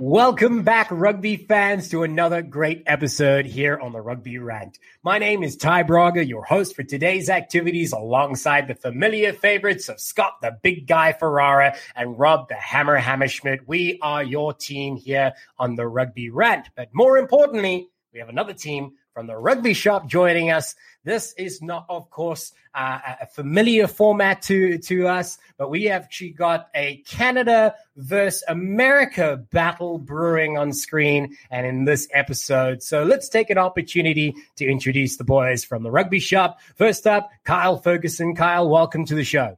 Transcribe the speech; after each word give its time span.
Welcome 0.00 0.64
back, 0.64 0.88
rugby 0.90 1.36
fans, 1.36 1.90
to 1.90 2.02
another 2.02 2.42
great 2.42 2.82
episode 2.84 3.46
here 3.46 3.78
on 3.78 3.92
the 3.92 4.00
Rugby 4.00 4.38
Rant. 4.38 4.76
My 5.04 5.18
name 5.18 5.44
is 5.44 5.56
Ty 5.56 5.84
Braga, 5.84 6.26
your 6.26 6.42
host 6.42 6.74
for 6.74 6.82
today's 6.82 7.30
activities, 7.30 7.92
alongside 7.92 8.66
the 8.66 8.74
familiar 8.74 9.32
favorites 9.32 9.88
of 9.88 10.00
Scott, 10.00 10.38
the 10.42 10.58
big 10.64 10.88
guy 10.88 11.12
Ferrara, 11.12 11.76
and 11.94 12.18
Rob, 12.18 12.48
the 12.48 12.56
hammer 12.56 13.00
Hammerschmidt. 13.00 13.60
We 13.68 14.00
are 14.02 14.24
your 14.24 14.52
team 14.52 14.96
here 14.96 15.34
on 15.60 15.76
the 15.76 15.86
Rugby 15.86 16.28
Rant. 16.28 16.70
But 16.74 16.88
more 16.92 17.16
importantly, 17.16 17.86
we 18.12 18.18
have 18.18 18.28
another 18.28 18.52
team 18.52 18.94
from 19.14 19.28
the 19.28 19.36
rugby 19.36 19.72
shop 19.72 20.08
joining 20.08 20.50
us. 20.50 20.74
This 21.04 21.32
is 21.34 21.62
not, 21.62 21.86
of 21.88 22.10
course, 22.10 22.52
uh, 22.74 22.98
a 23.22 23.26
familiar 23.26 23.86
format 23.86 24.42
to, 24.42 24.78
to 24.78 25.06
us, 25.06 25.38
but 25.56 25.70
we 25.70 25.84
have 25.84 26.02
actually 26.02 26.30
got 26.30 26.68
a 26.74 26.96
Canada 27.06 27.76
versus 27.96 28.42
America 28.48 29.36
battle 29.52 29.98
brewing 29.98 30.58
on 30.58 30.72
screen 30.72 31.36
and 31.50 31.64
in 31.64 31.84
this 31.84 32.08
episode. 32.12 32.82
So 32.82 33.04
let's 33.04 33.28
take 33.28 33.50
an 33.50 33.58
opportunity 33.58 34.34
to 34.56 34.66
introduce 34.66 35.16
the 35.16 35.24
boys 35.24 35.62
from 35.62 35.84
the 35.84 35.90
rugby 35.90 36.18
shop. 36.18 36.58
First 36.74 37.06
up, 37.06 37.30
Kyle 37.44 37.76
Ferguson. 37.76 38.34
Kyle, 38.34 38.68
welcome 38.68 39.04
to 39.06 39.14
the 39.14 39.24
show. 39.24 39.56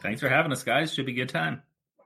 Thanks 0.00 0.20
for 0.20 0.28
having 0.28 0.52
us, 0.52 0.62
guys. 0.62 0.94
Should 0.94 1.06
be 1.06 1.12
a 1.12 1.16
good 1.16 1.28
time. 1.28 1.62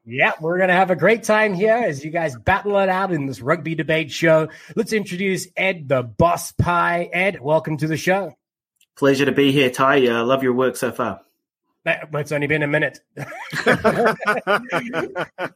Yeah, 0.07 0.33
we're 0.41 0.57
going 0.57 0.71
to 0.71 0.75
have 0.75 0.91
a 0.91 0.97
great 0.97 1.25
time 1.25 1.53
here 1.53 1.75
as 1.75 2.03
you 2.03 2.11
guys 2.11 2.35
battle 2.35 2.79
it 2.79 2.89
out 2.89 3.13
in 3.13 3.27
this 3.27 3.43
rugby 3.43 3.75
debate 3.75 4.11
show. 4.11 4.49
Let's 4.75 4.95
introduce 4.95 5.47
Ed, 5.57 5.89
the 5.89 6.03
boss 6.03 6.53
Pye. 6.53 7.11
Ed, 7.13 7.39
welcome 7.41 7.77
to 7.77 7.87
the 7.87 7.99
show. 7.99 8.35
Pleasure 8.97 9.27
to 9.27 9.33
be 9.33 9.53
here, 9.53 9.69
Ty. 9.69 10.07
I 10.07 10.07
uh, 10.07 10.25
love 10.25 10.43
your 10.43 10.55
work 10.55 10.77
so 10.77 10.91
far. 10.91 11.21
It's 11.85 12.33
only 12.33 12.47
been 12.47 12.63
a 12.63 12.67
minute. 12.67 13.01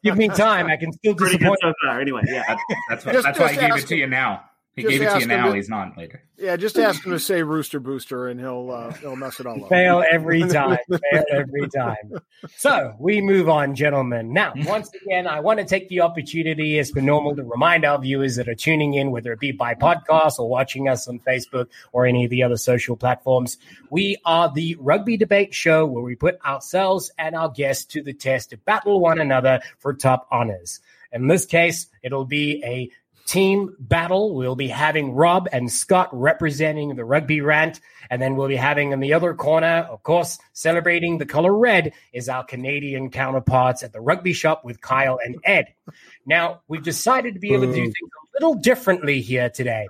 Give 0.03 0.17
me 0.17 0.29
time. 0.29 0.67
I 0.67 0.77
can 0.77 0.93
still 0.93 1.15
disappoint. 1.15 1.59
so 1.63 1.73
far, 1.83 2.01
anyway. 2.01 2.23
Yeah, 2.27 2.57
that's, 2.89 3.05
what, 3.05 3.13
just, 3.13 3.25
that's 3.25 3.39
why 3.39 3.47
I 3.47 3.55
gave 3.55 3.77
it 3.77 3.87
to 3.89 3.97
you 3.97 4.07
now. 4.07 4.45
He 4.77 4.83
just 4.83 4.91
gave 4.91 5.03
it 5.03 5.11
to 5.13 5.21
you 5.21 5.27
now. 5.27 5.49
To, 5.51 5.55
he's 5.55 5.69
not 5.69 5.97
later. 5.97 6.21
Yeah, 6.37 6.57
just 6.57 6.77
ask 6.77 7.05
him 7.07 7.13
to 7.13 7.21
say 7.21 7.45
Rooster 7.45 7.79
Booster, 7.79 8.27
and 8.27 8.41
he'll 8.41 8.71
uh, 8.73 8.93
he'll 8.95 9.15
mess 9.15 9.39
it 9.39 9.47
all 9.47 9.63
up. 9.63 9.69
Fail 9.69 10.03
every 10.11 10.41
time. 10.49 10.79
Fail 10.89 11.25
every 11.31 11.69
time. 11.69 12.19
So 12.57 12.95
we 12.99 13.21
move 13.21 13.49
on, 13.49 13.77
gentlemen. 13.77 14.33
Now, 14.33 14.53
once 14.57 14.91
again, 15.03 15.29
I 15.29 15.39
want 15.39 15.61
to 15.61 15.65
take 15.65 15.89
the 15.89 16.01
opportunity, 16.01 16.81
as 16.81 16.91
per 16.91 17.01
normal, 17.01 17.37
to 17.37 17.45
remind 17.45 17.85
our 17.85 18.01
viewers 18.01 18.35
that 18.35 18.49
are 18.49 18.55
tuning 18.57 18.95
in, 18.95 19.13
whether 19.13 19.33
it 19.33 19.39
be 19.39 19.53
by 19.53 19.75
podcast 19.75 20.41
or 20.41 20.49
watching 20.49 20.89
us 20.89 21.07
on 21.07 21.21
Facebook 21.21 21.69
or 21.93 22.05
any 22.05 22.25
of 22.25 22.31
the 22.31 22.43
other 22.43 22.57
social 22.57 22.97
platforms. 22.97 23.57
We 23.91 24.17
are 24.25 24.51
the 24.53 24.77
Rugby 24.81 25.17
Debate 25.17 25.55
Show, 25.55 25.87
where 25.87 26.03
we 26.03 26.17
put 26.17 26.45
ourselves 26.45 27.13
and 27.17 27.37
our 27.37 27.49
guests 27.49 27.85
to 27.93 28.03
the 28.03 28.13
test 28.13 28.51
to 28.51 28.57
battle 28.57 28.99
one 28.99 29.21
another 29.21 29.61
for 29.79 29.95
top 29.95 30.27
honors. 30.33 30.81
In 31.13 31.29
this 31.29 31.47
case, 31.47 31.87
it'll 32.03 32.25
be 32.25 32.61
a 32.65 32.91
team 33.27 33.75
battle. 33.79 34.35
We'll 34.35 34.57
be 34.57 34.69
having 34.69 35.13
Rob 35.13 35.49
and 35.53 35.71
Scott 35.71 36.09
representing 36.13 36.95
the 36.95 37.05
rugby 37.05 37.41
rant. 37.41 37.81
And 38.11 38.21
then 38.21 38.37
we'll 38.37 38.49
be 38.49 38.57
having 38.57 38.93
in 38.93 39.01
the 39.01 39.15
other 39.15 39.35
corner, 39.35 39.87
of 39.91 40.03
course, 40.03 40.39
celebrating 40.53 41.19
the 41.19 41.27
color 41.27 41.57
red 41.57 41.93
is 42.13 42.29
our 42.29 42.45
Canadian 42.45 43.11
counterparts 43.11 43.83
at 43.83 43.93
the 43.93 44.01
rugby 44.01 44.33
shop 44.33 44.65
with 44.65 44.81
Kyle 44.81 45.19
and 45.25 45.37
Ed. 45.45 45.75
Now, 46.27 46.61
we've 46.69 46.83
decided 46.83 47.35
to 47.35 47.41
be 47.41 47.55
able 47.55 47.67
to 47.67 47.73
do 47.73 47.83
things 47.83 47.95
a 47.95 48.29
little 48.35 48.55
differently 48.55 49.21
here 49.21 49.49
today. 49.49 49.89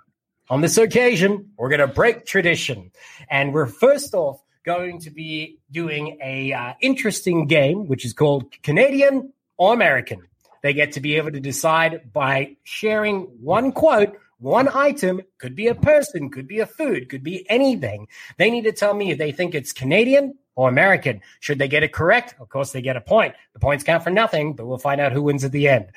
On 0.50 0.60
this 0.60 0.78
occasion, 0.78 1.50
we're 1.56 1.70
going 1.70 1.80
to 1.80 1.86
break 1.86 2.26
tradition. 2.26 2.92
And 3.30 3.52
we're 3.52 3.66
first 3.66 4.14
off 4.14 4.40
going 4.64 5.00
to 5.00 5.10
be 5.10 5.58
doing 5.70 6.18
a 6.22 6.52
uh, 6.52 6.74
interesting 6.80 7.46
game, 7.46 7.86
which 7.86 8.04
is 8.04 8.12
called 8.12 8.44
Canadian 8.62 9.32
or 9.56 9.72
American. 9.74 10.22
They 10.64 10.72
get 10.72 10.92
to 10.92 11.00
be 11.00 11.16
able 11.16 11.30
to 11.30 11.40
decide 11.40 12.10
by 12.10 12.56
sharing 12.62 13.24
one 13.42 13.70
quote, 13.70 14.16
one 14.38 14.70
item, 14.74 15.20
could 15.36 15.54
be 15.54 15.66
a 15.66 15.74
person, 15.74 16.30
could 16.30 16.48
be 16.48 16.60
a 16.60 16.66
food, 16.66 17.10
could 17.10 17.22
be 17.22 17.44
anything. 17.50 18.08
They 18.38 18.50
need 18.50 18.64
to 18.64 18.72
tell 18.72 18.94
me 18.94 19.10
if 19.10 19.18
they 19.18 19.30
think 19.30 19.54
it's 19.54 19.72
Canadian 19.72 20.38
or 20.54 20.70
American. 20.70 21.20
Should 21.40 21.58
they 21.58 21.68
get 21.68 21.82
it 21.82 21.92
correct? 21.92 22.34
Of 22.40 22.48
course, 22.48 22.72
they 22.72 22.80
get 22.80 22.96
a 22.96 23.02
point. 23.02 23.34
The 23.52 23.60
points 23.60 23.84
count 23.84 24.04
for 24.04 24.08
nothing, 24.08 24.54
but 24.54 24.64
we'll 24.64 24.78
find 24.78 25.02
out 25.02 25.12
who 25.12 25.20
wins 25.20 25.44
at 25.44 25.52
the 25.52 25.68
end. 25.68 25.88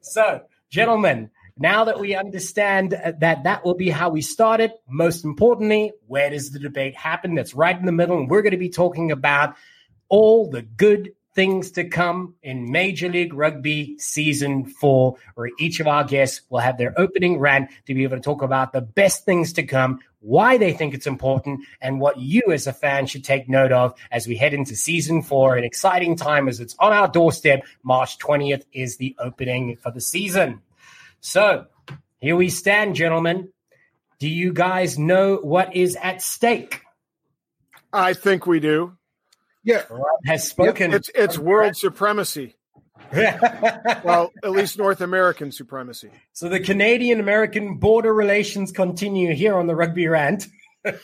So, 0.00 0.42
gentlemen, 0.68 1.30
now 1.56 1.84
that 1.84 2.00
we 2.00 2.16
understand 2.16 2.90
that 2.90 3.44
that 3.44 3.64
will 3.64 3.74
be 3.74 3.88
how 3.88 4.08
we 4.08 4.22
started, 4.22 4.72
most 4.88 5.24
importantly, 5.24 5.92
where 6.08 6.30
does 6.30 6.50
the 6.50 6.58
debate 6.58 6.96
happen? 6.96 7.36
That's 7.36 7.54
right 7.54 7.78
in 7.78 7.86
the 7.86 7.92
middle. 7.92 8.18
And 8.18 8.28
we're 8.28 8.42
going 8.42 8.50
to 8.50 8.58
be 8.58 8.68
talking 8.68 9.12
about 9.12 9.54
all 10.08 10.50
the 10.50 10.62
good 10.62 11.12
things 11.38 11.70
to 11.70 11.84
come 11.84 12.34
in 12.42 12.68
Major 12.68 13.08
League 13.08 13.32
Rugby 13.32 13.96
season 14.00 14.66
four, 14.66 15.14
where 15.36 15.50
each 15.60 15.78
of 15.78 15.86
our 15.86 16.02
guests 16.02 16.40
will 16.50 16.58
have 16.58 16.78
their 16.78 16.92
opening 16.98 17.38
rant 17.38 17.70
to 17.86 17.94
be 17.94 18.02
able 18.02 18.16
to 18.16 18.20
talk 18.20 18.42
about 18.42 18.72
the 18.72 18.80
best 18.80 19.24
things 19.24 19.52
to 19.52 19.62
come, 19.62 20.00
why 20.18 20.58
they 20.58 20.72
think 20.72 20.94
it's 20.94 21.06
important, 21.06 21.60
and 21.80 22.00
what 22.00 22.18
you 22.18 22.42
as 22.50 22.66
a 22.66 22.72
fan 22.72 23.06
should 23.06 23.22
take 23.22 23.48
note 23.48 23.70
of 23.70 23.94
as 24.10 24.26
we 24.26 24.34
head 24.34 24.52
into 24.52 24.74
season 24.74 25.22
four. 25.22 25.56
An 25.56 25.62
exciting 25.62 26.16
time 26.16 26.48
as 26.48 26.58
it's 26.58 26.74
on 26.80 26.92
our 26.92 27.06
doorstep. 27.06 27.62
March 27.84 28.18
20th 28.18 28.64
is 28.72 28.96
the 28.96 29.14
opening 29.20 29.76
for 29.76 29.92
the 29.92 30.00
season. 30.00 30.60
So 31.20 31.66
here 32.18 32.34
we 32.34 32.48
stand, 32.48 32.96
gentlemen. 32.96 33.52
Do 34.18 34.28
you 34.28 34.52
guys 34.52 34.98
know 34.98 35.36
what 35.36 35.76
is 35.76 35.94
at 36.02 36.20
stake? 36.20 36.82
I 37.92 38.14
think 38.14 38.44
we 38.44 38.58
do. 38.58 38.97
Yeah, 39.68 39.82
has 40.24 40.48
spoken. 40.48 40.94
It's 40.94 41.10
it's 41.14 41.38
world 41.38 41.76
supremacy. 41.76 42.56
well, 43.12 44.32
at 44.42 44.50
least 44.50 44.78
North 44.78 45.02
American 45.02 45.52
supremacy. 45.52 46.10
So 46.32 46.48
the 46.48 46.58
Canadian 46.58 47.20
American 47.20 47.76
border 47.76 48.14
relations 48.14 48.72
continue 48.72 49.34
here 49.34 49.54
on 49.54 49.66
the 49.66 49.76
Rugby 49.76 50.08
Rant. 50.08 50.46
and 50.84 50.98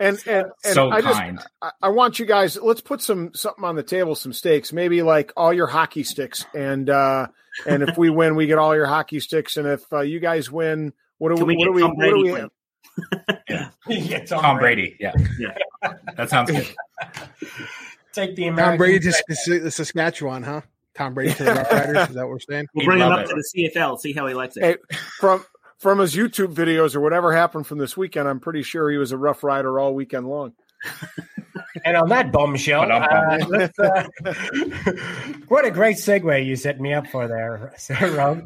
and, 0.00 0.18
and 0.26 0.46
so 0.64 0.90
I 0.90 1.02
kind. 1.02 1.36
just 1.36 1.48
I, 1.60 1.70
I, 1.82 1.88
want 1.90 2.18
you 2.18 2.24
guys 2.24 2.56
let's 2.56 2.80
put 2.80 3.02
some 3.02 3.32
something 3.34 3.64
on 3.64 3.76
the 3.76 3.82
table, 3.82 4.14
some 4.14 4.32
stakes, 4.32 4.72
maybe 4.72 5.02
like 5.02 5.34
all 5.36 5.52
your 5.52 5.66
hockey 5.66 6.04
sticks, 6.04 6.46
and 6.54 6.88
uh 6.88 7.26
and 7.66 7.82
if 7.82 7.98
we 7.98 8.08
win, 8.08 8.34
we 8.34 8.46
get 8.46 8.56
all 8.56 8.74
your 8.74 8.86
hockey 8.86 9.20
sticks, 9.20 9.58
and 9.58 9.68
if 9.68 9.84
uh, 9.92 10.00
you 10.00 10.20
guys 10.20 10.50
win, 10.50 10.94
what 11.18 11.36
do 11.36 11.44
we, 11.44 11.54
we 11.54 11.56
what 11.56 11.64
do 11.66 11.72
we 11.72 11.82
what 11.82 11.98
do 11.98 12.22
we 12.22 12.48
have? 13.48 13.72
yeah. 13.88 14.18
Tom, 14.24 14.40
Tom 14.40 14.58
Brady. 14.58 14.96
Brady. 15.00 15.18
Yeah. 15.38 15.52
Yeah. 15.82 15.92
That 16.16 16.30
sounds 16.30 16.50
good. 16.50 16.66
Take 18.12 18.36
the 18.36 18.48
American 18.48 18.72
Tom 18.72 18.78
Brady 18.78 18.98
to 19.00 19.60
the 19.60 19.70
Saskatchewan, 19.70 20.42
huh? 20.42 20.62
Tom 20.94 21.14
Brady 21.14 21.34
to 21.34 21.44
the 21.44 21.50
Roughriders. 21.52 22.08
Is 22.08 22.14
that 22.14 22.22
what 22.24 22.30
we're 22.30 22.38
saying? 22.40 22.66
We'll 22.74 22.86
bring 22.86 22.98
him 22.98 23.12
up 23.12 23.20
it. 23.20 23.28
to 23.28 23.34
the 23.34 23.70
CFL, 23.74 23.98
see 24.00 24.12
how 24.12 24.26
he 24.26 24.34
likes 24.34 24.56
it. 24.56 24.64
Hey, 24.64 24.96
from 25.20 25.44
from 25.78 26.00
his 26.00 26.14
YouTube 26.16 26.54
videos 26.54 26.96
or 26.96 27.00
whatever 27.00 27.32
happened 27.32 27.66
from 27.66 27.78
this 27.78 27.96
weekend, 27.96 28.28
I'm 28.28 28.40
pretty 28.40 28.62
sure 28.62 28.90
he 28.90 28.96
was 28.96 29.12
a 29.12 29.16
Rough 29.16 29.44
Rider 29.44 29.78
all 29.78 29.94
weekend 29.94 30.28
long. 30.28 30.52
and 31.84 31.96
on 31.96 32.08
that 32.08 32.32
bombshell, 32.32 32.90
uh, 32.90 33.38
uh, 33.78 34.04
what 35.48 35.64
a 35.64 35.70
great 35.70 35.96
segue 35.96 36.44
you 36.44 36.56
set 36.56 36.80
me 36.80 36.92
up 36.92 37.06
for 37.06 37.28
there, 37.28 37.72
Sir 37.78 38.14
Rob. 38.16 38.42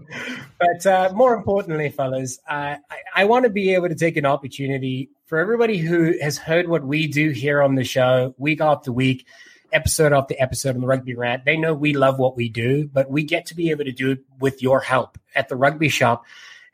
But 0.58 0.86
uh, 0.86 1.12
more 1.14 1.34
importantly, 1.34 1.90
fellas, 1.90 2.38
I, 2.48 2.78
I 3.14 3.24
want 3.24 3.44
to 3.44 3.50
be 3.50 3.74
able 3.74 3.88
to 3.88 3.94
take 3.94 4.16
an 4.16 4.26
opportunity 4.26 5.10
for 5.26 5.38
everybody 5.38 5.78
who 5.78 6.14
has 6.20 6.38
heard 6.38 6.68
what 6.68 6.84
we 6.84 7.06
do 7.06 7.30
here 7.30 7.62
on 7.62 7.74
the 7.74 7.84
show 7.84 8.34
week 8.38 8.60
after 8.60 8.92
week 8.92 9.26
episode 9.72 10.12
after 10.12 10.34
episode 10.38 10.74
on 10.74 10.82
the 10.82 10.86
rugby 10.86 11.14
rant. 11.14 11.44
They 11.44 11.56
know 11.56 11.74
we 11.74 11.94
love 11.94 12.18
what 12.18 12.36
we 12.36 12.48
do, 12.48 12.88
but 12.92 13.10
we 13.10 13.22
get 13.22 13.46
to 13.46 13.54
be 13.54 13.70
able 13.70 13.84
to 13.84 13.92
do 13.92 14.12
it 14.12 14.18
with 14.38 14.62
your 14.62 14.80
help 14.80 15.18
at 15.34 15.48
the 15.48 15.56
rugby 15.56 15.88
shop 15.88 16.24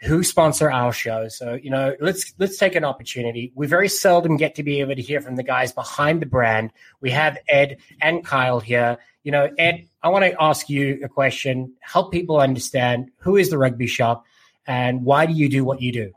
who 0.01 0.23
sponsor 0.23 0.71
our 0.71 0.93
show. 0.93 1.29
So, 1.29 1.55
you 1.55 1.71
know, 1.71 1.95
let's 2.01 2.33
let's 2.39 2.57
take 2.57 2.75
an 2.75 2.85
opportunity. 2.85 3.53
We 3.55 3.67
very 3.67 3.89
seldom 3.89 4.37
get 4.37 4.55
to 4.57 4.63
be 4.63 4.81
able 4.81 4.95
to 4.95 5.03
hear 5.03 5.21
from 5.21 5.37
the 5.37 5.43
guys 5.43 5.73
behind 5.73 6.23
the 6.23 6.27
brand. 6.27 6.73
We 7.01 7.11
have 7.11 7.39
Ed 7.49 7.79
and 8.01 8.25
Kyle 8.25 8.61
here. 8.61 8.99
You 9.25 9.33
know, 9.33 9.51
Ed, 9.59 9.89
I 10.03 10.09
want 10.11 10.25
to 10.25 10.41
ask 10.41 10.71
you 10.71 11.01
a 11.05 11.09
question. 11.09 11.75
Help 11.81 12.13
people 12.13 12.41
understand 12.41 13.11
who 13.19 13.37
is 13.37 13.51
the 13.51 13.59
rugby 13.59 13.87
shop 13.87 14.25
and 14.67 15.05
why 15.05 15.27
do 15.27 15.33
you 15.33 15.49
do 15.49 15.65
what 15.65 15.83
you 15.83 15.93
do? 15.93 16.13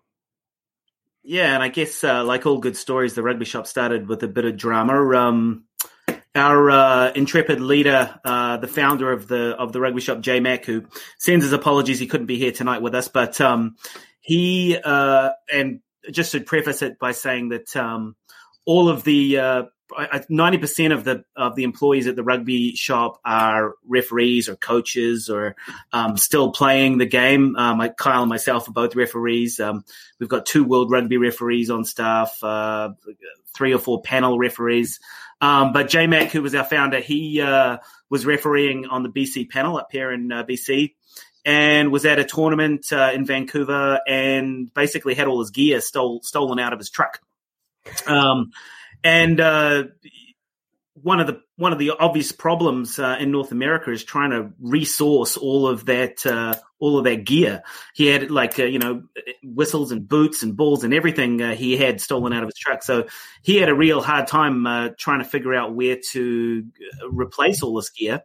Yeah, 1.23 1.53
and 1.53 1.61
I 1.61 1.67
guess 1.67 2.03
uh, 2.03 2.23
like 2.23 2.45
all 2.45 2.57
good 2.57 2.75
stories, 2.75 3.13
the 3.13 3.21
rugby 3.21 3.45
shop 3.45 3.67
started 3.67 4.07
with 4.07 4.23
a 4.23 4.27
bit 4.27 4.45
of 4.45 4.57
drama. 4.57 5.15
Um, 5.15 5.65
our 6.35 6.69
uh, 6.69 7.11
intrepid 7.11 7.59
leader, 7.59 8.19
uh, 8.23 8.57
the 8.57 8.67
founder 8.67 9.11
of 9.11 9.27
the 9.27 9.55
of 9.57 9.73
the 9.73 9.81
rugby 9.81 10.01
shop, 10.01 10.21
Jay 10.21 10.39
Mac, 10.39 10.65
who 10.65 10.85
sends 11.17 11.43
his 11.43 11.53
apologies 11.53 11.99
he 11.99 12.07
couldn't 12.07 12.27
be 12.27 12.37
here 12.37 12.51
tonight 12.51 12.81
with 12.81 12.95
us, 12.95 13.07
but 13.07 13.41
um, 13.41 13.75
he 14.21 14.77
uh, 14.83 15.31
and 15.51 15.81
just 16.09 16.31
to 16.31 16.41
preface 16.41 16.81
it 16.81 16.99
by 16.99 17.11
saying 17.11 17.49
that 17.49 17.75
um, 17.75 18.15
all 18.65 18.87
of 18.87 19.03
the 19.03 19.37
uh, 19.37 19.63
ninety 20.29 20.57
percent 20.57 20.93
of 20.93 21.03
the 21.03 21.25
of 21.35 21.55
the 21.55 21.63
employees 21.63 22.07
at 22.07 22.15
the 22.15 22.23
rugby 22.23 22.75
shop 22.75 23.19
are 23.25 23.73
referees 23.85 24.47
or 24.47 24.55
coaches 24.55 25.29
or 25.29 25.55
um, 25.91 26.15
still 26.15 26.51
playing 26.51 26.97
the 26.97 27.05
game. 27.05 27.55
Um, 27.57 27.77
like 27.77 27.97
Kyle 27.97 28.21
and 28.21 28.29
myself 28.29 28.69
are 28.69 28.73
both 28.73 28.95
referees. 28.95 29.59
Um, 29.59 29.83
we've 30.19 30.29
got 30.29 30.45
two 30.45 30.63
world 30.63 30.91
rugby 30.91 31.17
referees 31.17 31.69
on 31.69 31.83
staff, 31.83 32.41
uh, 32.41 32.91
three 33.53 33.73
or 33.73 33.79
four 33.79 34.01
panel 34.01 34.37
referees. 34.37 34.99
Um, 35.41 35.73
but 35.73 35.89
J 35.89 36.07
Mac, 36.07 36.31
who 36.31 36.41
was 36.41 36.53
our 36.55 36.63
founder, 36.63 36.99
he 36.99 37.41
uh, 37.41 37.77
was 38.09 38.25
refereeing 38.25 38.85
on 38.85 39.03
the 39.03 39.09
BC 39.09 39.49
panel 39.49 39.77
up 39.77 39.89
here 39.91 40.11
in 40.11 40.31
uh, 40.31 40.43
BC. 40.43 40.93
and 41.43 41.91
was 41.91 42.05
at 42.05 42.19
a 42.19 42.23
tournament 42.23 42.85
uh, 42.91 43.11
in 43.13 43.25
Vancouver 43.25 43.99
and 44.07 44.71
basically 44.73 45.15
had 45.15 45.27
all 45.27 45.39
his 45.39 45.49
gear 45.49 45.81
stole, 45.81 46.21
stolen 46.21 46.59
out 46.59 46.73
of 46.73 46.79
his 46.79 46.89
truck. 46.89 47.19
Um, 48.05 48.51
and 49.03 49.39
uh, 49.39 49.83
one 51.03 51.19
of 51.19 51.27
the 51.27 51.41
one 51.55 51.73
of 51.73 51.79
the 51.79 51.91
obvious 51.91 52.31
problems 52.31 52.99
uh, 52.99 53.17
in 53.19 53.31
North 53.31 53.51
America 53.51 53.91
is 53.91 54.03
trying 54.03 54.31
to 54.31 54.51
resource 54.59 55.37
all 55.37 55.67
of 55.67 55.85
that 55.85 56.25
uh, 56.25 56.55
all 56.79 56.97
of 56.97 57.05
that 57.05 57.25
gear. 57.25 57.63
He 57.93 58.07
had 58.07 58.29
like 58.31 58.59
uh, 58.59 58.65
you 58.65 58.79
know 58.79 59.03
whistles 59.43 59.91
and 59.91 60.07
boots 60.07 60.43
and 60.43 60.55
balls 60.55 60.83
and 60.83 60.93
everything 60.93 61.41
uh, 61.41 61.55
he 61.55 61.77
had 61.77 62.01
stolen 62.01 62.33
out 62.33 62.43
of 62.43 62.49
his 62.49 62.57
truck. 62.57 62.83
So 62.83 63.07
he 63.41 63.57
had 63.57 63.69
a 63.69 63.75
real 63.75 64.01
hard 64.01 64.27
time 64.27 64.65
uh, 64.67 64.89
trying 64.97 65.19
to 65.19 65.25
figure 65.25 65.53
out 65.53 65.75
where 65.75 65.97
to 66.11 66.65
uh, 67.01 67.09
replace 67.09 67.63
all 67.63 67.75
this 67.75 67.89
gear. 67.89 68.21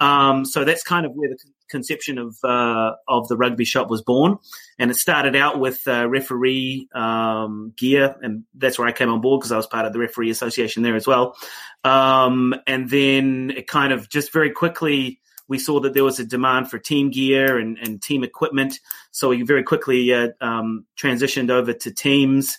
Um, 0.00 0.44
so 0.44 0.64
that's 0.64 0.82
kind 0.82 1.06
of 1.06 1.12
where 1.12 1.30
the 1.30 1.38
conception 1.72 2.18
of 2.18 2.36
uh, 2.44 2.92
of 3.08 3.26
the 3.26 3.36
rugby 3.36 3.64
shop 3.64 3.90
was 3.90 4.02
born, 4.02 4.38
and 4.78 4.90
it 4.90 4.94
started 4.94 5.34
out 5.34 5.58
with 5.58 5.82
uh, 5.88 6.08
referee 6.08 6.88
um, 6.94 7.72
gear, 7.76 8.14
and 8.22 8.44
that's 8.54 8.78
where 8.78 8.86
I 8.86 8.92
came 8.92 9.10
on 9.10 9.20
board 9.20 9.40
because 9.40 9.50
I 9.50 9.56
was 9.56 9.66
part 9.66 9.86
of 9.86 9.92
the 9.92 9.98
referee 9.98 10.30
association 10.30 10.84
there 10.84 10.94
as 10.94 11.06
well. 11.08 11.36
Um, 11.82 12.54
and 12.68 12.88
then 12.88 13.52
it 13.56 13.66
kind 13.66 13.92
of 13.92 14.08
just 14.08 14.32
very 14.32 14.52
quickly 14.52 15.18
we 15.48 15.58
saw 15.58 15.80
that 15.80 15.92
there 15.92 16.04
was 16.04 16.20
a 16.20 16.24
demand 16.24 16.70
for 16.70 16.78
team 16.78 17.10
gear 17.10 17.58
and, 17.58 17.76
and 17.78 18.00
team 18.00 18.22
equipment, 18.24 18.78
so 19.10 19.30
we 19.30 19.42
very 19.42 19.64
quickly 19.64 20.12
uh, 20.14 20.28
um, 20.40 20.86
transitioned 20.96 21.50
over 21.50 21.72
to 21.72 21.92
teams. 21.92 22.56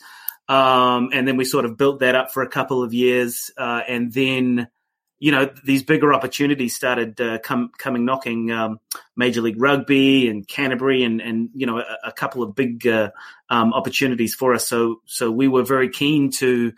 Um, 0.50 1.10
and 1.14 1.26
then 1.26 1.38
we 1.38 1.46
sort 1.46 1.64
of 1.64 1.78
built 1.78 2.02
that 2.02 2.16
up 2.16 2.32
for 2.32 2.44
a 2.44 2.50
couple 2.50 2.84
of 2.84 2.94
years, 2.94 3.50
uh, 3.58 3.82
and 3.88 4.12
then 4.12 4.68
you 5.20 5.32
know 5.32 5.50
these 5.64 5.84
bigger 5.84 6.14
opportunities 6.14 6.76
started 6.76 7.20
uh, 7.22 7.40
come, 7.40 7.72
coming 7.78 8.06
knocking 8.06 8.52
um, 8.52 8.80
Major 9.16 9.42
League 9.42 9.62
Rugby 9.62 10.28
and 10.28 10.48
Canterbury 10.48 11.04
and 11.04 11.22
and 11.22 11.50
you 11.54 11.66
know 11.66 11.80
a, 11.80 11.98
a 12.06 12.12
couple 12.12 12.44
of 12.44 12.56
big 12.56 12.86
uh, 12.86 13.12
um, 13.50 13.74
opportunities 13.74 14.36
for 14.36 14.54
us. 14.54 14.68
So 14.68 15.02
so 15.06 15.32
we 15.32 15.48
were 15.48 15.64
very 15.64 15.90
keen 15.90 16.32
to 16.40 16.74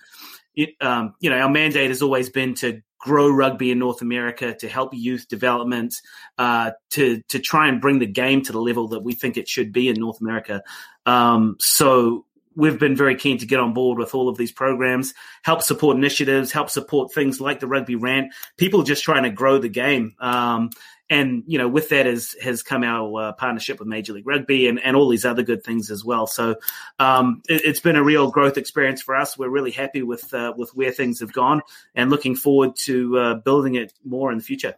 um, 0.81 1.15
you 1.19 1.29
know 1.29 1.37
our 1.37 1.49
mandate 1.49 1.89
has 1.89 2.01
always 2.01 2.29
been 2.29 2.53
to 2.55 2.81
grow 3.05 3.29
rugby 3.29 3.69
in 3.69 3.77
North 3.77 4.01
America 4.01 4.55
to 4.55 4.67
help 4.67 4.91
youth 4.93 5.27
development 5.27 5.93
uh, 6.37 6.71
to 6.89 7.21
to 7.29 7.39
try 7.39 7.67
and 7.67 7.79
bring 7.79 7.99
the 7.99 8.07
game 8.07 8.41
to 8.41 8.51
the 8.51 8.61
level 8.61 8.89
that 8.89 9.01
we 9.01 9.13
think 9.13 9.37
it 9.37 9.47
should 9.47 9.71
be 9.71 9.89
in 9.89 9.95
North 9.95 10.19
America. 10.21 10.63
Um, 11.05 11.55
so 11.59 12.24
we've 12.55 12.79
been 12.79 12.95
very 12.95 13.15
keen 13.15 13.37
to 13.39 13.45
get 13.45 13.59
on 13.59 13.73
board 13.73 13.97
with 13.97 14.15
all 14.15 14.29
of 14.29 14.37
these 14.37 14.51
programs, 14.51 15.13
help 15.43 15.61
support 15.61 15.97
initiatives, 15.97 16.51
help 16.51 16.69
support 16.69 17.13
things 17.13 17.41
like 17.41 17.59
the 17.59 17.67
rugby 17.67 17.95
rant. 17.95 18.33
People 18.57 18.83
just 18.83 19.03
trying 19.03 19.23
to 19.23 19.29
grow 19.29 19.57
the 19.57 19.69
game. 19.69 20.15
Um, 20.19 20.69
and 21.09 21.43
you 21.45 21.57
know, 21.57 21.67
with 21.67 21.89
that 21.89 22.05
has 22.05 22.35
has 22.41 22.63
come 22.63 22.83
our 22.83 23.21
uh, 23.21 23.31
partnership 23.33 23.79
with 23.79 23.87
Major 23.87 24.13
League 24.13 24.25
Rugby 24.25 24.67
and, 24.67 24.79
and 24.79 24.95
all 24.95 25.07
these 25.07 25.25
other 25.25 25.43
good 25.43 25.63
things 25.63 25.91
as 25.91 26.03
well. 26.03 26.25
So 26.25 26.55
um, 26.97 27.43
it, 27.47 27.63
has 27.65 27.79
been 27.79 27.95
a 27.95 28.03
real 28.03 28.31
growth 28.31 28.57
experience 28.57 29.01
for 29.01 29.15
us. 29.15 29.37
We're 29.37 29.49
really 29.49 29.71
happy 29.71 30.01
with 30.01 30.33
uh, 30.33 30.53
with 30.57 30.71
where 30.73 30.91
things 30.91 31.19
have 31.19 31.31
gone 31.31 31.61
and 31.93 32.09
looking 32.09 32.35
forward 32.35 32.75
to 32.85 33.17
uh, 33.19 33.33
building 33.35 33.75
it 33.75 33.93
more 34.03 34.31
in 34.31 34.39
the 34.39 34.43
future. 34.43 34.75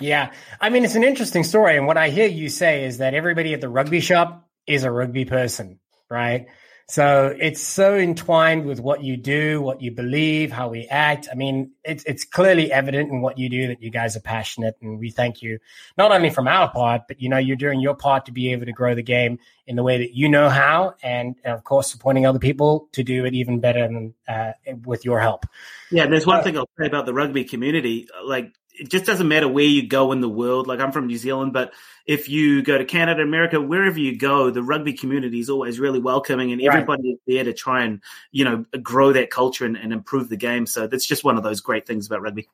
Yeah, 0.00 0.32
I 0.60 0.70
mean, 0.70 0.84
it's 0.84 0.96
an 0.96 1.04
interesting 1.04 1.44
story, 1.44 1.76
and 1.76 1.86
what 1.86 1.96
I 1.96 2.10
hear 2.10 2.26
you 2.26 2.48
say 2.48 2.84
is 2.84 2.98
that 2.98 3.14
everybody 3.14 3.54
at 3.54 3.60
the 3.60 3.68
rugby 3.68 4.00
shop 4.00 4.46
is 4.66 4.84
a 4.84 4.90
rugby 4.90 5.24
person, 5.24 5.78
right? 6.10 6.48
So 6.86 7.34
it's 7.40 7.62
so 7.62 7.96
entwined 7.96 8.66
with 8.66 8.78
what 8.78 9.02
you 9.02 9.16
do, 9.16 9.62
what 9.62 9.80
you 9.80 9.90
believe, 9.90 10.52
how 10.52 10.68
we 10.68 10.86
act. 10.86 11.28
I 11.32 11.34
mean, 11.34 11.70
it's 11.82 12.04
it's 12.04 12.24
clearly 12.24 12.70
evident 12.70 13.10
in 13.10 13.22
what 13.22 13.38
you 13.38 13.48
do 13.48 13.68
that 13.68 13.82
you 13.82 13.90
guys 13.90 14.16
are 14.16 14.20
passionate, 14.20 14.76
and 14.82 14.98
we 14.98 15.10
thank 15.10 15.40
you 15.40 15.58
not 15.96 16.12
only 16.12 16.28
from 16.28 16.46
our 16.46 16.70
part, 16.70 17.02
but 17.08 17.22
you 17.22 17.30
know 17.30 17.38
you're 17.38 17.56
doing 17.56 17.80
your 17.80 17.94
part 17.94 18.26
to 18.26 18.32
be 18.32 18.52
able 18.52 18.66
to 18.66 18.72
grow 18.72 18.94
the 18.94 19.02
game 19.02 19.38
in 19.66 19.76
the 19.76 19.82
way 19.82 19.96
that 19.98 20.14
you 20.14 20.28
know 20.28 20.50
how, 20.50 20.94
and, 21.02 21.36
and 21.42 21.54
of 21.54 21.64
course 21.64 21.90
supporting 21.90 22.26
other 22.26 22.38
people 22.38 22.88
to 22.92 23.02
do 23.02 23.24
it 23.24 23.32
even 23.32 23.60
better 23.60 23.86
than, 23.86 24.12
uh, 24.28 24.52
with 24.84 25.06
your 25.06 25.20
help. 25.20 25.46
Yeah, 25.90 26.06
there's 26.06 26.26
one 26.26 26.40
uh, 26.40 26.42
thing 26.42 26.58
I'll 26.58 26.68
say 26.78 26.86
about 26.86 27.06
the 27.06 27.14
rugby 27.14 27.44
community, 27.44 28.08
like 28.22 28.52
it 28.74 28.90
just 28.90 29.04
doesn't 29.04 29.28
matter 29.28 29.48
where 29.48 29.64
you 29.64 29.86
go 29.86 30.10
in 30.12 30.20
the 30.20 30.28
world. 30.28 30.66
Like 30.66 30.80
I'm 30.80 30.90
from 30.90 31.06
New 31.06 31.16
Zealand, 31.16 31.52
but 31.52 31.72
if 32.06 32.28
you 32.28 32.62
go 32.62 32.76
to 32.76 32.84
Canada, 32.84 33.22
America, 33.22 33.60
wherever 33.60 33.98
you 33.98 34.18
go, 34.18 34.50
the 34.50 34.62
rugby 34.62 34.92
community 34.92 35.38
is 35.38 35.48
always 35.48 35.78
really 35.78 36.00
welcoming, 36.00 36.52
and 36.52 36.60
everybody 36.60 37.02
right. 37.02 37.12
is 37.12 37.18
there 37.26 37.44
to 37.44 37.52
try 37.52 37.84
and 37.84 38.02
you 38.32 38.44
know 38.44 38.64
grow 38.82 39.12
that 39.12 39.30
culture 39.30 39.64
and, 39.64 39.76
and, 39.76 39.92
improve 39.92 40.28
the 40.28 40.36
game. 40.36 40.66
So 40.66 40.86
that's 40.86 41.06
just 41.06 41.22
one 41.22 41.36
of 41.36 41.44
those 41.44 41.60
great 41.60 41.86
things 41.86 42.06
about 42.06 42.22
rugby. 42.22 42.48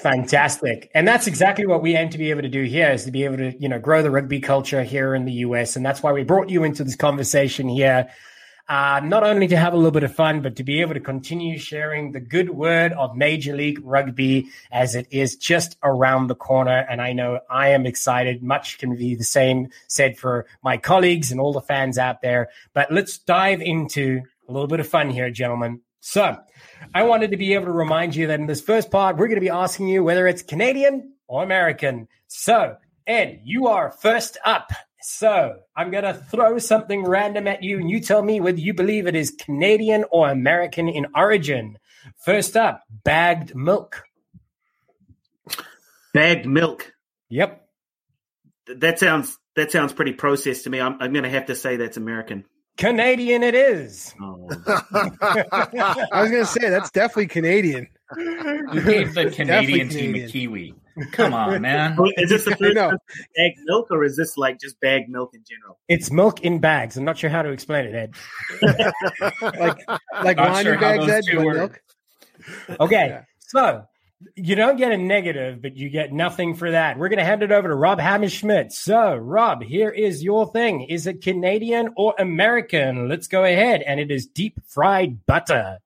Fantastic, 0.00 0.90
and 0.94 1.06
that's 1.06 1.26
exactly 1.26 1.66
what 1.66 1.80
we 1.80 1.96
aim 1.96 2.10
to 2.10 2.18
be 2.18 2.30
able 2.30 2.42
to 2.42 2.48
do 2.48 2.64
here 2.64 2.90
is 2.90 3.04
to 3.04 3.12
be 3.12 3.24
able 3.24 3.36
to 3.36 3.56
you 3.58 3.68
know 3.68 3.78
grow 3.78 4.02
the 4.02 4.10
rugby 4.10 4.40
culture 4.40 4.82
here 4.82 5.14
in 5.14 5.24
the 5.24 5.32
US, 5.32 5.76
and 5.76 5.86
that's 5.86 6.02
why 6.02 6.12
we 6.12 6.24
brought 6.24 6.50
you 6.50 6.64
into 6.64 6.82
this 6.82 6.96
conversation 6.96 7.68
here 7.68 8.10
uh, 8.68 9.00
not 9.04 9.24
only 9.24 9.48
to 9.48 9.56
have 9.56 9.72
a 9.72 9.76
little 9.76 9.90
bit 9.90 10.04
of 10.04 10.14
fun, 10.14 10.40
but 10.40 10.56
to 10.56 10.64
be 10.64 10.80
able 10.80 10.94
to 10.94 11.00
continue 11.00 11.58
sharing 11.58 12.12
the 12.12 12.20
good 12.20 12.50
word 12.50 12.92
of 12.92 13.16
Major 13.16 13.56
League 13.56 13.80
Rugby 13.82 14.48
as 14.70 14.94
it 14.94 15.06
is 15.10 15.36
just 15.36 15.76
around 15.82 16.28
the 16.28 16.34
corner. 16.34 16.86
And 16.88 17.02
I 17.02 17.12
know 17.12 17.40
I 17.50 17.68
am 17.68 17.86
excited. 17.86 18.42
Much 18.42 18.78
can 18.78 18.96
be 18.96 19.14
the 19.14 19.24
same 19.24 19.68
said 19.88 20.16
for 20.16 20.46
my 20.62 20.76
colleagues 20.76 21.32
and 21.32 21.40
all 21.40 21.52
the 21.52 21.60
fans 21.60 21.98
out 21.98 22.22
there. 22.22 22.48
But 22.72 22.92
let's 22.92 23.18
dive 23.18 23.60
into 23.60 24.22
a 24.48 24.52
little 24.52 24.68
bit 24.68 24.80
of 24.80 24.88
fun 24.88 25.10
here, 25.10 25.30
gentlemen. 25.30 25.80
So 26.00 26.36
I 26.94 27.04
wanted 27.04 27.30
to 27.30 27.36
be 27.36 27.54
able 27.54 27.66
to 27.66 27.72
remind 27.72 28.14
you 28.16 28.26
that 28.26 28.40
in 28.40 28.46
this 28.46 28.60
first 28.60 28.90
part, 28.90 29.16
we're 29.16 29.28
going 29.28 29.36
to 29.36 29.40
be 29.40 29.50
asking 29.50 29.88
you 29.88 30.02
whether 30.02 30.26
it's 30.26 30.42
Canadian 30.42 31.12
or 31.28 31.42
American. 31.42 32.08
So, 32.26 32.76
Ed, 33.06 33.40
you 33.44 33.68
are 33.68 33.90
first 33.90 34.36
up. 34.44 34.72
So 35.02 35.56
I'm 35.76 35.90
going 35.90 36.04
to 36.04 36.14
throw 36.14 36.58
something 36.58 37.04
random 37.04 37.46
at 37.48 37.62
you, 37.62 37.78
and 37.78 37.90
you 37.90 38.00
tell 38.00 38.22
me 38.22 38.40
whether 38.40 38.58
you 38.58 38.72
believe 38.72 39.06
it 39.06 39.16
is 39.16 39.30
Canadian 39.30 40.04
or 40.10 40.30
American 40.30 40.88
in 40.88 41.06
origin. 41.14 41.78
First 42.24 42.56
up, 42.56 42.82
bagged 43.04 43.54
milk. 43.54 44.02
Bagged 46.14 46.46
milk. 46.46 46.92
Yep. 47.30 47.66
That 48.76 48.98
sounds 48.98 49.38
that 49.56 49.72
sounds 49.72 49.92
pretty 49.92 50.12
processed 50.12 50.64
to 50.64 50.70
me. 50.70 50.80
I'm, 50.80 50.96
I'm 51.00 51.12
going 51.12 51.24
to 51.24 51.30
have 51.30 51.46
to 51.46 51.54
say 51.54 51.76
that's 51.76 51.96
American. 51.96 52.44
Canadian, 52.78 53.42
it 53.42 53.54
is. 53.54 54.14
Oh. 54.20 54.48
I 54.66 56.22
was 56.22 56.30
going 56.30 56.44
to 56.44 56.46
say 56.46 56.70
that's 56.70 56.90
definitely 56.90 57.26
Canadian. 57.26 57.88
You 58.16 58.82
gave 58.82 59.14
the 59.14 59.30
Canadian 59.30 59.88
team 59.88 60.14
a 60.14 60.26
kiwi. 60.26 60.74
Come 61.12 61.34
on, 61.34 61.60
man. 61.62 61.96
Is 62.16 62.30
this 62.30 62.44
the 62.44 62.50
first 62.56 62.74
bagged 63.36 63.58
milk 63.64 63.90
or 63.90 64.04
is 64.04 64.16
this 64.16 64.36
like 64.36 64.60
just 64.60 64.80
bag 64.80 65.08
milk 65.08 65.34
in 65.34 65.44
general? 65.48 65.78
It's 65.88 66.10
milk 66.10 66.40
in 66.42 66.60
bags. 66.60 66.96
I'm 66.96 67.04
not 67.04 67.18
sure 67.18 67.30
how 67.30 67.42
to 67.42 67.50
explain 67.50 67.86
it, 67.86 67.94
Ed. 67.94 68.14
like 69.42 69.78
like 70.22 70.36
wine 70.38 70.64
sure 70.64 70.74
in 70.74 70.80
bags, 70.80 71.08
Ed, 71.08 71.24
milk. 71.34 71.80
Okay, 72.80 73.06
yeah. 73.08 73.22
so 73.40 73.84
you 74.36 74.54
don't 74.54 74.76
get 74.76 74.92
a 74.92 74.96
negative, 74.96 75.60
but 75.62 75.76
you 75.76 75.88
get 75.88 76.12
nothing 76.12 76.54
for 76.54 76.70
that. 76.70 76.98
We're 76.98 77.08
going 77.08 77.18
to 77.18 77.24
hand 77.24 77.42
it 77.42 77.52
over 77.52 77.68
to 77.68 77.74
Rob 77.74 77.98
Hammerschmidt. 77.98 78.72
So, 78.72 79.16
Rob, 79.16 79.62
here 79.62 79.90
is 79.90 80.22
your 80.22 80.50
thing. 80.52 80.82
Is 80.82 81.06
it 81.06 81.22
Canadian 81.22 81.90
or 81.96 82.14
American? 82.18 83.08
Let's 83.08 83.26
go 83.26 83.44
ahead. 83.44 83.82
And 83.82 83.98
it 83.98 84.10
is 84.10 84.26
deep 84.26 84.60
fried 84.66 85.26
butter. 85.26 85.78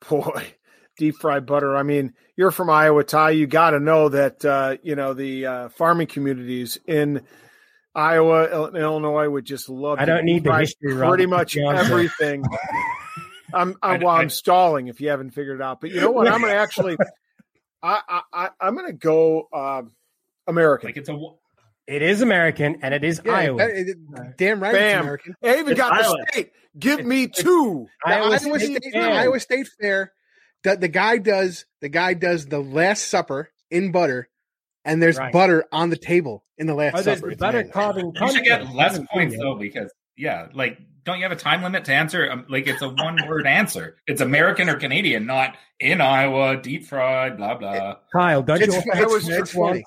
Boy, 0.08 0.54
deep 0.98 1.16
fried 1.16 1.46
butter. 1.46 1.76
I 1.76 1.82
mean, 1.82 2.12
you're 2.36 2.50
from 2.50 2.68
Iowa, 2.68 3.04
Ty. 3.04 3.30
You 3.30 3.46
got 3.46 3.70
to 3.70 3.80
know 3.80 4.10
that 4.10 4.44
uh, 4.44 4.76
you 4.82 4.94
know 4.96 5.14
the 5.14 5.46
uh, 5.46 5.68
farming 5.70 6.08
communities 6.08 6.78
in 6.86 7.22
Iowa 7.94 8.66
and 8.66 8.76
Illinois 8.76 9.28
would 9.28 9.46
just 9.46 9.68
love. 9.68 9.98
I 9.98 10.04
don't 10.04 10.24
need 10.24 10.44
the 10.44 10.54
history. 10.54 10.94
Pretty 10.94 11.26
much 11.26 11.56
everything. 11.56 12.44
I'm, 13.54 13.76
I'm 13.82 14.02
well, 14.02 14.14
I'm 14.14 14.28
stalling 14.28 14.88
if 14.88 15.00
you 15.00 15.08
haven't 15.08 15.30
figured 15.30 15.60
it 15.60 15.62
out. 15.62 15.80
But 15.80 15.90
you 15.90 16.02
know 16.02 16.10
what? 16.10 16.28
I'm 16.28 16.42
gonna 16.42 16.52
actually, 16.52 16.98
I, 17.82 18.20
I, 18.30 18.50
I'm 18.60 18.76
gonna 18.76 18.92
go 18.92 19.48
uh, 19.52 19.82
American. 20.46 20.88
Like 20.88 20.98
it's 20.98 21.08
a. 21.08 21.18
It 21.86 22.02
is 22.02 22.20
American 22.20 22.80
and 22.82 22.92
it 22.92 23.02
is 23.02 23.22
yeah, 23.24 23.32
Iowa. 23.32 23.62
It, 23.62 23.96
damn 24.36 24.62
right, 24.62 24.74
Bam. 24.74 24.98
it's 24.98 25.02
American. 25.02 25.36
I 25.42 25.58
even 25.58 25.72
it's 25.72 25.80
got 25.80 25.92
Iowa. 25.94 26.16
the 26.18 26.26
state. 26.32 26.52
Give 26.78 27.02
me 27.02 27.28
two. 27.28 27.86
Iowa, 28.04 28.26
Iowa 28.26 28.38
State, 28.38 28.84
State 28.84 28.94
Iowa 28.94 29.40
State 29.40 29.68
Fair 29.80 30.12
the, 30.64 30.76
the 30.76 30.88
guy 30.88 31.18
does 31.18 31.64
the 31.80 31.88
guy 31.88 32.14
does 32.14 32.46
the 32.46 32.58
Last 32.58 33.08
Supper 33.08 33.50
in 33.70 33.92
butter, 33.92 34.28
and 34.84 35.02
there's 35.02 35.18
right. 35.18 35.32
butter 35.32 35.64
on 35.72 35.90
the 35.90 35.96
table 35.96 36.44
in 36.56 36.66
the 36.66 36.74
Last 36.74 36.96
oh, 36.96 37.02
Supper. 37.02 37.34
butter 37.36 37.64
carving. 37.64 38.12
You 38.14 38.32
should 38.32 38.44
get 38.44 38.74
less 38.74 38.98
points 39.12 39.36
though 39.36 39.56
because 39.56 39.92
yeah, 40.16 40.48
like 40.54 40.78
don't 41.04 41.16
you 41.16 41.22
have 41.22 41.32
a 41.32 41.36
time 41.36 41.62
limit 41.62 41.86
to 41.86 41.94
answer? 41.94 42.30
Um, 42.30 42.44
like 42.48 42.66
it's 42.66 42.82
a 42.82 42.88
one 42.88 43.18
word 43.26 43.46
answer. 43.46 43.96
It's 44.06 44.20
American 44.20 44.68
or 44.68 44.76
Canadian, 44.76 45.26
not 45.26 45.56
in 45.80 46.00
Iowa, 46.00 46.60
deep 46.60 46.84
fried, 46.84 47.36
blah 47.36 47.54
blah. 47.54 47.96
Kyle, 48.12 48.42
don't 48.42 48.60
it's, 48.60 48.74
you? 48.74 48.82
It's, 48.86 49.28
it's, 49.28 49.52
funny. 49.52 49.82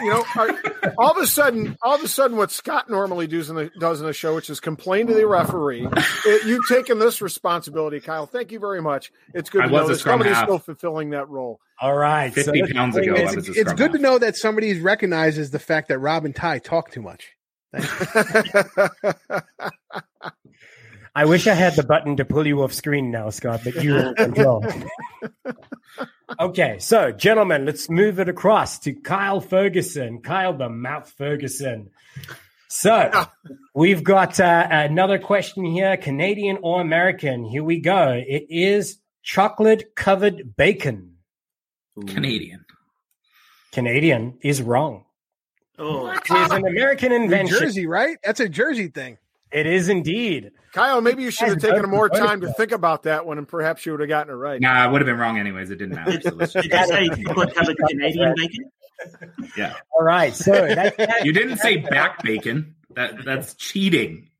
You 0.00 0.10
know, 0.10 0.24
are, 0.36 0.94
all 0.98 1.10
of 1.10 1.18
a 1.18 1.26
sudden, 1.26 1.76
all 1.82 1.94
of 1.94 2.02
a 2.02 2.08
sudden, 2.08 2.36
what 2.36 2.50
Scott 2.50 2.88
normally 2.88 3.26
does 3.26 3.50
in 3.50 3.56
the 3.56 3.70
does 3.78 4.00
in 4.00 4.06
the 4.06 4.12
show, 4.12 4.34
which 4.34 4.48
is 4.48 4.58
complain 4.58 5.06
to 5.08 5.14
the 5.14 5.26
referee, 5.26 5.86
it, 6.24 6.46
you've 6.46 6.66
taken 6.66 6.98
this 6.98 7.20
responsibility, 7.20 8.00
Kyle. 8.00 8.26
Thank 8.26 8.52
you 8.52 8.58
very 8.58 8.80
much. 8.80 9.12
It's 9.34 9.50
good 9.50 9.62
I 9.62 9.66
to 9.66 9.72
know 9.72 9.88
that 9.88 9.98
somebody's 9.98 10.34
half. 10.34 10.44
still 10.44 10.58
fulfilling 10.58 11.10
that 11.10 11.28
role. 11.28 11.60
All 11.80 11.94
right, 11.94 12.32
fifty 12.32 12.60
so, 12.66 12.72
pounds 12.72 12.96
ago, 12.96 13.14
it's, 13.16 13.48
it's 13.48 13.72
good 13.74 13.90
half. 13.90 13.92
to 13.92 13.98
know 13.98 14.18
that 14.18 14.36
somebody 14.36 14.80
recognizes 14.80 15.50
the 15.50 15.58
fact 15.58 15.88
that 15.88 15.98
Rob 15.98 16.24
and 16.24 16.34
Ty 16.34 16.60
talk 16.60 16.90
too 16.90 17.02
much. 17.02 17.32
I 21.16 21.24
wish 21.24 21.46
I 21.46 21.54
had 21.54 21.76
the 21.76 21.82
button 21.82 22.18
to 22.18 22.26
pull 22.26 22.46
you 22.46 22.62
off 22.62 22.74
screen 22.74 23.10
now, 23.10 23.30
Scott, 23.30 23.62
but 23.64 23.82
you 23.82 24.12
control. 24.18 24.62
okay, 26.40 26.76
so 26.78 27.10
gentlemen, 27.10 27.64
let's 27.64 27.88
move 27.88 28.20
it 28.20 28.28
across 28.28 28.80
to 28.80 28.92
Kyle 28.92 29.40
Ferguson. 29.40 30.20
Kyle 30.20 30.52
the 30.52 30.68
Mouth 30.68 31.10
Ferguson. 31.16 31.88
So 32.68 33.10
we've 33.74 34.04
got 34.04 34.38
uh, 34.38 34.68
another 34.70 35.18
question 35.18 35.64
here 35.64 35.96
Canadian 35.96 36.58
or 36.60 36.82
American? 36.82 37.44
Here 37.44 37.64
we 37.64 37.80
go. 37.80 38.12
It 38.12 38.48
is 38.50 38.98
chocolate 39.22 39.94
covered 39.94 40.54
bacon. 40.54 41.14
Canadian. 42.08 42.66
Canadian 43.72 44.36
is 44.42 44.60
wrong. 44.60 45.06
Oh, 45.78 46.08
it 46.08 46.20
is 46.30 46.50
an 46.50 46.66
American 46.66 47.10
invention. 47.10 47.54
New 47.54 47.60
Jersey, 47.60 47.86
right? 47.86 48.18
That's 48.22 48.40
a 48.40 48.50
Jersey 48.50 48.88
thing. 48.88 49.16
It 49.52 49.66
is 49.66 49.88
indeed. 49.88 50.50
Kyle, 50.72 51.00
maybe 51.00 51.22
you 51.22 51.30
should 51.30 51.48
have 51.48 51.58
taken 51.58 51.88
more 51.88 52.08
time 52.08 52.40
to 52.42 52.52
think 52.52 52.72
about 52.72 53.04
that 53.04 53.24
one, 53.24 53.38
and 53.38 53.48
perhaps 53.48 53.86
you 53.86 53.92
would 53.92 54.00
have 54.00 54.08
gotten 54.08 54.32
it 54.32 54.36
right. 54.36 54.60
Nah, 54.60 54.72
I 54.72 54.86
would 54.86 55.00
have 55.00 55.06
been 55.06 55.18
wrong 55.18 55.38
anyways. 55.38 55.70
It 55.70 55.76
didn't 55.76 55.94
matter. 55.94 56.20
So 56.20 56.30
Did 56.30 56.64
you 56.64 56.86
say 56.86 57.08
Canadian 57.88 58.34
bacon? 58.36 58.70
Yeah. 59.56 59.74
All 59.94 60.02
right. 60.02 60.34
So 60.34 60.52
that, 60.52 61.24
you 61.24 61.32
didn't 61.32 61.58
say 61.58 61.76
back 61.76 62.22
bacon. 62.22 62.74
That 62.94 63.24
that's 63.24 63.54
cheating. 63.54 64.30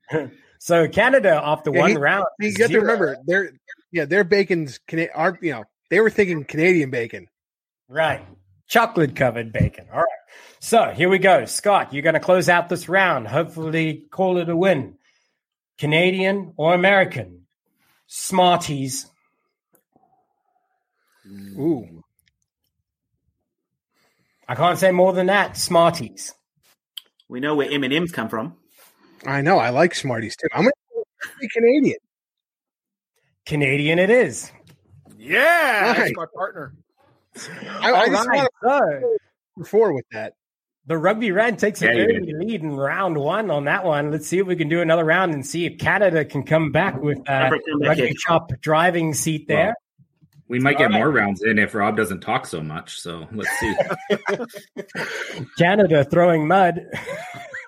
So 0.58 0.88
Canada 0.88 1.40
off 1.40 1.64
the 1.64 1.72
yeah, 1.72 1.80
one 1.80 1.90
he, 1.90 1.96
round. 1.96 2.26
You 2.40 2.52
got 2.54 2.70
to 2.70 2.80
remember, 2.80 3.16
their 3.26 3.52
yeah, 3.92 4.04
their 4.04 4.24
bacon's 4.24 4.80
are 5.14 5.38
you 5.40 5.52
know 5.52 5.64
they 5.90 6.00
were 6.00 6.10
thinking 6.10 6.44
Canadian 6.44 6.90
bacon, 6.90 7.28
right? 7.88 8.22
Chocolate 8.68 9.14
covered 9.14 9.52
bacon. 9.52 9.86
All 9.92 10.00
right. 10.00 10.06
So 10.58 10.86
here 10.86 11.08
we 11.08 11.18
go. 11.18 11.44
Scott, 11.44 11.92
you're 11.92 12.02
going 12.02 12.14
to 12.14 12.20
close 12.20 12.48
out 12.48 12.68
this 12.68 12.88
round. 12.88 13.28
Hopefully, 13.28 14.06
call 14.10 14.38
it 14.38 14.48
a 14.48 14.56
win. 14.56 14.95
Canadian 15.78 16.52
or 16.56 16.74
American? 16.74 17.46
Smarties. 18.06 19.06
Ooh. 21.26 22.02
I 24.48 24.54
can't 24.54 24.78
say 24.78 24.92
more 24.92 25.12
than 25.12 25.26
that. 25.26 25.56
Smarties. 25.56 26.34
We 27.28 27.40
know 27.40 27.56
where 27.56 27.70
M 27.70 27.82
and 27.82 27.92
M's 27.92 28.12
come 28.12 28.28
from. 28.28 28.54
I 29.26 29.42
know. 29.42 29.58
I 29.58 29.70
like 29.70 29.94
Smarties 29.94 30.36
too. 30.36 30.48
I'm 30.52 30.62
going 30.62 30.72
to 30.72 31.28
say 31.40 31.48
Canadian. 31.52 31.98
Canadian, 33.44 33.98
it 33.98 34.10
is. 34.10 34.50
Yeah, 35.18 35.88
right. 35.88 35.96
that's 35.98 36.16
my 36.16 36.26
partner. 36.34 36.74
I, 37.80 37.92
I 37.92 38.08
just 38.08 38.28
right. 38.28 38.48
want 38.62 39.02
to 39.02 39.18
before 39.58 39.92
with 39.92 40.04
that. 40.12 40.34
The 40.88 40.96
rugby 40.96 41.32
red 41.32 41.58
takes 41.58 41.82
an 41.82 41.88
early 41.88 42.32
lead 42.32 42.62
in 42.62 42.76
round 42.76 43.18
one 43.18 43.50
on 43.50 43.64
that 43.64 43.84
one. 43.84 44.12
Let's 44.12 44.28
see 44.28 44.38
if 44.38 44.46
we 44.46 44.54
can 44.54 44.68
do 44.68 44.80
another 44.80 45.04
round 45.04 45.34
and 45.34 45.44
see 45.44 45.66
if 45.66 45.78
Canada 45.78 46.24
can 46.24 46.44
come 46.44 46.70
back 46.70 47.00
with 47.00 47.18
uh, 47.28 47.50
rugby 47.80 48.14
shop 48.14 48.52
driving 48.60 49.12
seat 49.12 49.48
there. 49.48 49.66
Well, 49.66 49.74
we 50.48 50.60
might 50.60 50.78
get 50.78 50.90
right. 50.90 50.98
more 50.98 51.10
rounds 51.10 51.42
in 51.42 51.58
if 51.58 51.74
Rob 51.74 51.96
doesn't 51.96 52.20
talk 52.20 52.46
so 52.46 52.62
much. 52.62 53.00
So 53.00 53.26
let's 53.32 53.50
see. 53.58 53.74
Canada 55.58 56.04
throwing 56.04 56.46
mud. 56.46 56.86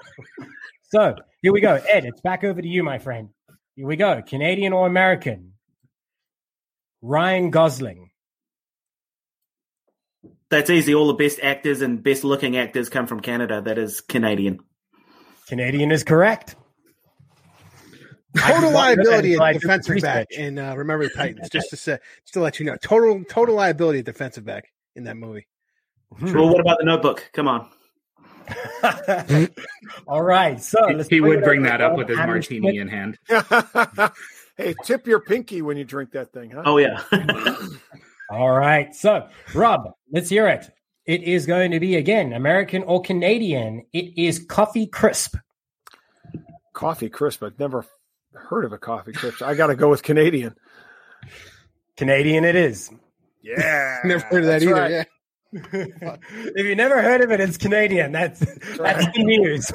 so 0.85 1.17
here 1.43 1.53
we 1.53 1.61
go. 1.61 1.75
Ed, 1.75 2.05
it's 2.05 2.21
back 2.21 2.45
over 2.45 2.63
to 2.63 2.69
you, 2.69 2.85
my 2.85 2.99
friend. 2.99 3.31
Here 3.75 3.87
we 3.87 3.97
go. 3.97 4.23
Canadian 4.23 4.73
or 4.73 4.87
American? 4.87 5.55
Ryan 7.03 7.51
Gosling. 7.51 8.08
That's 10.51 10.71
easy. 10.71 10.95
All 10.95 11.07
the 11.07 11.15
best 11.15 11.41
actors 11.43 11.83
and 11.83 12.03
best 12.03 12.25
looking 12.25 12.57
actors 12.57 12.89
come 12.89 13.07
from 13.07 13.21
Canada. 13.21 13.61
That 13.61 13.79
is 13.79 14.01
Canadian. 14.01 14.61
Canadian 15.47 15.91
is 15.91 16.05
correct. 16.05 16.57
Total 18.37 18.71
liability 18.71 19.35
at 19.35 19.53
defensive 19.55 20.01
back 20.03 20.29
in 20.31 20.59
uh, 20.59 20.75
Remember 20.75 21.05
the 21.05 21.15
Titans. 21.15 21.49
Just 21.49 21.71
to 21.71 21.77
say, 21.77 21.99
just 22.23 22.35
to 22.35 22.41
let 22.41 22.61
you 22.61 22.67
know, 22.67 22.77
total 22.77 23.25
total 23.25 23.55
liability 23.55 24.01
at 24.01 24.05
defensive 24.05 24.45
back 24.45 24.71
in 24.95 25.05
that 25.05 25.17
movie. 25.17 25.47
Hmm. 26.19 26.35
Well, 26.35 26.49
what 26.49 26.61
about 26.61 26.79
the 26.79 26.85
Notebook? 26.85 27.31
Come 27.33 27.49
on. 27.49 27.71
All 30.07 30.23
right, 30.23 30.63
so 30.63 31.03
he 31.11 31.21
would 31.21 31.43
bring 31.43 31.63
that 31.63 31.81
up 31.81 31.97
with 31.97 32.09
his 32.09 32.19
martini 32.19 32.79
in 32.79 32.89
hand. 32.89 33.19
hey, 34.57 34.75
tip 34.85 35.07
your 35.07 35.21
pinky 35.21 35.63
when 35.63 35.77
you 35.77 35.85
drink 35.85 36.13
that 36.13 36.33
thing, 36.33 36.51
huh? 36.51 36.63
Oh 36.65 36.79
yeah. 36.79 37.03
All 38.31 38.51
right. 38.51 38.95
So, 38.95 39.29
Rob, 39.55 39.93
let's 40.13 40.29
hear 40.29 40.49
it. 40.49 40.71
It 41.07 41.23
is 41.23 41.47
going 41.47 41.71
to 41.71 41.81
be 41.81 41.97
again 41.97 42.33
American 42.33 42.83
or 42.83 43.01
Canadian. 43.01 43.87
It 43.93 44.19
is 44.19 44.39
Coffee 44.39 44.87
Crisp. 44.87 45.37
Coffee 46.75 47.09
Crisp. 47.09 47.43
I've 47.43 47.59
never 47.59 47.87
heard 48.35 48.65
of 48.65 48.73
a 48.73 48.79
Coffee 48.79 49.13
Crisp. 49.13 49.43
I 49.43 49.55
got 49.55 49.69
to 49.69 49.75
go 49.75 49.89
with 49.89 50.03
Canadian. 50.03 50.55
Canadian, 51.97 52.45
it 52.45 52.57
is. 52.57 52.91
Yeah. 53.43 54.01
never 54.05 54.25
heard 54.27 54.43
of 54.43 54.47
that 54.47 54.63
either. 54.63 54.75
Right. 54.75 54.91
Yeah. 54.91 55.05
if 55.53 56.67
you 56.67 56.77
never 56.77 57.01
heard 57.01 57.23
of 57.23 57.31
it, 57.31 57.41
it's 57.41 57.57
Canadian. 57.57 58.13
That's 58.13 58.41
that's 58.41 59.07
the 59.17 59.25
news. 59.25 59.73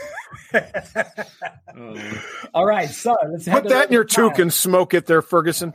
oh. 1.76 2.22
All 2.54 2.66
right, 2.66 2.90
so 2.90 3.18
let's 3.28 3.48
put 3.48 3.68
that 3.70 3.88
in 3.88 3.94
your 3.94 4.06
toque 4.06 4.38
and 4.38 4.54
smoke 4.54 4.94
it 4.94 5.08
there, 5.08 5.24
Ferguson. 5.24 5.74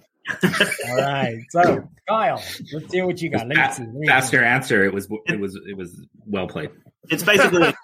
All 0.88 0.96
right. 0.96 1.38
So, 1.50 1.88
Kyle, 2.08 2.42
let's 2.72 2.90
see 2.90 3.02
what 3.02 3.20
you 3.20 3.30
got. 3.30 3.48
Let 3.48 3.74
see. 3.74 3.84
Faster 4.06 4.42
answer. 4.42 4.84
It 4.84 4.92
was 4.92 5.08
it 5.26 5.40
was 5.40 5.58
it 5.68 5.76
was 5.76 6.00
well 6.26 6.46
played. 6.46 6.70
It's 7.10 7.22
basically 7.22 7.74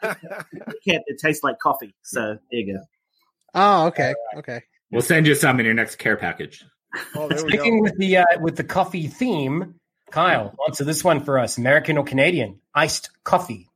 it 0.84 1.18
tastes 1.18 1.42
like 1.42 1.58
coffee. 1.58 1.94
So 2.02 2.38
there 2.50 2.60
you 2.60 2.74
go. 2.74 2.80
Oh, 3.54 3.86
okay, 3.86 4.14
okay. 4.36 4.62
We'll 4.90 5.02
send 5.02 5.26
you 5.26 5.34
some 5.34 5.58
in 5.60 5.66
your 5.66 5.74
next 5.74 5.96
care 5.96 6.16
package. 6.16 6.64
Oh, 7.14 7.28
Sticking 7.34 7.80
with 7.80 7.96
the 7.98 8.18
uh, 8.18 8.24
with 8.40 8.56
the 8.56 8.64
coffee 8.64 9.06
theme, 9.06 9.74
Kyle, 10.10 10.54
answer 10.66 10.84
this 10.84 11.02
one 11.02 11.24
for 11.24 11.38
us: 11.38 11.58
American 11.58 11.98
or 11.98 12.04
Canadian? 12.04 12.60
Iced 12.74 13.10
coffee. 13.24 13.68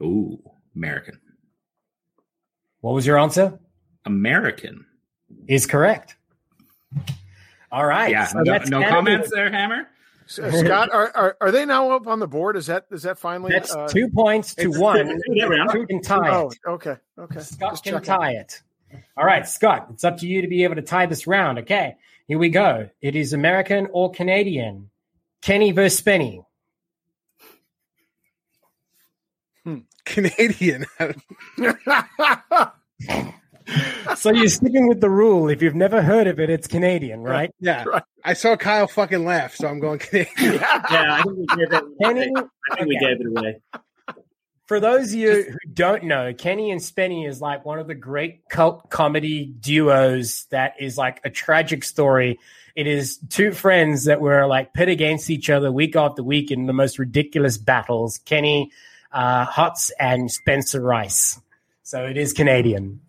Ooh, 0.00 0.38
American. 0.74 1.20
What 2.80 2.94
was 2.94 3.06
your 3.06 3.18
answer? 3.18 3.58
American 4.04 4.86
is 5.46 5.66
correct. 5.66 6.16
All 7.70 7.84
right. 7.84 8.10
Yeah. 8.10 8.26
So 8.26 8.40
no, 8.40 8.58
no 8.68 8.88
comments 8.88 9.30
there, 9.30 9.50
Hammer. 9.50 9.88
So, 10.26 10.50
Scott, 10.50 10.90
are, 10.92 11.10
are, 11.14 11.36
are 11.40 11.50
they 11.50 11.64
now 11.64 11.90
up 11.92 12.06
on 12.06 12.18
the 12.18 12.28
board? 12.28 12.56
Is 12.56 12.66
that 12.66 12.84
is 12.90 13.04
that 13.04 13.18
finally? 13.18 13.50
That's 13.50 13.74
uh, 13.74 13.88
two 13.88 14.08
points 14.08 14.54
to 14.56 14.68
one. 14.68 15.18
Scott 15.18 15.88
can 15.88 16.02
tie 16.02 16.34
oh, 16.34 16.50
okay, 16.66 16.96
okay. 17.18 17.40
Scott 17.40 17.72
Just 17.72 17.84
can 17.84 17.94
checking. 17.94 18.06
tie 18.06 18.32
it. 18.32 18.60
All 19.16 19.24
right, 19.24 19.48
Scott, 19.48 19.86
it's 19.90 20.04
up 20.04 20.18
to 20.18 20.26
you 20.26 20.42
to 20.42 20.48
be 20.48 20.64
able 20.64 20.74
to 20.74 20.82
tie 20.82 21.06
this 21.06 21.26
round. 21.26 21.60
Okay, 21.60 21.96
here 22.26 22.38
we 22.38 22.50
go. 22.50 22.90
It 23.00 23.16
is 23.16 23.32
American 23.32 23.88
or 23.90 24.10
Canadian. 24.10 24.90
Kenny 25.40 25.72
versus 25.72 26.02
Spenny. 26.02 26.44
Hmm. 29.64 29.78
Canadian. 30.04 30.84
so 34.16 34.32
you're 34.32 34.48
sticking 34.48 34.88
with 34.88 35.00
the 35.00 35.10
rule. 35.10 35.48
If 35.48 35.62
you've 35.62 35.74
never 35.74 36.02
heard 36.02 36.26
of 36.26 36.40
it, 36.40 36.50
it's 36.50 36.66
Canadian, 36.66 37.22
right? 37.22 37.50
Yeah. 37.60 37.84
Right. 37.84 38.02
I 38.24 38.32
saw 38.34 38.56
Kyle 38.56 38.86
fucking 38.86 39.24
laugh, 39.24 39.54
so 39.54 39.68
I'm 39.68 39.80
going 39.80 39.98
Canadian. 39.98 40.34
yeah, 40.54 41.20
I 41.20 41.22
think 41.22 41.36
we 41.38 41.46
gave 41.46 41.72
it. 41.72 41.84
Kenny, 42.02 42.20
I 42.20 42.24
think 42.24 42.48
okay. 42.72 42.84
we 42.84 42.98
gave 42.98 43.20
it 43.20 43.26
away. 43.26 43.60
For 44.66 44.80
those 44.80 45.14
of 45.14 45.18
you 45.18 45.44
who 45.44 45.72
don't 45.72 46.04
know, 46.04 46.34
Kenny 46.34 46.70
and 46.70 46.80
Spenny 46.80 47.26
is 47.26 47.40
like 47.40 47.64
one 47.64 47.78
of 47.78 47.86
the 47.86 47.94
great 47.94 48.48
cult 48.50 48.90
comedy 48.90 49.46
duos 49.46 50.46
that 50.50 50.74
is 50.78 50.98
like 50.98 51.20
a 51.24 51.30
tragic 51.30 51.84
story. 51.84 52.38
It 52.76 52.86
is 52.86 53.18
two 53.30 53.52
friends 53.52 54.04
that 54.04 54.20
were 54.20 54.46
like 54.46 54.74
pit 54.74 54.90
against 54.90 55.30
each 55.30 55.48
other 55.48 55.72
week 55.72 55.96
after 55.96 56.22
week 56.22 56.50
in 56.50 56.66
the 56.66 56.74
most 56.74 56.98
ridiculous 56.98 57.56
battles. 57.56 58.18
Kenny 58.26 58.70
uh, 59.10 59.46
Hotz 59.46 59.90
and 59.98 60.30
Spencer 60.30 60.82
Rice. 60.82 61.40
So 61.82 62.04
it 62.04 62.18
is 62.18 62.34
Canadian. 62.34 63.00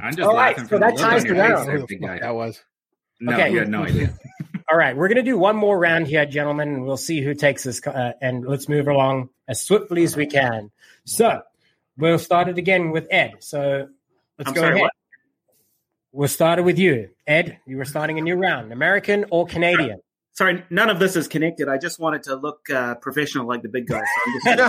I'm 0.00 0.16
just 0.16 0.28
All 0.28 0.34
laughing 0.34 0.64
right, 0.64 0.70
so 0.70 0.78
that 0.78 0.96
ties 0.96 1.24
the 1.24 1.34
round. 1.34 1.68
That 2.20 2.34
was. 2.34 2.62
No, 3.20 3.34
okay. 3.34 3.52
you 3.52 3.58
had 3.58 3.68
no 3.68 3.84
idea. 3.84 4.12
All 4.70 4.78
right, 4.78 4.96
we're 4.96 5.08
going 5.08 5.16
to 5.16 5.22
do 5.22 5.38
one 5.38 5.56
more 5.56 5.78
round 5.78 6.06
here, 6.06 6.24
gentlemen, 6.24 6.68
and 6.68 6.84
we'll 6.84 6.96
see 6.96 7.20
who 7.20 7.34
takes 7.34 7.64
this. 7.64 7.86
Uh, 7.86 8.12
and 8.20 8.46
let's 8.46 8.68
move 8.68 8.88
along 8.88 9.28
as 9.48 9.60
swiftly 9.60 10.02
as 10.02 10.16
we 10.16 10.26
can. 10.26 10.70
So 11.04 11.42
we'll 11.96 12.18
start 12.18 12.48
it 12.48 12.58
again 12.58 12.90
with 12.90 13.06
Ed. 13.10 13.34
So 13.40 13.88
let's 14.38 14.48
I'm 14.48 14.54
go 14.54 14.60
sorry, 14.62 14.72
ahead. 14.72 14.82
What? 14.82 14.92
We'll 16.12 16.28
start 16.28 16.58
it 16.58 16.62
with 16.62 16.78
you, 16.78 17.10
Ed. 17.26 17.58
You 17.66 17.76
were 17.76 17.84
starting 17.84 18.18
a 18.18 18.22
new 18.22 18.36
round. 18.36 18.72
American 18.72 19.26
or 19.30 19.46
Canadian? 19.46 20.00
Sorry, 20.34 20.64
none 20.70 20.88
of 20.88 20.98
this 20.98 21.16
is 21.16 21.28
connected. 21.28 21.68
I 21.68 21.76
just 21.76 21.98
wanted 21.98 22.22
to 22.24 22.36
look 22.36 22.68
uh, 22.70 22.94
professional 22.96 23.46
like 23.46 23.60
the 23.62 23.68
big 23.68 23.86
guys. 23.86 24.06
So 24.44 24.60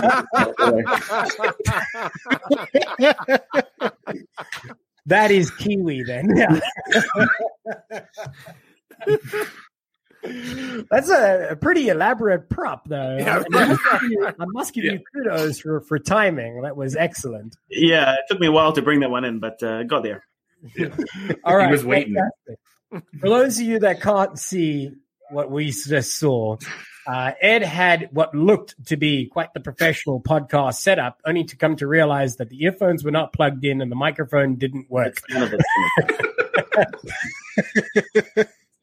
that 5.06 5.30
is 5.30 5.50
Kiwi 5.50 6.02
then. 6.04 6.36
Yeah. 9.06 10.86
That's 10.90 11.10
a, 11.10 11.48
a, 11.50 11.56
pretty 11.56 11.88
elaborate 11.88 12.48
prop, 12.48 12.88
though. 12.88 13.18
Yeah, 13.18 13.42
I, 13.52 13.66
must 13.66 13.82
give 14.00 14.10
you, 14.10 14.26
I 14.26 14.44
must 14.46 14.74
give 14.74 14.84
yeah. 14.84 14.92
you 14.92 15.00
kudos 15.14 15.60
for, 15.60 15.80
for 15.82 15.98
timing. 15.98 16.62
That 16.62 16.76
was 16.76 16.96
excellent. 16.96 17.56
Yeah, 17.68 18.14
it 18.14 18.20
took 18.30 18.40
me 18.40 18.46
a 18.46 18.52
while 18.52 18.72
to 18.72 18.82
bring 18.82 19.00
that 19.00 19.10
one 19.10 19.24
in, 19.24 19.40
but 19.40 19.62
uh, 19.62 19.82
got 19.82 20.02
there. 20.02 20.24
Yeah. 20.76 20.96
All 21.44 21.56
right, 21.56 21.66
he 21.66 21.72
was 21.72 21.84
waiting. 21.84 22.16
For 22.90 23.28
those 23.28 23.58
of 23.58 23.66
you 23.66 23.80
that 23.80 24.00
can't 24.00 24.38
see 24.38 24.92
what 25.30 25.50
we 25.50 25.70
just 25.70 26.18
saw, 26.18 26.56
uh, 27.06 27.32
Ed 27.40 27.62
had 27.62 28.08
what 28.12 28.34
looked 28.34 28.86
to 28.86 28.96
be 28.96 29.26
quite 29.26 29.52
the 29.54 29.60
professional 29.60 30.20
podcast 30.20 30.76
setup, 30.76 31.20
only 31.24 31.44
to 31.44 31.56
come 31.56 31.76
to 31.76 31.86
realize 31.86 32.36
that 32.36 32.48
the 32.48 32.62
earphones 32.64 33.04
were 33.04 33.10
not 33.10 33.32
plugged 33.32 33.64
in 33.64 33.80
and 33.80 33.90
the 33.90 33.96
microphone 33.96 34.56
didn't 34.56 34.90
work. 34.90 35.20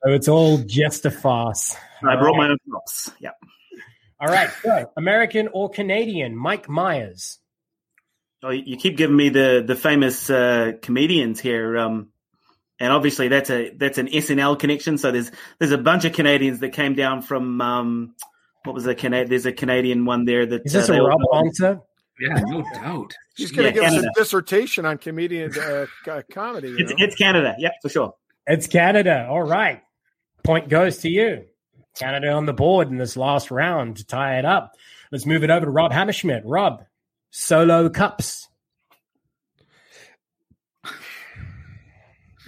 So 0.04 0.12
it's 0.12 0.28
all 0.28 0.58
just 0.58 1.06
a 1.06 1.12
farce. 1.12 1.76
I 2.04 2.16
brought 2.16 2.36
my 2.36 2.50
own 2.50 2.58
props. 2.68 3.12
Yeah. 3.20 3.32
All 4.20 4.28
right. 4.28 4.50
So, 4.64 4.92
American 4.98 5.50
or 5.52 5.70
Canadian, 5.70 6.36
Mike 6.36 6.68
Myers. 6.68 7.38
Oh, 8.42 8.50
you 8.50 8.78
keep 8.78 8.98
giving 8.98 9.16
me 9.16 9.30
the 9.30 9.64
the 9.66 9.76
famous 9.76 10.28
uh, 10.28 10.72
comedians 10.82 11.40
here, 11.40 11.78
um, 11.78 12.11
and 12.82 12.92
obviously 12.92 13.28
that's 13.28 13.52
a 13.52 13.70
that's 13.76 14.00
an 14.00 14.08
SNL 14.08 14.58
connection. 14.58 14.98
So 14.98 15.12
there's 15.12 15.32
there's 15.60 15.72
a 15.72 15.78
bunch 15.78 16.04
of 16.04 16.14
Canadians 16.14 16.60
that 16.60 16.70
came 16.70 16.96
down 16.96 17.22
from 17.22 17.62
um, 17.62 18.16
what 18.64 18.74
was 18.74 18.86
the 18.86 18.96
Canadian? 18.96 19.30
There's 19.30 19.46
a 19.46 19.54
Canadian 19.54 20.06
one 20.06 20.26
there 20.26 20.48
that 20.48 20.64
is 20.66 20.74
this 20.74 20.90
uh, 20.90 20.94
a 20.94 21.04
Rob 21.04 21.20
answer? 21.36 21.80
Yeah, 22.20 22.42
no 22.46 22.64
doubt. 22.74 23.14
He's 23.36 23.52
going 23.52 23.72
to 23.72 23.80
yeah, 23.80 23.84
give 23.84 23.84
Canada. 23.84 24.10
us 24.10 24.18
a 24.18 24.20
dissertation 24.20 24.86
on 24.86 24.98
comedian 24.98 25.52
uh, 25.58 25.86
comedy. 26.32 26.76
It's, 26.78 26.94
it's, 26.98 27.16
Canada, 27.16 27.56
yeah, 27.58 27.70
for 27.82 27.90
sure. 27.90 28.16
It's 28.46 28.68
Canada. 28.68 29.28
All 29.28 29.42
right. 29.42 29.82
Point 30.44 30.70
goes 30.70 30.98
to 31.00 31.10
you. 31.10 31.46
Canada 31.98 32.32
on 32.32 32.46
the 32.46 32.54
board 32.54 32.90
in 32.90 32.98
this 32.98 33.18
last 33.18 33.50
round 33.50 33.98
to 33.98 34.06
tie 34.06 34.38
it 34.38 34.46
up. 34.46 34.76
Let's 35.12 35.26
move 35.26 35.44
it 35.44 35.50
over 35.50 35.66
to 35.66 35.72
Rob 35.72 35.92
Hammerschmidt. 35.92 36.42
Rob, 36.46 36.84
solo 37.32 37.90
cups. 37.90 38.50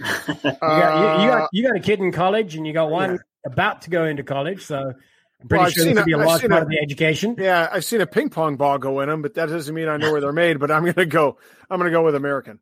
you, 0.00 0.50
got, 0.60 1.18
you, 1.18 1.24
you, 1.24 1.30
got, 1.30 1.42
uh, 1.42 1.48
you, 1.52 1.62
got, 1.62 1.76
a 1.76 1.80
kid 1.80 2.00
in 2.00 2.12
college 2.12 2.56
and 2.56 2.66
you 2.66 2.72
got 2.72 2.86
oh, 2.86 2.90
one 2.90 3.12
yeah. 3.12 3.52
about 3.52 3.82
to 3.82 3.90
go 3.90 4.04
into 4.04 4.22
college. 4.22 4.64
So 4.64 4.92
I'm 5.40 5.48
pretty 5.48 5.62
well, 5.62 5.70
sure 5.70 5.84
this 5.84 5.96
could 5.96 6.06
be 6.06 6.12
a 6.12 6.18
large 6.18 6.40
part 6.40 6.52
a, 6.52 6.62
of 6.62 6.68
the 6.68 6.78
education. 6.78 7.36
Yeah, 7.38 7.68
I've 7.70 7.84
seen 7.84 8.00
a 8.00 8.06
ping 8.06 8.30
pong 8.30 8.56
ball 8.56 8.78
go 8.78 9.00
in 9.00 9.08
them, 9.08 9.22
but 9.22 9.34
that 9.34 9.46
doesn't 9.46 9.74
mean 9.74 9.88
I 9.88 9.96
know 9.96 10.10
where 10.10 10.20
they're 10.20 10.32
made. 10.32 10.58
But 10.58 10.70
I'm 10.70 10.82
going 10.82 10.94
to 10.94 11.06
go. 11.06 11.38
I'm 11.70 11.78
going 11.78 11.90
to 11.90 11.96
go 11.96 12.04
with 12.04 12.14
American. 12.14 12.60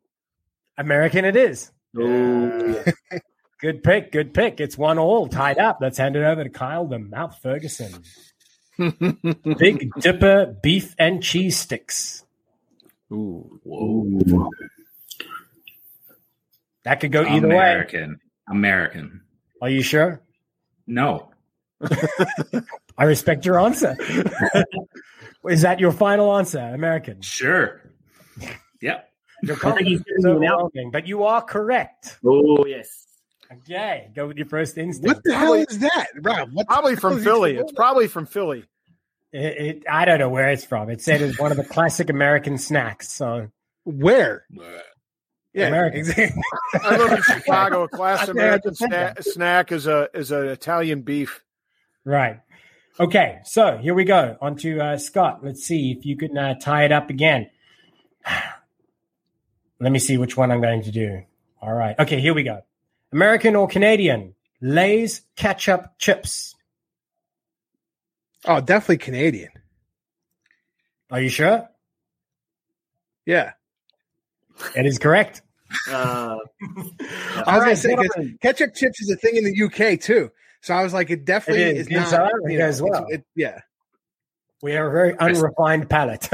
American, 0.77 1.25
it 1.25 1.35
is. 1.35 1.71
Oh, 1.97 2.83
yeah. 3.11 3.19
Good 3.61 3.81
pick. 3.81 4.11
Good 4.11 4.33
pick. 4.33 4.59
It's 4.59 4.77
one 4.77 4.99
all 4.99 5.29
tied 5.29 5.57
up. 5.57 5.77
Let's 5.79 5.97
hand 5.97 6.17
it 6.17 6.23
over 6.23 6.43
to 6.43 6.49
Kyle 6.49 6.85
the 6.85 6.99
Mouth 6.99 7.39
Ferguson. 7.41 8.03
Big 8.77 9.89
Dipper 9.99 10.57
beef 10.61 10.95
and 10.99 11.23
cheese 11.23 11.57
sticks. 11.57 12.25
Ooh. 13.11 13.61
Whoa. 13.63 14.49
That 16.83 16.99
could 16.99 17.11
go 17.11 17.21
either 17.23 17.47
American. 17.47 17.49
way. 17.49 17.55
American. 17.55 18.19
American. 18.49 19.21
Are 19.61 19.69
you 19.69 19.81
sure? 19.81 20.21
No. 20.85 21.31
I 22.97 23.05
respect 23.05 23.45
your 23.45 23.59
answer. 23.59 23.95
Is 25.49 25.61
that 25.61 25.79
your 25.79 25.91
final 25.91 26.35
answer? 26.37 26.59
American. 26.59 27.21
Sure. 27.21 27.81
Yep. 28.81 29.09
Your 29.43 29.57
confidence 29.57 30.03
is 30.07 30.25
overwhelming, 30.25 30.91
but 30.91 31.07
you 31.07 31.23
are 31.23 31.41
correct. 31.41 32.19
Oh 32.25 32.65
yes. 32.65 33.07
Okay, 33.51 34.09
go 34.15 34.27
with 34.27 34.37
your 34.37 34.47
first 34.47 34.77
instinct. 34.77 35.07
What 35.07 35.23
the 35.23 35.35
hell 35.35 35.53
is 35.53 35.79
that, 35.79 36.07
Rob? 36.21 36.49
What 36.53 36.67
probably 36.67 36.95
from 36.95 37.21
Philly. 37.21 37.55
It's 37.55 37.71
probably 37.73 38.07
from 38.07 38.25
Philly. 38.25 38.65
It, 39.31 39.57
it, 39.57 39.83
I 39.89 40.05
don't 40.05 40.19
know 40.19 40.29
where 40.29 40.49
it's 40.49 40.65
from. 40.65 40.89
It 40.89 41.01
said 41.01 41.21
it's 41.21 41.39
one 41.39 41.51
of 41.51 41.57
the 41.57 41.63
classic 41.69 42.09
American 42.09 42.57
snacks. 42.57 43.11
So 43.11 43.49
where? 43.83 44.45
Yeah, 45.53 45.67
American. 45.67 46.33
I 46.81 46.97
live 46.97 47.11
in 47.11 47.21
Chicago. 47.21 47.83
A 47.83 47.87
classic 47.89 48.29
American 48.29 48.73
snack, 48.73 49.21
snack 49.21 49.71
is 49.71 49.85
a 49.85 50.09
is 50.13 50.31
an 50.31 50.47
Italian 50.47 51.03
beef. 51.03 51.43
Right. 52.03 52.39
Okay. 52.99 53.39
So 53.45 53.77
here 53.77 53.93
we 53.93 54.03
go. 54.03 54.35
On 54.41 54.55
to 54.57 54.79
uh, 54.79 54.97
Scott. 54.97 55.43
Let's 55.43 55.63
see 55.63 55.91
if 55.91 56.05
you 56.05 56.17
can 56.17 56.35
uh, 56.37 56.55
tie 56.55 56.85
it 56.85 56.91
up 56.91 57.09
again. 57.09 57.49
Let 59.79 59.91
me 59.91 59.99
see 59.99 60.17
which 60.17 60.35
one 60.35 60.51
I'm 60.51 60.61
going 60.61 60.83
to 60.83 60.91
do. 60.91 61.23
All 61.61 61.73
right. 61.73 61.97
Okay. 61.99 62.19
Here 62.19 62.33
we 62.33 62.43
go. 62.43 62.61
American 63.11 63.55
or 63.55 63.67
Canadian? 63.67 64.33
Lay's 64.59 65.21
ketchup 65.35 65.99
chips. 65.99 66.55
Oh, 68.45 68.59
definitely 68.59 68.97
Canadian. 68.97 69.51
Are 71.11 71.21
you 71.21 71.29
sure? 71.29 71.69
Yeah. 73.25 73.53
It 74.75 74.85
is 74.85 74.99
correct. 74.99 75.41
Uh, 75.89 76.37
I 77.45 77.57
was 77.57 77.85
right, 77.85 77.95
going 77.95 78.09
to 78.09 78.13
say, 78.15 78.35
ketchup 78.41 78.75
chips 78.75 79.01
is 79.01 79.09
a 79.09 79.15
thing 79.15 79.35
in 79.35 79.43
the 79.43 79.63
UK 79.63 79.99
too. 79.99 80.31
So 80.61 80.73
I 80.73 80.83
was 80.83 80.93
like, 80.93 81.09
it 81.09 81.25
definitely 81.25 81.63
it 81.63 81.77
is, 81.77 81.87
is 81.87 82.11
not. 82.11 82.31
You 82.45 82.59
know, 82.59 82.65
as 82.65 82.81
well. 82.81 83.05
It, 83.09 83.25
yeah. 83.35 83.59
We 84.61 84.71
have 84.73 84.85
a 84.85 84.91
very 84.91 85.17
unrefined 85.17 85.89
palate. 85.89 86.29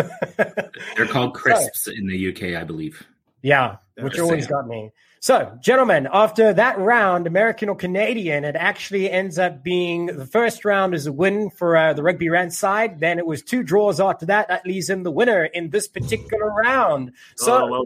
They're 0.96 1.08
called 1.08 1.34
crisps 1.36 1.88
in 1.88 2.06
the 2.06 2.30
UK, 2.30 2.62
I 2.62 2.64
believe. 2.64 3.08
Yeah, 3.42 3.78
which 3.98 4.20
always 4.20 4.46
got 4.46 4.68
me. 4.68 4.92
So, 5.22 5.58
gentlemen, 5.62 6.08
after 6.12 6.54
that 6.54 6.80
round, 6.80 7.28
American 7.28 7.68
or 7.68 7.76
Canadian, 7.76 8.46
it 8.46 8.56
actually 8.56 9.12
ends 9.12 9.38
up 9.38 9.64
being 9.64 10.06
the 10.06 10.26
first 10.26 10.64
round 10.64 10.94
is 10.94 11.08
a 11.08 11.12
win 11.12 11.50
for 11.50 11.76
uh, 11.76 11.94
the 11.94 12.04
Rugby 12.04 12.30
Rant 12.30 12.54
side. 12.54 13.00
Then 13.00 13.20
it 13.20 13.26
was 13.26 13.42
two 13.42 13.64
draws 13.64 14.00
after 14.00 14.26
that. 14.28 14.48
That 14.48 14.66
leaves 14.66 14.90
him 14.90 15.04
the 15.04 15.12
winner 15.12 15.44
in 15.44 15.72
this 15.72 15.88
particular 15.88 16.48
round. 16.48 17.12
So, 17.36 17.64
oh, 17.64 17.68
well 17.68 17.86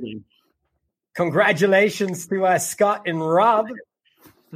congratulations 1.14 2.28
to 2.28 2.46
uh, 2.46 2.60
Scott 2.60 3.04
and 3.06 3.26
Rob. 3.26 3.70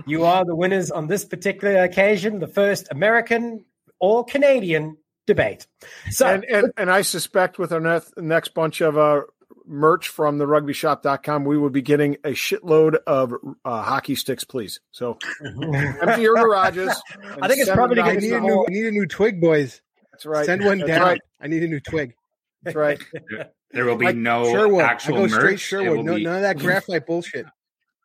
You 0.05 0.25
are 0.25 0.45
the 0.45 0.55
winners 0.55 0.91
on 0.91 1.07
this 1.07 1.25
particular 1.25 1.83
occasion, 1.83 2.39
the 2.39 2.47
first 2.47 2.87
American 2.91 3.65
or 3.99 4.25
Canadian 4.25 4.97
debate. 5.25 5.65
So, 6.11 6.27
and, 6.27 6.45
and, 6.45 6.71
and 6.77 6.91
I 6.91 7.01
suspect 7.01 7.57
with 7.57 7.71
our 7.71 7.79
next, 7.79 8.17
next 8.17 8.53
bunch 8.53 8.81
of 8.81 8.97
uh, 8.97 9.21
merch 9.67 10.07
from 10.07 10.37
the 10.37 10.45
rugbyshop.com, 10.45 11.45
we 11.45 11.57
will 11.57 11.69
be 11.69 11.81
getting 11.81 12.15
a 12.23 12.29
shitload 12.29 12.95
of 13.05 13.33
uh, 13.65 13.83
hockey 13.83 14.15
sticks, 14.15 14.43
please. 14.43 14.79
So 14.91 15.17
empty 15.45 16.21
your 16.21 16.35
garages. 16.35 17.01
I 17.41 17.47
think 17.47 17.61
it's 17.61 17.69
probably 17.69 17.97
going 17.97 18.15
to 18.15 18.21
need 18.21 18.33
a 18.33 18.41
new, 18.41 18.65
need 18.69 18.85
a 18.85 18.91
new 18.91 19.05
twig, 19.05 19.41
boys. 19.41 19.81
That's 20.11 20.25
right. 20.25 20.45
Send 20.45 20.65
one 20.65 20.79
That's 20.79 20.89
down. 20.89 21.01
Right. 21.01 21.21
I 21.39 21.47
need 21.47 21.63
a 21.63 21.67
new 21.67 21.79
twig. 21.79 22.15
That's 22.63 22.75
right. 22.75 22.99
There 23.71 23.85
will 23.85 23.97
be 23.97 24.05
like 24.05 24.15
no 24.15 24.45
Sherwood. 24.45 24.81
actual 24.81 25.17
I 25.17 25.19
go 25.19 25.27
straight 25.27 25.59
Sherwood. 25.59 26.05
No, 26.05 26.15
be... 26.15 26.23
none 26.23 26.35
of 26.37 26.41
that 26.43 26.57
graphite 26.59 27.05
bullshit. 27.05 27.45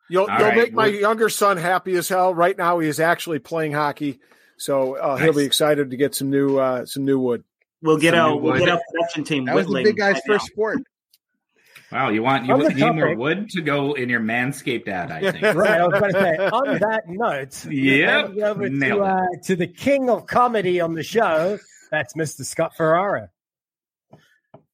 You'll, 0.09 0.27
you'll 0.27 0.37
right. 0.37 0.57
make 0.57 0.73
my 0.73 0.87
younger 0.87 1.29
son 1.29 1.57
happy 1.57 1.95
as 1.95 2.09
hell. 2.09 2.35
Right 2.35 2.57
now, 2.57 2.79
he 2.79 2.89
is 2.89 2.99
actually 2.99 3.39
playing 3.39 3.71
hockey, 3.71 4.19
so 4.57 4.97
uh, 4.97 5.15
nice. 5.15 5.21
he'll 5.21 5.33
be 5.33 5.45
excited 5.45 5.91
to 5.91 5.97
get 5.97 6.13
some 6.15 6.29
new 6.29 6.57
uh, 6.57 6.85
some 6.85 7.05
new 7.05 7.17
wood. 7.17 7.45
We'll 7.81 7.97
get 7.97 8.11
some 8.11 8.19
out. 8.19 8.41
We'll 8.41 8.59
get 8.59 8.69
our 8.69 8.81
production 8.91 9.23
team. 9.23 9.45
That 9.45 9.55
was 9.55 9.67
the 9.67 9.83
big 9.83 9.95
guy's 9.95 10.19
first 10.27 10.47
sport. 10.47 10.79
Wow, 11.93 12.09
you 12.09 12.23
want 12.23 12.47
you, 12.47 12.57
need 12.57 12.95
more 12.95 13.15
wood 13.15 13.51
to 13.51 13.61
go 13.61 13.93
in 13.93 14.09
your 14.09 14.19
manscaped 14.19 14.87
ad? 14.87 15.11
I 15.11 15.31
think. 15.31 15.43
right. 15.55 15.79
I 15.79 15.85
was 15.85 15.99
going 15.99 16.13
to 16.13 16.19
say. 16.19 16.37
On 16.37 16.79
that 16.79 17.03
note, 17.07 17.65
yeah, 17.71 18.27
over 18.43 18.67
to, 18.67 18.99
uh, 18.99 19.25
to 19.43 19.55
the 19.55 19.67
king 19.67 20.09
of 20.09 20.25
comedy 20.25 20.81
on 20.81 20.95
the 20.95 21.03
show. 21.03 21.59
That's 21.91 22.15
Mr. 22.15 22.43
Scott 22.43 22.75
Ferrara. 22.75 23.29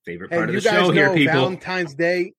Favorite 0.05 0.31
part 0.31 0.47
of 0.47 0.55
the 0.55 0.61
show 0.61 0.91
here, 0.91 1.13
people. 1.13 1.33
Valentine's 1.33 1.93
Day. 1.93 2.35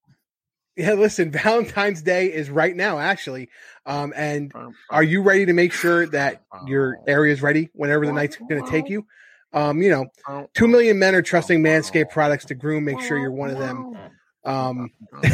Yeah, 0.75 0.93
listen, 0.93 1.29
Valentine's 1.31 2.01
Day 2.01 2.33
is 2.33 2.49
right 2.49 2.75
now, 2.75 2.97
actually. 2.97 3.49
Um, 3.85 4.13
and 4.15 4.51
are 4.89 5.03
you 5.03 5.21
ready 5.21 5.45
to 5.45 5.53
make 5.53 5.73
sure 5.73 6.07
that 6.07 6.41
your 6.65 6.97
area 7.07 7.31
is 7.31 7.43
ready 7.43 7.69
whenever 7.73 8.07
the 8.07 8.13
night's 8.13 8.35
going 8.49 8.65
to 8.65 8.71
take 8.71 8.89
you? 8.89 9.05
Um, 9.53 9.83
you 9.83 9.91
know, 9.91 10.47
two 10.55 10.67
million 10.67 10.97
men 10.97 11.13
are 11.13 11.21
trusting 11.21 11.61
Manscaped 11.61 12.09
products 12.09 12.45
to 12.45 12.55
groom. 12.55 12.83
Make 12.83 13.01
sure 13.01 13.19
you're 13.19 13.31
one 13.31 13.51
of 13.51 13.59
them. 13.59 13.95
Um, 14.43 14.91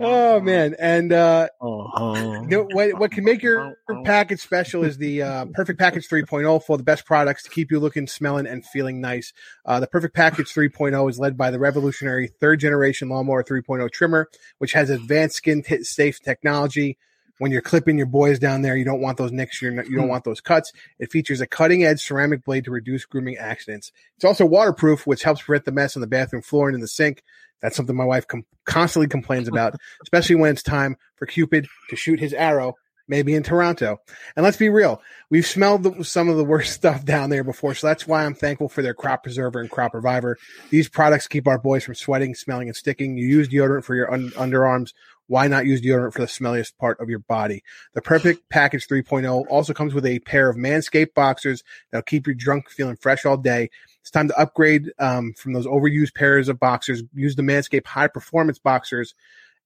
oh 0.00 0.40
man, 0.40 0.74
and 0.78 1.12
uh, 1.12 1.48
uh-huh. 1.60 2.42
you 2.42 2.48
know, 2.48 2.68
what 2.72 2.98
what 2.98 3.12
can 3.12 3.24
make 3.24 3.42
your 3.42 3.76
package 4.04 4.40
special 4.40 4.84
is 4.84 4.98
the 4.98 5.22
uh, 5.22 5.46
Perfect 5.54 5.78
Package 5.78 6.08
3.0 6.08 6.62
for 6.64 6.76
the 6.76 6.82
best 6.82 7.06
products 7.06 7.44
to 7.44 7.50
keep 7.50 7.70
you 7.70 7.80
looking, 7.80 8.06
smelling, 8.06 8.46
and 8.46 8.64
feeling 8.64 9.00
nice. 9.00 9.32
Uh, 9.64 9.80
the 9.80 9.86
Perfect 9.86 10.14
Package 10.14 10.52
3.0 10.52 11.10
is 11.10 11.18
led 11.18 11.36
by 11.36 11.50
the 11.50 11.58
revolutionary 11.58 12.28
third 12.28 12.60
generation 12.60 13.08
Lawnmower 13.08 13.44
3.0 13.44 13.90
trimmer, 13.90 14.28
which 14.58 14.72
has 14.72 14.90
advanced 14.90 15.36
skin 15.36 15.62
t- 15.62 15.84
safe 15.84 16.20
technology 16.20 16.98
when 17.38 17.52
you're 17.52 17.62
clipping 17.62 17.98
your 17.98 18.06
boys 18.06 18.38
down 18.38 18.62
there, 18.62 18.76
you 18.76 18.84
don't 18.84 19.00
want 19.00 19.18
those 19.18 19.32
nicks. 19.32 19.60
You're 19.60 19.72
not, 19.72 19.88
you 19.88 19.96
don't 19.96 20.04
hmm. 20.04 20.10
want 20.10 20.24
those 20.24 20.40
cuts. 20.40 20.72
It 20.98 21.12
features 21.12 21.40
a 21.40 21.46
cutting 21.46 21.84
edge 21.84 22.00
ceramic 22.00 22.44
blade 22.44 22.64
to 22.64 22.70
reduce 22.70 23.04
grooming 23.04 23.36
accidents. 23.36 23.92
It's 24.16 24.24
also 24.24 24.46
waterproof, 24.46 25.06
which 25.06 25.22
helps 25.22 25.42
prevent 25.42 25.64
the 25.64 25.72
mess 25.72 25.96
on 25.96 26.00
the 26.00 26.06
bathroom 26.06 26.42
floor 26.42 26.68
and 26.68 26.74
in 26.74 26.80
the 26.80 26.88
sink. 26.88 27.22
That's 27.60 27.76
something 27.76 27.96
my 27.96 28.04
wife 28.04 28.26
com- 28.26 28.46
constantly 28.64 29.08
complains 29.08 29.48
about, 29.48 29.74
especially 30.02 30.36
when 30.36 30.52
it's 30.52 30.62
time 30.62 30.96
for 31.16 31.26
Cupid 31.26 31.66
to 31.90 31.96
shoot 31.96 32.20
his 32.20 32.34
arrow, 32.34 32.74
maybe 33.08 33.34
in 33.34 33.42
Toronto. 33.42 33.98
And 34.34 34.44
let's 34.44 34.56
be 34.56 34.68
real, 34.68 35.00
we've 35.30 35.46
smelled 35.46 35.82
the, 35.82 36.04
some 36.04 36.28
of 36.28 36.36
the 36.36 36.44
worst 36.44 36.72
stuff 36.74 37.04
down 37.04 37.30
there 37.30 37.44
before, 37.44 37.74
so 37.74 37.86
that's 37.86 38.06
why 38.06 38.24
I'm 38.24 38.34
thankful 38.34 38.68
for 38.68 38.82
their 38.82 38.94
Crop 38.94 39.22
Preserver 39.22 39.60
and 39.60 39.70
Crop 39.70 39.94
Reviver. 39.94 40.36
These 40.70 40.88
products 40.88 41.28
keep 41.28 41.46
our 41.46 41.58
boys 41.58 41.84
from 41.84 41.94
sweating, 41.94 42.34
smelling, 42.34 42.68
and 42.68 42.76
sticking. 42.76 43.16
You 43.16 43.26
use 43.26 43.48
deodorant 43.48 43.84
for 43.84 43.94
your 43.94 44.12
un- 44.12 44.30
underarms. 44.30 44.92
Why 45.28 45.48
not 45.48 45.66
use 45.66 45.80
deodorant 45.80 46.12
for 46.12 46.20
the 46.20 46.26
smelliest 46.26 46.76
part 46.78 47.00
of 47.00 47.08
your 47.08 47.18
body? 47.18 47.62
The 47.94 48.02
Perfect 48.02 48.48
Package 48.48 48.86
3.0 48.86 49.46
also 49.50 49.72
comes 49.74 49.92
with 49.92 50.06
a 50.06 50.20
pair 50.20 50.48
of 50.48 50.56
Manscaped 50.56 51.14
boxers 51.14 51.62
that'll 51.90 52.02
keep 52.02 52.26
your 52.26 52.34
drunk 52.34 52.70
feeling 52.70 52.96
fresh 52.96 53.26
all 53.26 53.36
day. 53.36 53.70
It's 54.00 54.10
time 54.10 54.28
to 54.28 54.38
upgrade 54.38 54.92
um, 54.98 55.34
from 55.36 55.52
those 55.52 55.66
overused 55.66 56.14
pairs 56.14 56.48
of 56.48 56.60
boxers. 56.60 57.02
Use 57.12 57.34
the 57.34 57.42
Manscaped 57.42 57.86
high 57.86 58.06
performance 58.06 58.58
boxers, 58.58 59.14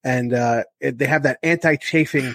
and 0.02 0.32
uh, 0.32 0.64
it, 0.80 0.96
they 0.96 1.06
have 1.06 1.24
that 1.24 1.38
anti 1.42 1.76
chafing 1.76 2.34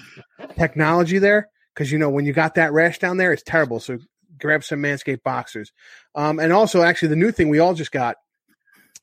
technology 0.57 1.17
there. 1.17 1.49
Because 1.73 1.91
you 1.91 1.97
know 1.97 2.09
when 2.09 2.25
you 2.25 2.31
got 2.31 2.55
that 2.55 2.71
rash 2.73 2.99
down 2.99 3.17
there, 3.17 3.33
it's 3.33 3.43
terrible. 3.43 3.79
So 3.79 3.97
grab 4.39 4.63
some 4.63 4.81
Manscaped 4.81 5.23
boxers. 5.23 5.71
Um, 6.13 6.39
and 6.39 6.53
also, 6.53 6.83
actually, 6.83 7.09
the 7.09 7.15
new 7.15 7.31
thing 7.31 7.49
we 7.49 7.59
all 7.59 7.73
just 7.73 7.91
got 7.91 8.17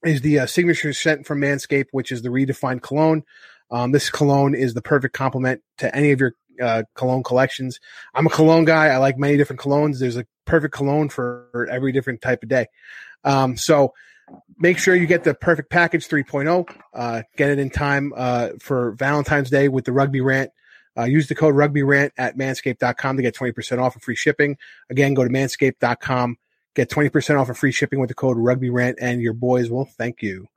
is 0.04 0.20
the 0.20 0.40
uh, 0.40 0.46
signature 0.46 0.92
scent 0.92 1.26
from 1.26 1.40
Manscaped, 1.40 1.88
which 1.92 2.12
is 2.12 2.22
the 2.22 2.28
redefined 2.28 2.82
cologne. 2.82 3.24
Um, 3.72 3.90
this 3.90 4.10
cologne 4.10 4.54
is 4.54 4.74
the 4.74 4.82
perfect 4.82 5.14
complement 5.14 5.62
to 5.78 5.94
any 5.94 6.12
of 6.12 6.20
your 6.20 6.34
uh, 6.60 6.84
cologne 6.94 7.22
collections. 7.22 7.80
I'm 8.14 8.26
a 8.26 8.30
cologne 8.30 8.64
guy. 8.64 8.86
I 8.86 8.98
like 8.98 9.18
many 9.18 9.36
different 9.36 9.60
colognes. 9.60 9.98
There's 9.98 10.16
a 10.16 10.26
perfect 10.44 10.74
cologne 10.74 11.08
for 11.08 11.66
every 11.70 11.90
different 11.90 12.20
type 12.20 12.42
of 12.42 12.48
day. 12.48 12.66
Um, 13.24 13.56
so 13.56 13.94
make 14.58 14.78
sure 14.78 14.94
you 14.94 15.06
get 15.06 15.24
the 15.24 15.34
perfect 15.34 15.70
package 15.70 16.08
3.0. 16.08 16.68
Uh, 16.92 17.22
get 17.36 17.50
it 17.50 17.58
in 17.58 17.70
time 17.70 18.12
uh, 18.14 18.50
for 18.60 18.92
Valentine's 18.92 19.50
Day 19.50 19.68
with 19.68 19.84
the 19.84 19.92
Rugby 19.92 20.20
Rant. 20.20 20.50
Uh, 20.96 21.04
use 21.04 21.26
the 21.26 21.34
code 21.34 21.54
Rugby 21.54 21.82
Rant 21.82 22.12
at 22.18 22.36
manscaped.com 22.36 23.16
to 23.16 23.22
get 23.22 23.34
20% 23.34 23.82
off 23.82 23.94
and 23.94 24.02
free 24.02 24.16
shipping. 24.16 24.58
Again, 24.90 25.14
go 25.14 25.24
to 25.24 25.30
manscaped.com, 25.30 26.36
get 26.74 26.90
20% 26.90 27.40
off 27.40 27.48
and 27.48 27.56
free 27.56 27.72
shipping 27.72 27.98
with 27.98 28.08
the 28.08 28.14
code 28.14 28.36
Rugby 28.36 28.68
Rant, 28.68 28.98
and 29.00 29.22
your 29.22 29.32
boys 29.32 29.70
will 29.70 29.86
thank 29.86 30.20
you. 30.20 30.48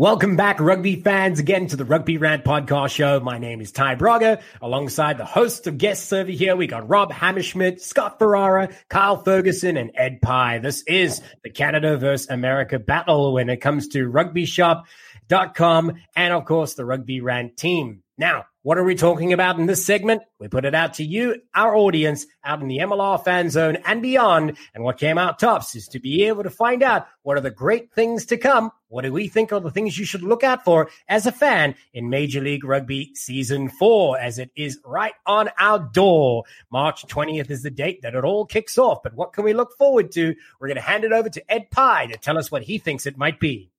Welcome 0.00 0.34
back, 0.34 0.60
rugby 0.60 0.96
fans, 0.96 1.40
again 1.40 1.66
to 1.66 1.76
the 1.76 1.84
Rugby 1.84 2.16
Rant 2.16 2.42
podcast 2.42 2.88
show. 2.88 3.20
My 3.20 3.36
name 3.36 3.60
is 3.60 3.70
Ty 3.70 3.96
Braga, 3.96 4.40
alongside 4.62 5.18
the 5.18 5.26
hosts 5.26 5.66
of 5.66 5.76
guests 5.76 6.10
over 6.10 6.30
here. 6.30 6.56
We 6.56 6.66
got 6.66 6.88
Rob 6.88 7.12
Hammerschmidt, 7.12 7.82
Scott 7.82 8.18
Ferrara, 8.18 8.70
Kyle 8.88 9.22
Ferguson, 9.22 9.76
and 9.76 9.90
Ed 9.94 10.22
Pye. 10.22 10.56
This 10.56 10.82
is 10.86 11.20
the 11.44 11.50
Canada 11.50 11.98
versus 11.98 12.30
America 12.30 12.78
battle 12.78 13.34
when 13.34 13.50
it 13.50 13.58
comes 13.58 13.88
to 13.88 14.10
rugbyshop.com 14.10 15.92
and, 16.16 16.32
of 16.32 16.46
course, 16.46 16.72
the 16.72 16.86
Rugby 16.86 17.20
Rant 17.20 17.58
team. 17.58 18.02
Now, 18.16 18.46
what 18.62 18.76
are 18.76 18.84
we 18.84 18.94
talking 18.94 19.32
about 19.32 19.58
in 19.58 19.64
this 19.64 19.86
segment? 19.86 20.22
We 20.38 20.48
put 20.48 20.66
it 20.66 20.74
out 20.74 20.94
to 20.94 21.04
you, 21.04 21.40
our 21.54 21.74
audience, 21.74 22.26
out 22.44 22.60
in 22.60 22.68
the 22.68 22.78
MLR 22.78 23.24
fan 23.24 23.48
zone 23.48 23.78
and 23.86 24.02
beyond. 24.02 24.58
And 24.74 24.84
what 24.84 24.98
came 24.98 25.16
out 25.16 25.38
tops 25.38 25.74
is 25.74 25.88
to 25.88 25.98
be 25.98 26.24
able 26.24 26.42
to 26.42 26.50
find 26.50 26.82
out 26.82 27.06
what 27.22 27.38
are 27.38 27.40
the 27.42 27.50
great 27.50 27.90
things 27.92 28.26
to 28.26 28.36
come. 28.36 28.70
What 28.88 29.02
do 29.02 29.14
we 29.14 29.28
think 29.28 29.50
are 29.50 29.60
the 29.60 29.70
things 29.70 29.98
you 29.98 30.04
should 30.04 30.22
look 30.22 30.44
out 30.44 30.62
for 30.62 30.90
as 31.08 31.24
a 31.24 31.32
fan 31.32 31.74
in 31.94 32.10
Major 32.10 32.42
League 32.42 32.64
Rugby 32.64 33.12
season 33.14 33.70
four, 33.70 34.18
as 34.18 34.38
it 34.38 34.50
is 34.54 34.78
right 34.84 35.14
on 35.24 35.48
our 35.58 35.78
door. 35.78 36.44
March 36.70 37.06
20th 37.06 37.50
is 37.50 37.62
the 37.62 37.70
date 37.70 38.02
that 38.02 38.14
it 38.14 38.24
all 38.24 38.44
kicks 38.44 38.76
off. 38.76 39.02
But 39.02 39.14
what 39.14 39.32
can 39.32 39.44
we 39.44 39.54
look 39.54 39.74
forward 39.78 40.12
to? 40.12 40.34
We're 40.60 40.68
going 40.68 40.76
to 40.76 40.82
hand 40.82 41.04
it 41.04 41.12
over 41.12 41.30
to 41.30 41.50
Ed 41.50 41.70
Pye 41.70 42.08
to 42.08 42.18
tell 42.18 42.36
us 42.36 42.50
what 42.50 42.64
he 42.64 42.76
thinks 42.76 43.06
it 43.06 43.16
might 43.16 43.40
be. 43.40 43.70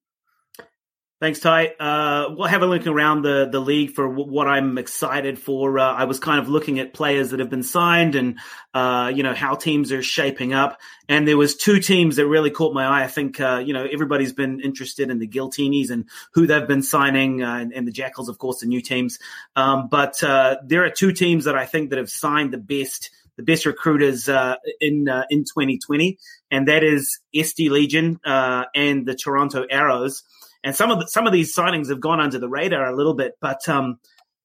Thanks, 1.22 1.40
Ty. 1.40 1.68
Uh, 1.80 2.34
we'll 2.36 2.48
have 2.48 2.64
a 2.64 2.66
look 2.66 2.88
around 2.88 3.22
the, 3.22 3.48
the 3.48 3.60
league 3.60 3.92
for 3.92 4.08
w- 4.08 4.28
what 4.28 4.48
I'm 4.48 4.80
excited 4.80 5.38
for. 5.38 5.78
Uh, 5.78 5.94
I 5.94 6.06
was 6.06 6.20
kind 6.20 6.40
of 6.40 6.50
looking 6.50 6.80
at 6.80 6.96
players 6.96 7.30
that 7.30 7.40
have 7.40 7.50
been 7.52 7.62
signed 7.62 8.16
and, 8.16 8.40
uh, 8.74 9.12
you 9.14 9.22
know, 9.22 9.36
how 9.36 9.54
teams 9.54 9.92
are 9.92 10.02
shaping 10.02 10.52
up. 10.52 10.82
And 11.08 11.28
there 11.28 11.38
was 11.38 11.56
two 11.56 11.80
teams 11.80 12.16
that 12.16 12.26
really 12.26 12.50
caught 12.50 12.74
my 12.74 12.86
eye. 12.86 13.04
I 13.04 13.08
think, 13.08 13.40
uh, 13.40 13.62
you 13.64 13.72
know, 13.72 13.86
everybody's 13.86 14.34
been 14.34 14.62
interested 14.62 15.12
in 15.12 15.20
the 15.20 15.28
Giltinis 15.28 15.92
and 15.92 16.10
who 16.34 16.48
they've 16.48 16.68
been 16.68 16.82
signing 16.82 17.44
uh, 17.44 17.54
and, 17.54 17.72
and, 17.72 17.88
the 17.88 17.92
Jackals, 17.92 18.28
of 18.28 18.40
course, 18.40 18.62
the 18.62 18.66
new 18.66 18.82
teams. 18.82 19.20
Um, 19.56 19.90
but 19.90 20.24
uh, 20.24 20.56
there 20.66 20.84
are 20.86 20.90
two 20.90 21.12
teams 21.12 21.46
that 21.46 21.56
I 21.56 21.68
think 21.68 21.92
that 21.92 22.00
have 22.00 22.10
signed 22.10 22.52
the 22.52 22.58
best 22.58 23.12
the 23.38 23.44
best 23.44 23.66
recruiters 23.68 24.28
uh, 24.28 24.56
in 24.80 25.08
uh, 25.08 25.26
in 25.30 25.44
2020, 25.44 26.18
and 26.50 26.68
that 26.68 26.84
is 26.84 27.20
SD 27.34 27.70
Legion 27.70 28.20
uh, 28.26 28.66
and 28.74 29.06
the 29.06 29.16
Toronto 29.16 29.66
Arrows. 29.70 30.24
And 30.64 30.76
some 30.76 30.92
of 30.92 31.00
the, 31.00 31.08
some 31.08 31.26
of 31.26 31.34
these 31.34 31.56
signings 31.56 31.90
have 31.90 32.00
gone 32.00 32.20
under 32.20 32.38
the 32.38 32.50
radar 32.50 32.86
a 32.86 32.96
little 32.96 33.16
bit, 33.16 33.34
but 33.42 33.68
um, 33.68 34.00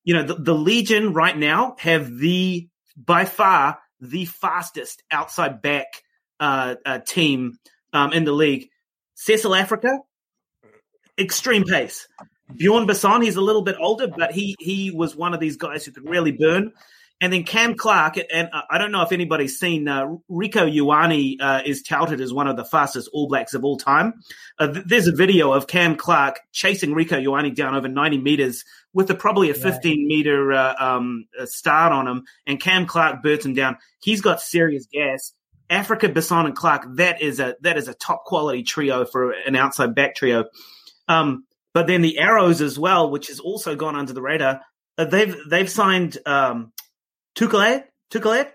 you 0.05 0.15
know, 0.15 0.23
the, 0.23 0.35
the 0.35 0.55
Legion 0.55 1.13
right 1.13 1.37
now 1.37 1.77
have 1.79 2.17
the 2.17 2.69
by 2.97 3.25
far 3.25 3.79
the 4.01 4.25
fastest 4.25 5.03
outside 5.11 5.61
back 5.61 5.87
uh, 6.41 6.77
uh, 6.85 6.99
team 7.01 7.59
um, 7.93 8.13
in 8.13 8.25
the 8.25 8.33
league. 8.33 8.69
Cecil 9.15 9.55
Africa, 9.55 9.99
extreme 11.19 11.65
pace. 11.65 12.09
Bjorn 12.55 12.87
Basson, 12.87 13.25
he's 13.25 13.37
a 13.37 13.41
little 13.41 13.63
bit 13.63 13.77
older, 13.81 14.07
but 14.07 14.33
he 14.33 14.55
he 14.61 14.91
was 14.91 15.17
one 15.17 15.35
of 15.35 15.41
these 15.41 15.57
guys 15.57 15.85
who 15.85 15.93
could 15.93 16.09
really 16.09 16.33
burn. 16.33 16.73
And 17.19 17.33
then 17.33 17.45
Cam 17.45 17.77
Clark, 17.77 18.19
and 18.31 18.51
I 18.69 18.77
don't 18.77 18.93
know 18.93 19.01
if 19.01 19.11
anybody's 19.11 19.59
seen 19.59 19.89
uh, 19.89 20.07
Rieko 20.31 20.71
Ioane 20.71 21.37
uh, 21.41 21.63
is 21.65 21.83
touted 21.83 22.21
as 22.21 22.31
one 22.31 22.47
of 22.47 22.59
the 22.59 22.65
fastest 22.65 23.09
All 23.11 23.27
Blacks 23.27 23.55
of 23.55 23.65
all 23.65 23.79
time. 23.79 24.21
Uh, 24.59 24.71
th- 24.71 24.85
there's 24.87 25.07
a 25.07 25.13
video 25.13 25.53
of 25.53 25.67
Cam 25.67 25.97
Clark 25.97 26.41
chasing 26.53 26.91
Rieko 26.91 27.25
Ioane 27.25 27.55
down 27.55 27.75
over 27.75 27.89
90 27.89 28.19
meters 28.19 28.65
with 28.93 29.11
a, 29.11 29.15
probably 29.15 29.49
a 29.49 29.55
15 29.55 30.07
meter 30.07 30.53
uh, 30.53 30.75
um, 30.79 31.27
start 31.47 31.93
on 31.93 32.07
him, 32.07 32.25
and 32.47 32.61
Cam 32.61 32.85
Clark 32.85 33.23
burns 33.23 33.47
him 33.47 33.55
down. 33.55 33.79
He's 34.01 34.21
got 34.21 34.43
serious 34.43 34.87
gas. 34.87 35.33
Africa, 35.71 36.09
Basson, 36.09 36.45
and 36.45 36.55
Clark, 36.55 36.97
that 36.97 37.23
is 37.23 37.41
a 37.41 37.57
that 37.63 37.77
is 37.77 37.89
a 37.89 37.95
top 37.95 38.25
quality 38.25 38.63
trio 38.63 39.05
for 39.05 39.33
an 39.33 39.57
outside 39.57 39.95
back 39.95 40.15
trio. 40.15 40.45
Um, 41.09 41.45
but 41.73 41.87
then 41.87 42.03
the 42.03 42.19
Arrows 42.19 42.61
as 42.61 42.79
well, 42.79 43.11
which 43.11 43.29
has 43.29 43.41
also 43.41 43.75
gone 43.75 43.97
under 43.97 44.13
the 44.13 44.23
radar. 44.23 44.61
Uh, 44.97 45.05
they've 45.05 45.37
they've 45.49 45.69
signed 45.69 46.19
um, 46.25 46.73
Tukale, 47.37 47.85
Tukale, 48.11 48.51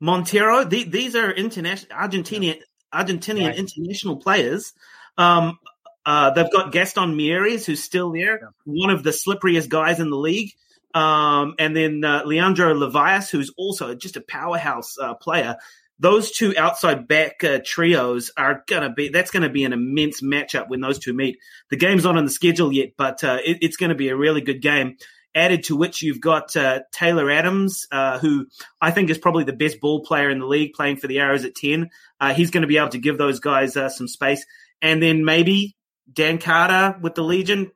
Montero. 0.00 0.64
The, 0.64 0.84
these 0.84 1.14
are 1.14 1.30
international 1.30 1.96
Argentinian 1.96 2.60
Argentinian 2.92 3.48
right. 3.48 3.56
international 3.56 4.16
players. 4.16 4.72
Um, 5.16 5.58
uh, 6.06 6.30
they've 6.30 6.50
got 6.50 6.72
Gaston 6.72 7.16
Mieres, 7.16 7.66
who's 7.66 7.82
still 7.82 8.12
there, 8.12 8.40
yeah. 8.40 8.48
one 8.64 8.90
of 8.90 9.02
the 9.02 9.10
slipperiest 9.10 9.68
guys 9.68 10.00
in 10.00 10.08
the 10.08 10.16
league. 10.16 10.52
Um, 10.94 11.54
and 11.58 11.76
then 11.76 12.02
uh, 12.02 12.22
Leandro 12.24 12.72
Leivas, 12.72 13.30
who's 13.30 13.52
also 13.58 13.94
just 13.94 14.16
a 14.16 14.22
powerhouse 14.22 14.96
uh, 14.98 15.14
player. 15.14 15.56
Those 15.98 16.30
two 16.30 16.56
outside 16.56 17.08
back 17.08 17.44
uh, 17.44 17.58
trios 17.62 18.30
are 18.36 18.62
gonna 18.66 18.90
be. 18.90 19.08
That's 19.08 19.30
gonna 19.30 19.50
be 19.50 19.64
an 19.64 19.72
immense 19.72 20.22
matchup 20.22 20.68
when 20.68 20.80
those 20.80 20.98
two 20.98 21.12
meet. 21.12 21.38
The 21.70 21.76
game's 21.76 22.04
not 22.04 22.16
on 22.16 22.24
the 22.24 22.30
schedule 22.30 22.72
yet, 22.72 22.92
but 22.96 23.22
uh, 23.22 23.38
it, 23.44 23.58
it's 23.60 23.76
going 23.76 23.90
to 23.90 23.96
be 23.96 24.08
a 24.08 24.16
really 24.16 24.40
good 24.40 24.62
game 24.62 24.96
added 25.34 25.64
to 25.64 25.76
which 25.76 26.02
you've 26.02 26.20
got 26.20 26.56
uh, 26.56 26.80
Taylor 26.92 27.30
Adams, 27.30 27.86
uh, 27.90 28.18
who 28.18 28.46
I 28.80 28.90
think 28.90 29.10
is 29.10 29.18
probably 29.18 29.44
the 29.44 29.52
best 29.52 29.80
ball 29.80 30.00
player 30.00 30.30
in 30.30 30.38
the 30.38 30.46
league, 30.46 30.72
playing 30.72 30.96
for 30.96 31.06
the 31.06 31.18
Arrows 31.18 31.44
at 31.44 31.54
10. 31.54 31.90
Uh, 32.20 32.34
he's 32.34 32.50
going 32.50 32.62
to 32.62 32.68
be 32.68 32.78
able 32.78 32.88
to 32.90 32.98
give 32.98 33.18
those 33.18 33.40
guys 33.40 33.76
uh, 33.76 33.88
some 33.88 34.08
space. 34.08 34.44
And 34.82 35.02
then 35.02 35.24
maybe 35.24 35.76
Dan 36.12 36.38
Carter 36.38 36.98
with 37.00 37.14
the 37.14 37.22
Legion. 37.22 37.70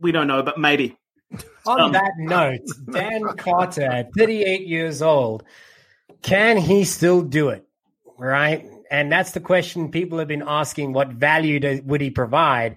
We 0.00 0.12
don't 0.12 0.26
know, 0.26 0.42
but 0.42 0.58
maybe. 0.58 0.96
On 1.66 1.80
um, 1.80 1.92
that 1.92 2.12
note, 2.18 2.60
Dan 2.90 3.22
Carter, 3.36 4.06
38 4.16 4.66
years 4.66 5.02
old, 5.02 5.42
can 6.22 6.56
he 6.56 6.84
still 6.84 7.22
do 7.22 7.48
it? 7.48 7.66
Right? 8.16 8.66
And 8.90 9.10
that's 9.10 9.32
the 9.32 9.40
question 9.40 9.90
people 9.90 10.18
have 10.18 10.28
been 10.28 10.44
asking. 10.46 10.92
What 10.92 11.08
value 11.08 11.58
does, 11.58 11.80
would 11.82 12.00
he 12.00 12.10
provide? 12.10 12.76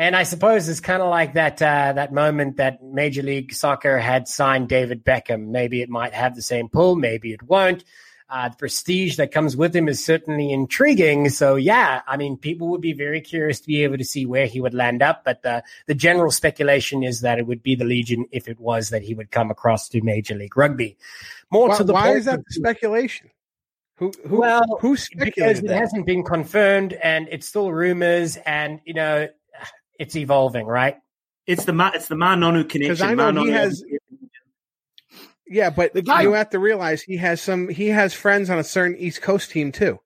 And 0.00 0.16
I 0.16 0.22
suppose 0.22 0.66
it's 0.66 0.80
kind 0.80 1.02
of 1.02 1.10
like 1.10 1.34
that 1.34 1.60
uh, 1.60 1.92
that 1.92 2.10
moment 2.10 2.56
that 2.56 2.82
Major 2.82 3.20
League 3.20 3.52
Soccer 3.52 3.98
had 3.98 4.28
signed 4.28 4.66
David 4.66 5.04
Beckham. 5.04 5.48
Maybe 5.48 5.82
it 5.82 5.90
might 5.90 6.14
have 6.14 6.34
the 6.34 6.40
same 6.40 6.70
pull, 6.70 6.96
maybe 6.96 7.34
it 7.34 7.42
won't. 7.42 7.84
Uh, 8.30 8.48
the 8.48 8.56
prestige 8.56 9.16
that 9.16 9.30
comes 9.30 9.58
with 9.58 9.76
him 9.76 9.88
is 9.88 10.02
certainly 10.02 10.52
intriguing. 10.52 11.28
So 11.28 11.56
yeah, 11.56 12.00
I 12.06 12.16
mean, 12.16 12.38
people 12.38 12.68
would 12.68 12.80
be 12.80 12.94
very 12.94 13.20
curious 13.20 13.60
to 13.60 13.66
be 13.66 13.84
able 13.84 13.98
to 13.98 14.04
see 14.04 14.24
where 14.24 14.46
he 14.46 14.58
would 14.58 14.72
land 14.72 15.02
up. 15.02 15.22
But 15.22 15.42
the 15.42 15.62
the 15.84 15.94
general 15.94 16.30
speculation 16.30 17.02
is 17.02 17.20
that 17.20 17.38
it 17.38 17.46
would 17.46 17.62
be 17.62 17.74
the 17.74 17.84
Legion 17.84 18.24
if 18.32 18.48
it 18.48 18.58
was 18.58 18.88
that 18.88 19.02
he 19.02 19.12
would 19.12 19.30
come 19.30 19.50
across 19.50 19.86
to 19.90 20.00
Major 20.00 20.34
League 20.34 20.56
Rugby. 20.56 20.96
More 21.50 21.68
why, 21.68 21.76
to 21.76 21.84
the 21.84 21.92
why 21.92 22.12
is 22.12 22.24
that 22.24 22.38
the 22.38 22.54
speculation? 22.54 23.28
Who, 23.96 24.12
who, 24.26 24.40
well, 24.40 24.78
who 24.80 24.96
because 25.18 25.58
it 25.58 25.66
that? 25.66 25.76
hasn't 25.76 26.06
been 26.06 26.24
confirmed 26.24 26.94
and 26.94 27.28
it's 27.30 27.46
still 27.46 27.70
rumors, 27.70 28.38
and 28.46 28.80
you 28.86 28.94
know 28.94 29.28
it's 30.00 30.16
evolving, 30.16 30.66
right? 30.66 30.96
It's 31.46 31.66
the 31.66 31.90
it's 31.94 32.08
the 32.08 32.14
Ma'a 32.14 32.36
Nonu 32.36 32.68
connection. 32.68 32.80
Because 32.80 33.02
I 33.02 33.14
know 33.14 33.44
he 33.44 33.50
has. 33.50 33.84
Yeah, 35.46 35.68
but 35.70 35.92
the 35.92 36.02
guy, 36.02 36.22
you 36.22 36.32
have 36.32 36.50
to 36.50 36.58
realize 36.58 37.02
he 37.02 37.16
has 37.18 37.40
some. 37.40 37.68
He 37.68 37.88
has 37.88 38.14
friends 38.14 38.48
on 38.50 38.58
a 38.58 38.64
certain 38.64 38.96
East 38.96 39.20
Coast 39.20 39.50
team 39.50 39.72
too. 39.72 40.00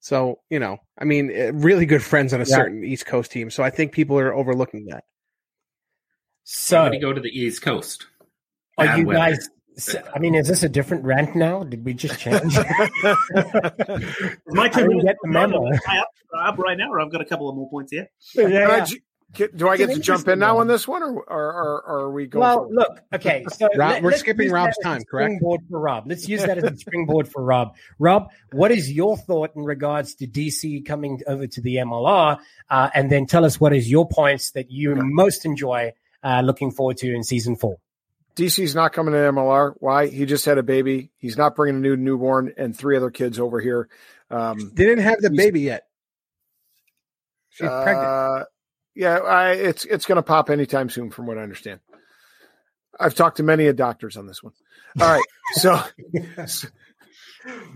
So 0.00 0.38
you 0.48 0.60
know, 0.60 0.78
I 0.96 1.04
mean, 1.04 1.30
eh, 1.32 1.50
really 1.54 1.86
good 1.86 2.02
friends 2.04 2.32
on 2.32 2.40
a 2.40 2.44
yeah. 2.44 2.54
certain 2.54 2.84
East 2.84 3.04
Coast 3.04 3.32
team. 3.32 3.50
So 3.50 3.64
I 3.64 3.70
think 3.70 3.92
people 3.92 4.16
are 4.18 4.32
overlooking 4.32 4.86
that. 4.86 5.04
So 6.44 6.84
did 6.84 6.94
he 6.94 7.00
go 7.00 7.12
to 7.12 7.20
the 7.20 7.30
East 7.30 7.62
Coast? 7.62 8.06
Are 8.78 8.86
Bad 8.86 8.98
you 9.00 9.06
weather. 9.06 9.18
guys? 9.18 9.48
I 10.14 10.18
mean, 10.18 10.34
is 10.34 10.46
this 10.46 10.62
a 10.62 10.68
different 10.68 11.04
rant 11.04 11.34
now? 11.34 11.64
Did 11.64 11.84
we 11.84 11.94
just 11.94 12.20
change? 12.20 12.54
My 14.46 14.68
turn 14.68 14.90
to 14.90 15.02
get 15.02 15.16
the 15.22 15.28
memo. 15.28 15.66
Up 16.44 16.58
right 16.58 16.76
now, 16.76 16.90
or 16.90 17.00
I've 17.00 17.10
got 17.10 17.22
a 17.22 17.24
couple 17.24 17.48
of 17.48 17.56
more 17.56 17.68
points 17.70 17.92
here. 17.92 18.08
Yeah, 18.34 18.48
yeah. 18.48 18.86
Do 19.34 19.68
I 19.68 19.76
get 19.78 19.90
to 19.90 20.00
jump 20.00 20.28
in 20.28 20.38
now 20.38 20.58
on 20.58 20.66
this 20.66 20.86
one, 20.86 21.02
or, 21.02 21.14
or, 21.14 21.24
or, 21.24 21.82
or 21.86 21.98
are 22.00 22.10
we 22.10 22.26
going? 22.26 22.40
Well, 22.42 22.68
look, 22.70 23.00
okay, 23.14 23.44
so 23.50 23.68
Rob, 23.74 24.02
we're 24.02 24.16
skipping 24.16 24.50
Rob's 24.50 24.76
time, 24.82 25.02
correct? 25.04 25.28
Springboard 25.28 25.62
for 25.70 25.80
Rob. 25.80 26.04
Let's 26.06 26.28
use 26.28 26.42
that 26.42 26.58
as 26.58 26.64
a 26.64 26.76
springboard 26.76 27.28
for 27.28 27.42
Rob. 27.42 27.74
Rob, 27.98 28.30
what 28.52 28.70
is 28.70 28.92
your 28.92 29.16
thought 29.16 29.56
in 29.56 29.62
regards 29.64 30.14
to 30.16 30.26
DC 30.26 30.84
coming 30.84 31.20
over 31.26 31.46
to 31.46 31.60
the 31.62 31.76
MLR, 31.76 32.38
uh, 32.68 32.90
and 32.94 33.10
then 33.10 33.26
tell 33.26 33.44
us 33.44 33.58
what 33.58 33.72
is 33.72 33.90
your 33.90 34.06
points 34.06 34.50
that 34.50 34.70
you 34.70 34.94
most 34.96 35.46
enjoy 35.46 35.92
uh, 36.22 36.42
looking 36.44 36.70
forward 36.70 36.98
to 36.98 37.14
in 37.14 37.22
season 37.24 37.56
four. 37.56 37.78
DC's 38.36 38.74
not 38.74 38.92
coming 38.92 39.12
to 39.12 39.18
MLR. 39.18 39.74
Why? 39.78 40.06
He 40.06 40.24
just 40.24 40.44
had 40.44 40.58
a 40.58 40.62
baby. 40.62 41.10
He's 41.16 41.36
not 41.36 41.54
bringing 41.54 41.76
a 41.76 41.80
new 41.80 41.96
newborn 41.96 42.52
and 42.56 42.76
three 42.76 42.96
other 42.96 43.10
kids 43.10 43.38
over 43.38 43.60
here. 43.60 43.88
Um, 44.30 44.72
they 44.74 44.84
didn't 44.84 45.04
have 45.04 45.20
the 45.20 45.30
baby 45.30 45.60
yet. 45.60 45.86
She's 47.50 47.68
uh, 47.68 47.82
pregnant. 47.82 48.48
Yeah, 48.94 49.18
I, 49.18 49.52
it's 49.52 49.84
it's 49.84 50.06
going 50.06 50.16
to 50.16 50.22
pop 50.22 50.50
anytime 50.50 50.90
soon, 50.90 51.10
from 51.10 51.26
what 51.26 51.38
I 51.38 51.42
understand. 51.42 51.80
I've 53.00 53.14
talked 53.14 53.38
to 53.38 53.42
many 53.42 53.66
of 53.66 53.76
doctors 53.76 54.16
on 54.16 54.26
this 54.26 54.42
one. 54.42 54.52
All 55.00 55.08
right, 55.08 55.24
so 55.54 55.80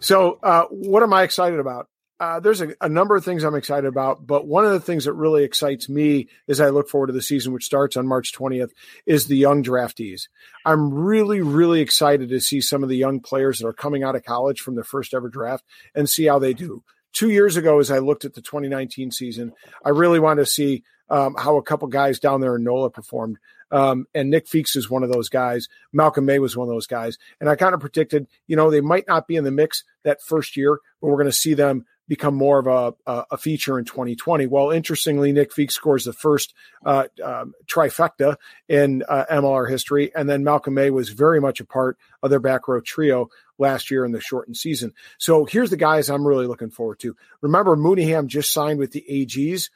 so 0.00 0.38
uh, 0.42 0.64
what 0.70 1.02
am 1.02 1.12
I 1.12 1.22
excited 1.22 1.58
about? 1.58 1.88
Uh, 2.20 2.38
there's 2.38 2.60
a, 2.60 2.68
a, 2.80 2.88
number 2.88 3.16
of 3.16 3.24
things 3.24 3.42
I'm 3.42 3.56
excited 3.56 3.88
about, 3.88 4.24
but 4.24 4.46
one 4.46 4.64
of 4.64 4.70
the 4.70 4.80
things 4.80 5.06
that 5.06 5.14
really 5.14 5.42
excites 5.42 5.88
me 5.88 6.28
as 6.48 6.60
I 6.60 6.68
look 6.68 6.88
forward 6.88 7.08
to 7.08 7.12
the 7.12 7.20
season, 7.20 7.52
which 7.52 7.64
starts 7.64 7.96
on 7.96 8.06
March 8.06 8.32
20th, 8.32 8.70
is 9.04 9.26
the 9.26 9.36
young 9.36 9.64
draftees. 9.64 10.28
I'm 10.64 10.94
really, 10.94 11.40
really 11.40 11.80
excited 11.80 12.28
to 12.28 12.40
see 12.40 12.60
some 12.60 12.84
of 12.84 12.88
the 12.88 12.96
young 12.96 13.18
players 13.18 13.58
that 13.58 13.66
are 13.66 13.72
coming 13.72 14.04
out 14.04 14.14
of 14.14 14.24
college 14.24 14.60
from 14.60 14.76
their 14.76 14.84
first 14.84 15.12
ever 15.12 15.28
draft 15.28 15.64
and 15.92 16.08
see 16.08 16.26
how 16.26 16.38
they 16.38 16.54
do. 16.54 16.84
Two 17.14 17.30
years 17.30 17.56
ago, 17.56 17.78
as 17.78 17.90
I 17.90 17.98
looked 17.98 18.24
at 18.24 18.34
the 18.34 18.42
2019 18.42 19.12
season, 19.12 19.52
I 19.84 19.90
really 19.90 20.18
wanted 20.18 20.42
to 20.42 20.50
see 20.50 20.82
um, 21.08 21.36
how 21.38 21.56
a 21.56 21.62
couple 21.62 21.88
guys 21.88 22.18
down 22.18 22.40
there 22.40 22.56
in 22.56 22.64
NOLA 22.64 22.90
performed. 22.90 23.38
Um, 23.70 24.06
and 24.14 24.30
Nick 24.30 24.46
Feakes 24.46 24.76
is 24.76 24.90
one 24.90 25.02
of 25.02 25.10
those 25.10 25.28
guys. 25.28 25.68
Malcolm 25.92 26.26
May 26.26 26.38
was 26.38 26.56
one 26.56 26.68
of 26.68 26.74
those 26.74 26.86
guys. 26.86 27.18
And 27.40 27.48
I 27.48 27.56
kind 27.56 27.74
of 27.74 27.80
predicted, 27.80 28.26
you 28.46 28.56
know, 28.56 28.70
they 28.70 28.80
might 28.80 29.06
not 29.08 29.26
be 29.26 29.36
in 29.36 29.44
the 29.44 29.50
mix 29.50 29.84
that 30.02 30.22
first 30.22 30.56
year, 30.56 30.78
but 31.00 31.08
we're 31.08 31.16
going 31.16 31.26
to 31.26 31.32
see 31.32 31.54
them 31.54 31.86
become 32.06 32.34
more 32.34 32.58
of 32.58 32.96
a, 33.06 33.24
a, 33.30 33.36
feature 33.38 33.78
in 33.78 33.84
2020. 33.84 34.46
Well, 34.46 34.70
interestingly, 34.70 35.32
Nick 35.32 35.52
Feakes 35.52 35.74
scores 35.74 36.04
the 36.04 36.12
first 36.12 36.52
uh, 36.84 37.04
um, 37.22 37.54
trifecta 37.66 38.36
in 38.68 39.02
uh, 39.08 39.24
MLR 39.30 39.70
history, 39.70 40.14
and 40.14 40.28
then 40.28 40.44
Malcolm 40.44 40.74
May 40.74 40.90
was 40.90 41.08
very 41.08 41.40
much 41.40 41.60
a 41.60 41.64
part 41.64 41.96
of 42.22 42.28
their 42.28 42.40
back 42.40 42.68
row 42.68 42.80
trio 42.80 43.28
last 43.58 43.90
year 43.90 44.04
in 44.04 44.12
the 44.12 44.20
shortened 44.20 44.56
season. 44.56 44.92
So 45.18 45.44
here's 45.44 45.70
the 45.70 45.76
guys 45.76 46.10
I'm 46.10 46.26
really 46.26 46.46
looking 46.46 46.70
forward 46.70 47.00
to. 47.00 47.16
Remember, 47.40 47.76
Mooneyham 47.76 48.26
just 48.26 48.52
signed 48.52 48.78
with 48.78 48.92
the 48.92 49.04
AGs. 49.10 49.70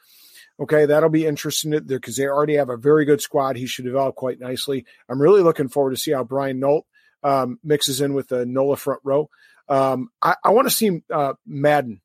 Okay, 0.59 0.85
that'll 0.85 1.09
be 1.09 1.25
interesting 1.25 1.79
because 1.85 2.17
they 2.17 2.27
already 2.27 2.55
have 2.55 2.69
a 2.69 2.77
very 2.77 3.05
good 3.05 3.21
squad. 3.21 3.55
He 3.55 3.65
should 3.65 3.85
develop 3.85 4.15
quite 4.15 4.39
nicely. 4.39 4.85
I'm 5.07 5.21
really 5.21 5.41
looking 5.41 5.69
forward 5.69 5.91
to 5.91 5.97
see 5.97 6.11
how 6.11 6.25
Brian 6.25 6.59
Nolt 6.59 6.85
um, 7.23 7.59
mixes 7.63 8.01
in 8.01 8.13
with 8.13 8.27
the 8.27 8.45
NOLA 8.45 8.75
front 8.75 8.99
row. 9.03 9.29
Um, 9.69 10.09
I, 10.21 10.35
I 10.43 10.49
want 10.49 10.67
to 10.67 10.75
see 10.75 11.01
uh, 11.11 11.33
Madden 11.45 12.01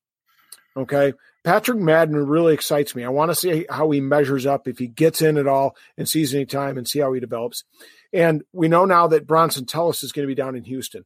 Okay. 0.76 1.12
Patrick 1.44 1.78
Madden 1.78 2.16
really 2.16 2.54
excites 2.54 2.94
me. 2.94 3.04
I 3.04 3.10
want 3.10 3.30
to 3.30 3.34
see 3.34 3.66
how 3.70 3.90
he 3.90 4.00
measures 4.00 4.46
up 4.46 4.66
if 4.66 4.78
he 4.78 4.86
gets 4.86 5.22
in 5.22 5.36
at 5.36 5.46
all 5.46 5.76
and 5.96 6.08
sees 6.08 6.34
any 6.34 6.46
time 6.46 6.78
and 6.78 6.88
see 6.88 7.00
how 7.00 7.12
he 7.12 7.20
develops. 7.20 7.64
And 8.12 8.42
we 8.52 8.68
know 8.68 8.84
now 8.84 9.06
that 9.08 9.26
Bronson 9.26 9.66
Tellis 9.66 10.02
is 10.02 10.12
going 10.12 10.26
to 10.26 10.30
be 10.30 10.34
down 10.34 10.56
in 10.56 10.64
Houston. 10.64 11.04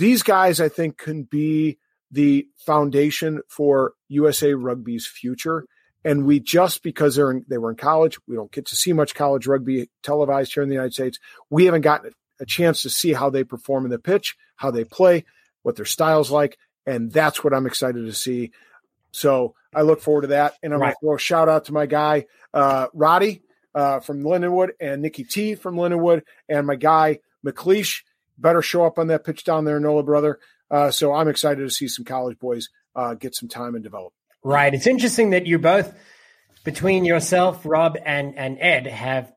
These 0.00 0.22
guys, 0.22 0.62
I 0.62 0.70
think, 0.70 0.96
can 0.96 1.24
be 1.24 1.76
the 2.10 2.48
foundation 2.56 3.42
for 3.48 3.92
USA 4.08 4.54
Rugby's 4.54 5.06
future. 5.06 5.66
And 6.06 6.24
we 6.24 6.40
just 6.40 6.82
because 6.82 7.16
they're 7.16 7.30
in, 7.30 7.44
they 7.48 7.58
were 7.58 7.68
in 7.68 7.76
college, 7.76 8.18
we 8.26 8.34
don't 8.34 8.50
get 8.50 8.64
to 8.68 8.76
see 8.76 8.94
much 8.94 9.14
college 9.14 9.46
rugby 9.46 9.90
televised 10.02 10.54
here 10.54 10.62
in 10.62 10.70
the 10.70 10.74
United 10.74 10.94
States. 10.94 11.18
We 11.50 11.66
haven't 11.66 11.82
gotten 11.82 12.14
a 12.40 12.46
chance 12.46 12.80
to 12.80 12.88
see 12.88 13.12
how 13.12 13.28
they 13.28 13.44
perform 13.44 13.84
in 13.84 13.90
the 13.90 13.98
pitch, 13.98 14.36
how 14.56 14.70
they 14.70 14.84
play, 14.84 15.26
what 15.64 15.76
their 15.76 15.84
styles 15.84 16.30
like, 16.30 16.56
and 16.86 17.12
that's 17.12 17.44
what 17.44 17.52
I'm 17.52 17.66
excited 17.66 18.06
to 18.06 18.14
see. 18.14 18.52
So 19.12 19.54
I 19.74 19.82
look 19.82 20.00
forward 20.00 20.22
to 20.22 20.28
that. 20.28 20.54
And 20.62 20.72
I'm 20.72 20.80
right. 20.80 20.86
going 20.86 20.94
to 20.94 21.00
throw 21.00 21.16
a 21.16 21.18
shout 21.18 21.50
out 21.50 21.66
to 21.66 21.74
my 21.74 21.84
guy, 21.84 22.24
uh, 22.54 22.86
Roddy 22.94 23.42
uh, 23.74 24.00
from 24.00 24.22
Lindenwood 24.22 24.70
and 24.80 25.02
Nikki 25.02 25.24
T 25.24 25.56
from 25.56 25.76
Lindenwood 25.76 26.22
and 26.48 26.66
my 26.66 26.76
guy, 26.76 27.18
McLeish. 27.44 28.02
Better 28.40 28.62
show 28.62 28.84
up 28.84 28.98
on 28.98 29.08
that 29.08 29.24
pitch 29.24 29.44
down 29.44 29.64
there, 29.64 29.80
Nola, 29.80 30.02
brother. 30.02 30.38
Uh, 30.70 30.90
so 30.90 31.12
I'm 31.12 31.28
excited 31.28 31.62
to 31.62 31.70
see 31.70 31.88
some 31.88 32.04
college 32.04 32.38
boys 32.38 32.68
uh, 32.94 33.14
get 33.14 33.34
some 33.34 33.48
time 33.48 33.74
and 33.74 33.84
develop. 33.84 34.12
Right. 34.42 34.72
It's 34.72 34.86
interesting 34.86 35.30
that 35.30 35.46
you 35.46 35.58
both, 35.58 35.92
between 36.64 37.04
yourself, 37.04 37.62
Rob, 37.64 37.96
and, 38.04 38.36
and 38.38 38.58
Ed, 38.60 38.86
have 38.86 39.32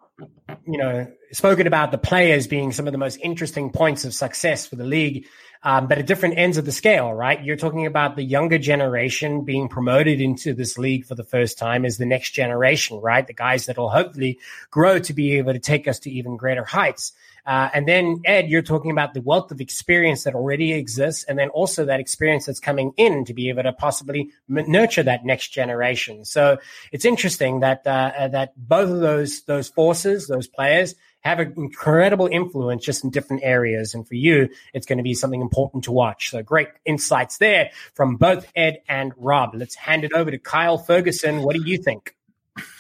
you 0.68 0.78
know 0.78 1.08
spoken 1.32 1.66
about 1.66 1.92
the 1.92 1.98
players 1.98 2.46
being 2.46 2.72
some 2.72 2.86
of 2.86 2.92
the 2.92 3.00
most 3.00 3.18
interesting 3.24 3.72
points 3.72 4.06
of 4.06 4.14
success 4.14 4.68
for 4.68 4.76
the 4.76 4.84
league 4.84 5.26
um, 5.64 5.88
but 5.88 5.98
at 5.98 6.06
different 6.06 6.38
ends 6.38 6.58
of 6.58 6.66
the 6.66 6.74
scale, 6.74 7.14
right? 7.14 7.42
You're 7.42 7.56
talking 7.56 7.86
about 7.86 8.18
the 8.18 8.24
younger 8.24 8.58
generation 8.58 9.46
being 9.46 9.70
promoted 9.70 10.20
into 10.20 10.54
this 10.54 10.78
league 10.78 11.06
for 11.06 11.16
the 11.16 11.24
first 11.24 11.58
time 11.58 11.86
as 11.86 11.98
the 11.98 12.06
next 12.06 12.32
generation, 12.32 13.00
right? 13.00 13.26
The 13.26 13.34
guys 13.34 13.68
that 13.68 13.78
will 13.78 13.90
hopefully 13.90 14.40
grow 14.70 15.00
to 15.00 15.14
be 15.14 15.38
able 15.38 15.54
to 15.54 15.60
take 15.60 15.88
us 15.88 16.00
to 16.00 16.12
even 16.12 16.36
greater 16.36 16.66
heights. 16.66 17.14
Uh, 17.46 17.70
and 17.74 17.88
then, 17.88 18.22
Ed, 18.26 18.50
you're 18.50 18.62
talking 18.62 18.92
about 18.92 19.14
the 19.14 19.22
wealth 19.22 19.52
of 19.52 19.60
experience 19.60 20.24
that 20.24 20.34
already 20.34 20.74
exists, 20.74 21.24
and 21.26 21.38
then 21.38 21.50
also 21.50 21.86
that 21.86 22.00
experience 22.00 22.46
that's 22.46 22.60
coming 22.60 22.94
in 22.98 23.26
to 23.26 23.34
be 23.34 23.50
able 23.50 23.64
to 23.64 23.74
possibly 23.74 24.32
m- 24.50 24.70
nurture 24.72 25.04
that 25.04 25.26
next 25.26 25.50
generation. 25.50 26.26
So 26.26 26.58
it's 26.92 27.06
interesting 27.06 27.60
that 27.60 27.86
uh, 27.86 28.30
that 28.30 28.54
both 28.56 28.90
of 28.90 29.00
those 29.00 29.44
those 29.44 29.68
forces, 29.68 30.28
those 30.28 30.48
players, 30.48 30.96
have 31.24 31.40
an 31.40 31.54
incredible 31.58 32.28
influence 32.28 32.84
just 32.84 33.04
in 33.04 33.10
different 33.10 33.44
areas. 33.44 33.94
And 33.94 34.08
for 34.08 34.16
you, 34.16 34.50
it's 34.74 34.86
going 34.86 34.98
to 34.98 35.04
be 35.04 35.14
something 35.14 35.42
important 35.42 35.86
to 35.86 35.92
watch. 35.92 36.30
So 36.30 36.44
great 36.44 36.68
insights 36.86 37.38
there 37.38 37.72
from 37.94 38.18
both 38.18 38.50
Ed 38.56 38.82
and 38.88 39.14
Rob. 39.18 39.52
Let's 39.54 39.76
hand 39.76 40.04
it 40.04 40.14
over 40.14 40.32
to 40.32 40.38
Kyle 40.38 40.78
Ferguson. 40.78 41.42
What 41.42 41.56
do 41.56 41.64
you 41.64 41.78
think? 41.78 42.16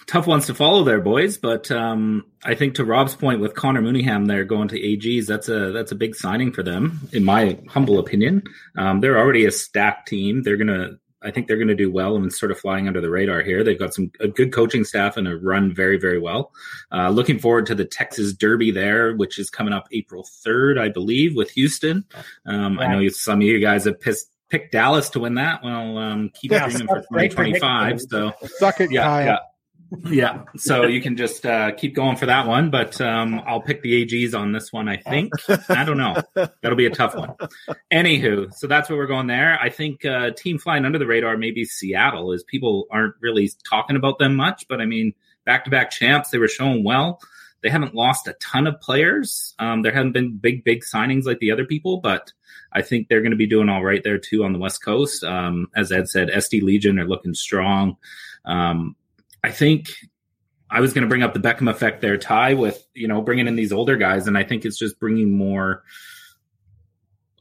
Tough 0.06 0.28
ones 0.28 0.46
to 0.48 0.54
follow 0.54 0.84
there, 0.84 1.02
boys. 1.02 1.38
But 1.38 1.72
um, 1.72 2.26
I 2.44 2.56
think 2.56 2.76
to 2.76 2.86
Rob's 2.86 3.16
point 3.16 3.40
with 3.40 3.56
Connor 3.56 3.82
Mooneyham 3.82 4.28
there 4.28 4.44
going 4.44 4.68
to 4.70 4.80
AGs, 4.80 5.26
that's 5.26 5.50
a 5.50 5.72
that's 5.72 5.92
a 5.92 5.96
big 5.96 6.16
signing 6.16 6.52
for 6.52 6.62
them, 6.62 7.08
in 7.12 7.24
my 7.24 7.60
humble 7.68 8.00
opinion. 8.00 8.44
Um, 8.78 9.02
they're 9.02 9.18
already 9.18 9.46
a 9.46 9.52
stacked 9.52 10.08
team. 10.08 10.44
They're 10.44 10.58
gonna 10.58 10.98
I 11.24 11.32
think 11.32 11.48
they're 11.48 11.58
going 11.58 11.70
to 11.70 11.76
do 11.76 11.92
well 11.92 12.16
and 12.16 12.32
sort 12.32 12.52
of 12.52 12.60
flying 12.60 12.88
under 12.88 13.02
the 13.02 13.10
radar 13.10 13.42
here. 13.42 13.64
They've 13.64 13.80
got 13.80 13.94
some 13.94 14.12
a 14.20 14.28
good 14.28 14.52
coaching 14.52 14.84
staff 14.84 15.18
and 15.18 15.28
a 15.28 15.38
run 15.38 15.74
very, 15.74 15.98
very 15.98 16.20
well. 16.20 16.52
Uh, 16.92 17.10
looking 17.10 17.40
forward 17.40 17.66
to 17.68 17.76
the 17.76 17.86
Texas 17.86 18.34
Derby 18.34 18.72
there, 18.72 19.16
which 19.16 19.40
is 19.40 19.50
coming 19.50 19.74
up 19.74 19.88
April 19.92 20.28
3rd, 20.46 20.80
I 20.80 20.90
believe, 20.90 21.36
with 21.36 21.50
Houston. 21.52 22.06
Um, 22.46 22.78
I 22.80 22.88
know 22.88 23.08
some 23.10 23.40
of 23.40 23.44
you 23.44 23.60
guys 23.60 23.86
have 23.86 24.00
pissed, 24.02 24.30
picked 24.50 24.74
Dallas 24.74 25.10
to 25.12 25.22
win 25.22 25.36
that. 25.36 25.64
Well, 25.64 25.98
um, 25.98 26.30
keep 26.34 26.52
yeah, 26.52 26.68
dreaming 26.68 26.88
for 26.88 27.00
2025. 27.00 28.02
So 28.02 28.34
suck 28.58 28.82
it, 28.82 28.92
yeah, 28.92 29.04
Kyle. 29.04 29.26
yeah 29.26 29.38
yeah, 30.06 30.44
so 30.56 30.86
you 30.86 31.02
can 31.02 31.18
just 31.18 31.46
uh, 31.46 31.72
keep 31.72 31.96
going 31.96 32.16
for 32.16 32.26
that 32.26 32.48
one, 32.48 32.70
but 32.70 33.00
um, 33.02 33.42
I'll 33.46 33.62
pick 33.62 33.82
the 33.82 34.06
AGs 34.06 34.38
on 34.38 34.52
this 34.52 34.72
one. 34.72 34.88
I 34.88 34.98
think 34.98 35.32
I 35.70 35.84
don't 35.84 35.98
know. 35.98 36.22
That'll 36.34 36.78
be 36.78 36.86
a 36.86 36.92
tough 36.92 37.16
one. 37.16 37.36
Anywho, 37.92 38.54
so 38.54 38.68
that's 38.68 38.90
where 38.90 38.98
we're 38.98 39.08
going 39.08 39.28
there. 39.28 39.58
I 39.62 39.70
think 39.70 40.06
uh, 40.06 40.32
team 40.32 40.58
flying 40.58 40.86
under 40.86 41.00
the 41.00 41.08
radar 41.08 41.38
maybe 41.38 41.66
Seattle 41.66 42.32
is 42.32 42.44
people 42.44 42.86
aren't 42.92 43.16
really 43.20 43.50
talking 43.70 43.96
about 43.96 44.20
them 44.20 44.36
much, 44.36 44.66
but 44.68 44.82
I 44.82 44.86
mean 44.86 45.14
back 45.46 45.66
to 45.66 45.70
back 45.70 45.92
champs, 45.92 46.30
they 46.30 46.38
were 46.38 46.48
showing 46.48 46.84
well. 46.84 47.20
They 47.62 47.70
haven't 47.70 47.96
lost 47.96 48.28
a 48.28 48.34
ton 48.34 48.68
of 48.68 48.80
players. 48.82 49.56
Um, 49.58 49.84
there 49.84 49.94
haven't 49.94 50.12
been 50.12 50.38
big 50.38 50.64
big 50.64 50.84
signings 50.84 51.26
like 51.26 51.40
the 51.40 51.52
other 51.52 51.66
people, 51.66 51.98
but 51.98 52.32
I 52.74 52.82
think 52.82 53.08
they're 53.08 53.22
going 53.22 53.32
to 53.32 53.38
be 53.38 53.48
doing 53.48 53.70
all 53.70 53.84
right 53.84 54.04
there 54.04 54.18
too 54.18 54.44
on 54.44 54.54
the 54.54 54.60
West 54.60 54.84
Coast. 54.84 55.24
Um, 55.24 55.68
as 55.76 55.92
Ed 55.92 56.10
said, 56.10 56.30
SD 56.30 56.62
Legion 56.62 57.00
are 57.00 57.08
looking 57.08 57.34
strong. 57.34 57.98
Um, 58.46 58.96
I 59.44 59.52
think 59.52 59.90
I 60.70 60.80
was 60.80 60.94
going 60.94 61.04
to 61.04 61.08
bring 61.08 61.24
up 61.24 61.34
the 61.34 61.40
Beckham 61.40 61.70
effect 61.70 62.02
there, 62.02 62.18
Ty, 62.18 62.56
with 62.56 62.84
you 62.94 63.08
know 63.08 63.22
bringing 63.22 63.48
in 63.48 63.56
these 63.56 63.74
older 63.74 63.98
guys, 63.98 64.28
and 64.28 64.38
I 64.38 64.44
think 64.44 64.66
it's 64.66 64.78
just 64.78 65.00
bringing 65.00 65.32
more 65.32 65.84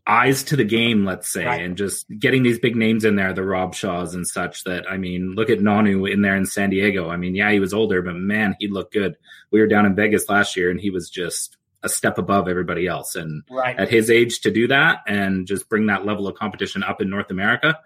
eyes 0.07 0.43
to 0.43 0.57
the 0.57 0.65
game, 0.65 1.05
let's 1.05 1.33
say, 1.33 1.47
right. 1.47 1.63
and 1.63 1.77
just 1.77 2.07
getting 2.19 2.43
these 2.43 2.59
big 2.59 2.75
names 2.75 3.05
in 3.05 3.15
there, 3.15 3.33
the 3.33 3.45
Rob 3.45 3.75
Shaws 3.75 4.15
and 4.15 4.27
such. 4.27 4.65
That 4.65 4.91
I 4.91 4.99
mean, 4.99 5.35
look 5.35 5.49
at 5.49 5.61
Nonu 5.61 6.11
in 6.11 6.23
there 6.23 6.37
in 6.37 6.45
San 6.45 6.71
Diego. 6.71 7.09
I 7.09 7.17
mean, 7.17 7.35
yeah, 7.35 7.51
he 7.51 7.61
was 7.61 7.73
older, 7.73 8.03
but 8.03 8.17
man, 8.17 8.57
he 8.59 8.69
looked 8.69 8.93
good. 8.93 9.17
We 9.51 9.61
were 9.61 9.69
down 9.69 9.87
in 9.87 9.95
Vegas 9.95 10.29
last 10.29 10.57
year, 10.57 10.71
and 10.71 10.81
he 10.81 10.91
was 10.91 11.09
just 11.09 11.57
a 11.83 11.89
step 11.89 12.19
above 12.19 12.49
everybody 12.49 12.87
else. 12.87 13.17
And 13.17 13.43
right. 13.51 13.79
at 13.79 13.89
his 13.89 14.11
age, 14.11 14.41
to 14.43 14.51
do 14.51 14.69
that 14.69 15.01
and 15.07 15.47
just 15.47 15.69
bring 15.69 15.87
that 15.87 16.05
level 16.05 16.29
of 16.29 16.37
competition 16.37 16.83
up 16.83 17.01
in 17.01 17.11
North 17.11 17.31
America 17.31 17.79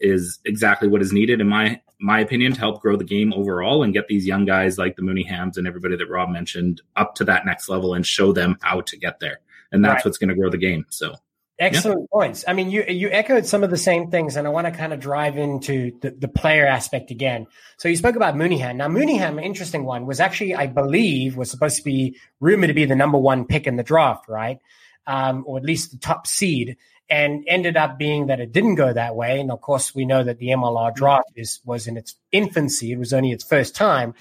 is 0.00 0.38
exactly 0.44 0.88
what 0.88 1.02
is 1.02 1.12
needed, 1.12 1.40
in 1.40 1.48
my 1.48 1.80
my 2.00 2.20
opinion, 2.20 2.52
to 2.52 2.60
help 2.60 2.80
grow 2.80 2.96
the 2.96 3.04
game 3.04 3.32
overall 3.32 3.82
and 3.82 3.92
get 3.92 4.06
these 4.08 4.26
young 4.26 4.44
guys 4.44 4.78
like 4.78 4.96
the 4.96 5.02
Mooneyhams 5.02 5.56
and 5.56 5.66
everybody 5.66 5.96
that 5.96 6.08
Rob 6.08 6.30
mentioned 6.30 6.80
up 6.96 7.14
to 7.16 7.24
that 7.24 7.44
next 7.44 7.68
level 7.68 7.94
and 7.94 8.06
show 8.06 8.32
them 8.32 8.56
how 8.62 8.80
to 8.82 8.96
get 8.96 9.20
there. 9.20 9.40
And 9.72 9.84
that's 9.84 9.96
right. 9.96 10.04
what's 10.04 10.18
going 10.18 10.28
to 10.28 10.34
grow 10.34 10.48
the 10.50 10.58
game. 10.58 10.86
So 10.88 11.14
Excellent 11.60 12.02
yeah. 12.02 12.06
points. 12.12 12.44
I 12.46 12.52
mean, 12.52 12.70
you 12.70 12.84
you 12.84 13.10
echoed 13.10 13.44
some 13.44 13.64
of 13.64 13.70
the 13.70 13.76
same 13.76 14.12
things, 14.12 14.36
and 14.36 14.46
I 14.46 14.50
want 14.50 14.68
to 14.68 14.70
kind 14.70 14.92
of 14.92 15.00
drive 15.00 15.36
into 15.36 15.90
the, 16.00 16.12
the 16.12 16.28
player 16.28 16.64
aspect 16.64 17.10
again. 17.10 17.48
So 17.78 17.88
you 17.88 17.96
spoke 17.96 18.14
about 18.14 18.36
Mooneyham. 18.36 18.76
Now, 18.76 18.86
Mooneyham, 18.86 19.42
interesting 19.42 19.84
one, 19.84 20.06
was 20.06 20.20
actually, 20.20 20.54
I 20.54 20.68
believe, 20.68 21.36
was 21.36 21.50
supposed 21.50 21.78
to 21.78 21.82
be 21.82 22.16
rumored 22.38 22.68
to 22.68 22.74
be 22.74 22.84
the 22.84 22.94
number 22.94 23.18
one 23.18 23.44
pick 23.44 23.66
in 23.66 23.74
the 23.74 23.82
draft, 23.82 24.28
right? 24.28 24.60
Um, 25.08 25.42
or 25.48 25.56
at 25.56 25.64
least 25.64 25.90
the 25.90 25.98
top 25.98 26.28
seed, 26.28 26.76
and 27.10 27.44
ended 27.46 27.76
up 27.76 27.98
being 27.98 28.26
that 28.26 28.40
it 28.40 28.52
didn't 28.52 28.74
go 28.74 28.92
that 28.92 29.16
way. 29.16 29.40
And 29.40 29.50
of 29.50 29.60
course, 29.60 29.94
we 29.94 30.04
know 30.04 30.22
that 30.22 30.38
the 30.38 30.48
MLR 30.48 30.94
draft 30.94 31.30
is 31.36 31.60
was 31.64 31.86
in 31.86 31.96
its 31.96 32.14
infancy; 32.32 32.92
it 32.92 32.98
was 32.98 33.12
only 33.12 33.32
its 33.32 33.44
first 33.44 33.74
time 33.74 34.14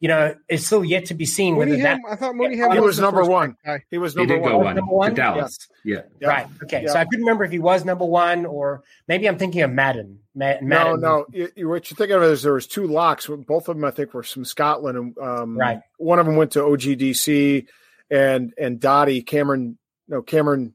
you 0.00 0.08
know, 0.08 0.34
it's 0.48 0.64
still 0.64 0.82
yet 0.82 1.04
to 1.06 1.14
be 1.14 1.26
seen 1.26 1.56
whether 1.56 1.76
that. 1.76 2.00
I 2.08 2.16
thought 2.16 2.34
Mooneyham 2.34 2.72
he 2.72 2.80
was, 2.80 2.98
number 2.98 3.22
one. 3.22 3.56
Guy. 3.64 3.84
He 3.90 3.98
was 3.98 4.16
number 4.16 4.34
he 4.34 4.40
one. 4.40 4.64
one. 4.64 4.76
Number 4.76 4.94
one. 4.94 5.14
Dallas. 5.14 5.68
Yeah. 5.84 6.02
yeah. 6.18 6.28
Right. 6.28 6.46
Okay. 6.62 6.84
Yeah. 6.84 6.92
So 6.92 6.98
I 6.98 7.04
couldn't 7.04 7.20
remember 7.20 7.44
if 7.44 7.50
he 7.50 7.58
was 7.58 7.84
number 7.84 8.06
one 8.06 8.46
or 8.46 8.82
maybe 9.06 9.28
I'm 9.28 9.38
thinking 9.38 9.60
of 9.60 9.70
Madden. 9.70 10.20
Madden. 10.34 10.68
No, 10.68 10.96
no. 10.96 11.26
You, 11.32 11.68
what 11.68 11.90
you're 11.90 11.96
thinking 11.96 12.16
of 12.16 12.22
is 12.22 12.42
there 12.42 12.54
was 12.54 12.66
two 12.66 12.86
locks. 12.86 13.26
Both 13.26 13.68
of 13.68 13.76
them, 13.76 13.84
I 13.84 13.90
think, 13.90 14.14
were 14.14 14.22
from 14.22 14.46
Scotland, 14.46 14.96
and 14.96 15.18
um, 15.18 15.58
right. 15.58 15.80
One 15.98 16.18
of 16.18 16.24
them 16.24 16.36
went 16.36 16.52
to 16.52 16.60
OGDC, 16.60 17.66
and 18.10 18.54
and 18.56 18.80
Dottie 18.80 19.22
Cameron. 19.22 19.76
No, 20.08 20.22
Cameron. 20.22 20.74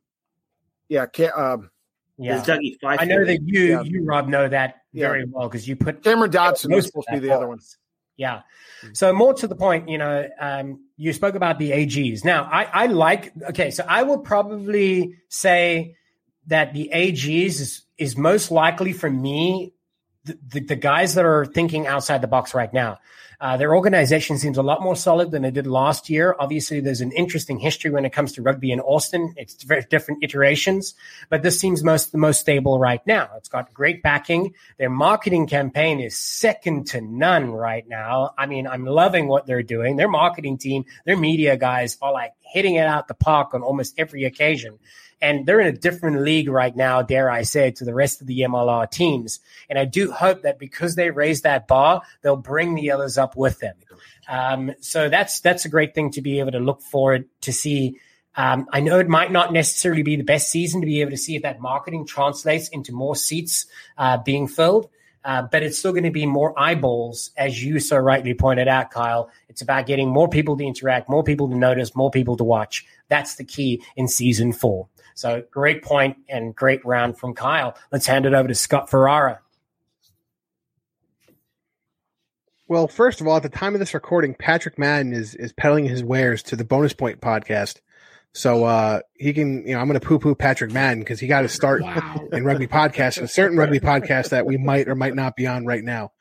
Yeah. 0.89 1.05
um, 1.35 1.69
yeah, 2.17 2.43
I 2.85 3.05
know 3.05 3.25
that 3.25 3.39
you, 3.43 3.63
yeah. 3.65 3.81
you 3.81 4.05
Rob, 4.05 4.29
know 4.29 4.47
that 4.47 4.83
very 4.93 5.25
well 5.25 5.49
because 5.49 5.67
you 5.67 5.75
put 5.75 6.01
Cameron 6.01 6.31
Dodson 6.31 6.71
was 6.71 6.85
supposed 6.85 7.07
to 7.07 7.19
be 7.19 7.27
the 7.27 7.35
other 7.35 7.47
one. 7.47 7.59
Yeah. 8.17 8.41
So 8.93 9.11
more 9.11 9.33
to 9.33 9.47
the 9.47 9.55
point, 9.55 9.89
you 9.89 9.97
know, 9.97 10.27
um, 10.39 10.79
you 10.95 11.11
spoke 11.11 11.35
about 11.35 11.59
the 11.59 11.71
AGs. 11.71 12.23
Now, 12.23 12.47
I, 12.49 12.63
I 12.63 12.85
like. 12.85 13.33
Okay, 13.49 13.71
so 13.71 13.85
I 13.87 14.03
will 14.03 14.19
probably 14.19 15.17
say 15.27 15.95
that 16.47 16.73
the 16.73 16.89
AGs 16.93 17.59
is 17.59 17.81
is 17.97 18.17
most 18.17 18.51
likely 18.51 18.93
for 18.93 19.09
me 19.09 19.73
the, 20.23 20.37
the, 20.47 20.59
the 20.61 20.75
guys 20.75 21.15
that 21.15 21.25
are 21.25 21.45
thinking 21.45 21.87
outside 21.87 22.21
the 22.21 22.27
box 22.27 22.53
right 22.53 22.73
now. 22.73 22.99
Uh, 23.39 23.57
their 23.57 23.75
organization 23.75 24.37
seems 24.37 24.57
a 24.57 24.63
lot 24.63 24.81
more 24.81 24.95
solid 24.95 25.31
than 25.31 25.45
it 25.45 25.53
did 25.53 25.67
last 25.67 26.09
year. 26.09 26.35
Obviously, 26.39 26.79
there's 26.79 27.01
an 27.01 27.11
interesting 27.11 27.59
history 27.59 27.91
when 27.91 28.05
it 28.05 28.11
comes 28.11 28.33
to 28.33 28.41
rugby 28.41 28.71
in 28.71 28.79
Austin. 28.79 29.33
It's 29.37 29.63
very 29.63 29.85
different 29.89 30.23
iterations, 30.23 30.95
but 31.29 31.43
this 31.43 31.59
seems 31.59 31.83
most 31.83 32.11
the 32.11 32.17
most 32.17 32.39
stable 32.39 32.79
right 32.79 33.05
now. 33.05 33.29
It's 33.37 33.49
got 33.49 33.73
great 33.73 34.01
backing. 34.01 34.53
Their 34.77 34.89
marketing 34.89 35.47
campaign 35.47 35.99
is 35.99 36.17
second 36.17 36.87
to 36.87 37.01
none 37.01 37.51
right 37.51 37.87
now. 37.87 38.31
I 38.37 38.45
mean, 38.45 38.67
I'm 38.67 38.85
loving 38.85 39.27
what 39.27 39.45
they're 39.45 39.63
doing. 39.63 39.95
Their 39.95 40.09
marketing 40.09 40.57
team, 40.57 40.85
their 41.05 41.17
media 41.17 41.57
guys 41.57 41.97
are 42.01 42.11
like 42.11 42.33
hitting 42.41 42.75
it 42.75 42.87
out 42.87 43.07
the 43.07 43.13
park 43.13 43.53
on 43.53 43.61
almost 43.61 43.95
every 43.97 44.23
occasion. 44.23 44.79
And 45.21 45.45
they're 45.45 45.59
in 45.59 45.67
a 45.67 45.77
different 45.77 46.21
league 46.21 46.49
right 46.49 46.75
now, 46.75 47.01
dare 47.01 47.29
I 47.29 47.43
say, 47.43 47.71
to 47.71 47.85
the 47.85 47.93
rest 47.93 48.21
of 48.21 48.27
the 48.27 48.41
MLR 48.41 48.89
teams. 48.89 49.39
And 49.69 49.79
I 49.79 49.85
do 49.85 50.11
hope 50.11 50.41
that 50.43 50.59
because 50.59 50.95
they 50.95 51.09
raised 51.09 51.43
that 51.43 51.67
bar, 51.67 52.01
they'll 52.21 52.35
bring 52.35 52.75
the 52.75 52.91
others 52.91 53.17
up 53.17 53.35
with 53.35 53.59
them. 53.59 53.75
Um, 54.27 54.71
so 54.81 55.09
that's 55.09 55.39
that's 55.39 55.65
a 55.65 55.69
great 55.69 55.93
thing 55.93 56.11
to 56.11 56.21
be 56.21 56.39
able 56.39 56.51
to 56.51 56.59
look 56.59 56.81
forward 56.81 57.25
to 57.41 57.53
see. 57.53 57.99
Um, 58.35 58.67
I 58.71 58.81
know 58.81 58.99
it 58.99 59.07
might 59.07 59.31
not 59.31 59.53
necessarily 59.53 60.03
be 60.03 60.17
the 60.17 60.23
best 60.23 60.49
season 60.49 60.81
to 60.81 60.87
be 60.87 61.01
able 61.01 61.11
to 61.11 61.17
see 61.17 61.35
if 61.35 61.43
that 61.43 61.61
marketing 61.61 62.05
translates 62.05 62.67
into 62.69 62.91
more 62.91 63.15
seats 63.15 63.65
uh, 63.97 64.17
being 64.17 64.47
filled. 64.47 64.89
Uh, 65.25 65.41
but 65.41 65.63
it's 65.63 65.79
still 65.79 65.91
going 65.91 66.03
to 66.03 66.11
be 66.11 66.27
more 66.27 66.57
eyeballs, 66.57 67.31
as 67.35 67.63
you 67.63 67.79
so 67.79 67.97
rightly 67.97 68.35
pointed 68.35 68.67
out, 68.67 68.91
Kyle. 68.91 69.31
It's 69.49 69.63
about 69.63 69.87
getting 69.87 70.07
more 70.07 70.29
people 70.29 70.55
to 70.55 70.63
interact, 70.63 71.09
more 71.09 71.23
people 71.23 71.49
to 71.49 71.57
notice, 71.57 71.95
more 71.95 72.11
people 72.11 72.37
to 72.37 72.43
watch. 72.43 72.85
That's 73.07 73.35
the 73.35 73.43
key 73.43 73.81
in 73.95 74.07
season 74.07 74.53
four. 74.53 74.87
So 75.15 75.43
great 75.49 75.81
point 75.81 76.17
and 76.29 76.53
great 76.53 76.85
round 76.85 77.17
from 77.17 77.33
Kyle. 77.33 77.75
Let's 77.91 78.05
hand 78.05 78.25
it 78.25 78.33
over 78.33 78.49
to 78.49 78.55
Scott 78.55 78.89
Ferrara. 78.89 79.39
Well, 82.67 82.87
first 82.87 83.21
of 83.21 83.27
all, 83.27 83.37
at 83.37 83.43
the 83.43 83.49
time 83.49 83.73
of 83.73 83.79
this 83.79 83.93
recording, 83.93 84.33
Patrick 84.33 84.77
Madden 84.77 85.13
is 85.13 85.33
is 85.33 85.53
peddling 85.53 85.85
his 85.85 86.03
wares 86.03 86.43
to 86.43 86.55
the 86.55 86.65
Bonus 86.65 86.93
Point 86.93 87.21
podcast. 87.21 87.79
So 88.33 88.65
uh, 88.65 88.99
he 89.13 89.31
can, 89.31 89.65
you 89.65 89.73
know, 89.73 89.79
I'm 89.79 89.87
going 89.87 89.97
to 89.97 90.05
poo 90.05 90.19
poo 90.19 90.35
Patrick 90.35 90.73
Madden 90.73 90.99
because 90.99 91.21
he 91.21 91.27
got 91.27 91.41
to 91.41 91.47
start 91.47 91.81
wow. 91.81 92.27
in 92.33 92.43
rugby 92.43 92.67
podcasts, 92.67 93.21
a 93.21 93.29
certain 93.29 93.57
rugby 93.57 93.79
podcast 93.79 94.29
that 94.29 94.45
we 94.45 94.57
might 94.57 94.89
or 94.89 94.95
might 94.95 95.15
not 95.15 95.37
be 95.37 95.47
on 95.47 95.65
right 95.65 95.83
now. 95.83 96.11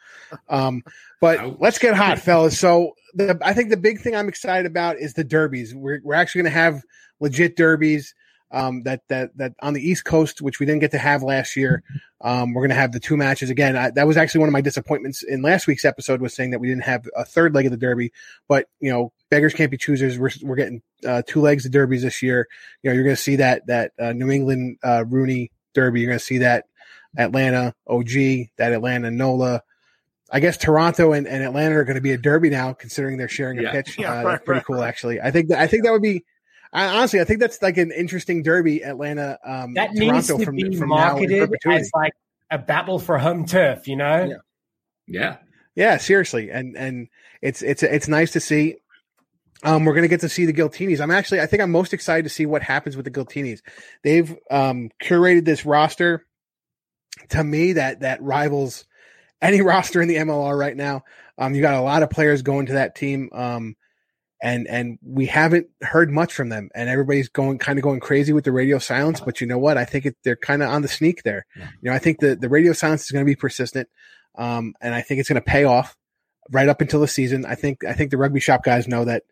Um, 0.49 0.85
but 1.21 1.41
Ouch. 1.41 1.57
let's 1.59 1.79
get 1.79 1.95
hot, 1.97 2.21
fellas. 2.21 2.57
So 2.57 2.93
the, 3.15 3.37
I 3.43 3.53
think 3.53 3.71
the 3.71 3.77
big 3.77 4.01
thing 4.01 4.15
I'm 4.15 4.29
excited 4.29 4.67
about 4.67 4.99
is 4.99 5.15
the 5.15 5.25
derbies. 5.25 5.75
We're, 5.75 6.01
we're 6.05 6.15
actually 6.15 6.43
going 6.43 6.53
to 6.53 6.59
have 6.59 6.83
legit 7.19 7.57
derbies 7.57 8.15
um, 8.55 8.85
that 8.85 9.03
that 9.09 9.37
that 9.37 9.53
on 9.61 9.75
the 9.75 9.83
East 9.83 10.05
Coast, 10.05 10.41
which 10.41 10.61
we 10.61 10.67
didn't 10.67 10.81
get 10.81 10.93
to 10.93 10.99
have 10.99 11.23
last 11.23 11.57
year. 11.57 11.83
Um, 12.21 12.55
we're 12.55 12.63
going 12.63 12.71
to 12.71 12.77
have 12.77 12.93
the 12.93 13.01
two 13.01 13.17
matches 13.17 13.51
again. 13.51 13.77
I, 13.77 13.91
that 13.91 14.07
was 14.07 14.17
actually 14.17 14.39
one 14.39 14.49
of 14.49 14.53
my 14.53 14.61
disappointments 14.61 15.23
in 15.23 15.43
last 15.43 15.67
week's 15.67 15.85
episode 15.85 16.23
was 16.23 16.33
saying 16.33 16.51
that 16.53 16.61
we 16.61 16.69
didn't 16.69 16.85
have 16.85 17.07
a 17.17 17.25
third 17.25 17.55
leg 17.55 17.67
of 17.67 17.73
the 17.73 17.77
Derby. 17.77 18.13
But 18.49 18.69
you 18.81 18.91
know, 18.91 19.13
beggars 19.29 19.55
can't 19.55 19.71
be 19.71 19.77
choosers. 19.77 20.19
We're 20.19 20.31
we're 20.43 20.57
getting 20.57 20.83
uh, 21.05 21.23
two 21.27 21.41
legs 21.41 21.67
of 21.67 21.73
derbies 21.73 22.03
this 22.03 22.23
year. 22.23 22.47
You 22.83 22.91
know, 22.91 22.95
you're 22.95 23.05
going 23.05 23.17
to 23.17 23.23
see 23.23 23.37
that 23.37 23.67
that 23.67 23.93
uh, 23.99 24.13
New 24.13 24.31
England 24.31 24.79
uh, 24.85 25.05
RUNY 25.05 25.51
Derby. 25.75 26.01
You're 26.01 26.11
going 26.11 26.21
to 26.21 26.25
see 26.25 26.39
that 26.39 26.67
Atlanta 27.19 27.75
OG, 27.89 28.13
that 28.57 28.73
Atlanta 28.73 29.11
NOLA. 29.11 29.63
I 30.31 30.41
guess 30.41 30.57
Toronto 30.57 31.13
and, 31.13 31.29
and 31.29 31.45
Atlanta 31.45 31.77
are 31.77 31.85
going 31.85 31.97
to 31.97 32.01
be 32.01 32.13
a 32.13 32.19
derby 32.19 32.51
now, 32.51 32.73
considering 32.73 33.19
they're 33.19 33.29
sharing 33.29 33.59
a 33.59 33.63
yeah. 33.63 33.73
pitch. 33.73 33.99
Yeah, 33.99 34.21
uh, 34.21 34.25
right, 34.25 34.45
pretty 34.45 34.59
right, 34.59 34.67
cool, 34.67 34.77
right. 34.77 34.89
actually. 34.89 35.21
I 35.21 35.31
think 35.31 35.49
that 35.49 35.59
I 35.61 35.67
think 35.67 35.85
that 35.85 35.93
would 35.93 36.03
be 36.03 36.25
I, 36.75 36.87
honestly, 36.87 37.21
I 37.21 37.25
think 37.25 37.39
that's 37.39 37.63
like 37.63 37.79
an 37.79 37.93
interesting 37.93 38.43
derby, 38.43 38.83
Atlanta. 38.85 39.39
Um, 39.45 39.75
that 39.75 39.95
Toronto 39.95 40.13
needs 40.13 40.27
to 40.27 40.45
from, 40.45 40.57
be 40.57 40.77
from 40.77 40.89
marketed 40.89 41.49
as 41.67 41.91
like 41.95 42.13
a 42.51 42.59
battle 42.59 42.99
for 42.99 43.17
home 43.17 43.47
turf. 43.47 43.87
You 43.87 43.97
know? 43.97 44.25
Yeah. 44.25 44.37
Yeah. 45.07 45.37
Yeah. 45.77 45.97
Seriously, 45.99 46.51
and 46.51 46.77
and 46.77 47.09
it's 47.41 47.63
it's 47.63 47.85
it's 47.85 48.09
nice 48.09 48.33
to 48.33 48.41
see. 48.41 48.77
Um, 49.63 49.85
we're 49.85 49.95
gonna 49.95 50.09
get 50.09 50.21
to 50.21 50.29
see 50.29 50.47
the 50.47 50.53
Giltinis. 50.53 51.01
I'm 51.01 51.13
actually, 51.13 51.41
I 51.41 51.47
think 51.47 51.63
I'm 51.63 51.71
most 51.71 51.95
excited 51.95 52.25
to 52.25 52.29
see 52.29 52.45
what 52.45 52.63
happens 52.63 52.97
with 52.97 53.05
the 53.05 53.11
Giltinis. 53.11 53.61
They've 54.03 54.37
um, 54.51 54.91
curated 55.01 55.45
this 55.45 55.65
roster 55.65 56.27
to 57.31 57.43
me 57.43 57.75
that 57.75 58.01
that 58.01 58.21
rivals 58.21 58.85
any 59.41 59.61
roster 59.63 60.03
in 60.03 60.09
the 60.09 60.17
MLR 60.17 60.59
right 60.59 60.77
now. 60.77 61.05
Um, 61.39 61.55
you 61.55 61.63
got 61.63 61.75
a 61.75 61.81
lot 61.81 62.03
of 62.03 62.11
players 62.11 62.43
going 62.43 62.67
to 62.67 62.75
that 62.75 62.97
team. 62.97 63.31
Um, 63.33 63.77
and 64.45 64.69
and 64.69 64.99
we 65.03 65.25
haven't 65.25 65.69
heard 65.81 66.11
much 66.11 66.33
from 66.35 66.51
them. 66.51 66.69
And 66.75 66.91
everybody's 66.91 67.31
going 67.31 67.59
kind 67.59 67.79
of 67.79 67.83
going 67.83 67.99
crazy 67.99 68.35
with 68.35 68.45
the 68.45 68.53
radio 68.53 68.79
silence 68.79 69.21
but 69.21 69.41
you 69.41 69.47
know 69.47 69.59
what? 69.59 69.79
I 69.79 69.87
think 69.87 70.05
it, 70.05 70.17
they're 70.23 70.37
kind 70.37 70.63
of 70.63 70.69
on 70.69 70.83
the 70.83 70.89
sneak 70.89 71.23
there. 71.23 71.47
Yeah. 71.57 71.71
you 71.81 71.91
know 71.91 71.97
i 71.97 71.99
think 71.99 72.21
the, 72.21 72.37
the 72.37 72.49
radio 72.49 72.73
silence 72.73 73.05
is 73.05 73.11
going 73.11 73.25
to 73.25 73.31
be 73.31 73.35
persistent 73.37 73.89
um, 74.37 74.75
and 74.81 74.95
i 74.95 75.01
think 75.01 75.19
it's 75.19 75.29
going 75.29 75.43
to 75.43 75.51
pay 75.51 75.65
off 75.65 75.97
right 76.51 76.69
up 76.69 76.83
until 76.83 77.01
the 77.01 77.09
season. 77.09 77.47
I 77.47 77.55
think 77.55 77.85
i 77.85 77.95
think 77.95 78.11
the 78.11 78.19
rugby 78.19 78.41
shop 78.41 78.63
guys 78.63 78.87
know 78.87 79.07
that 79.07 79.23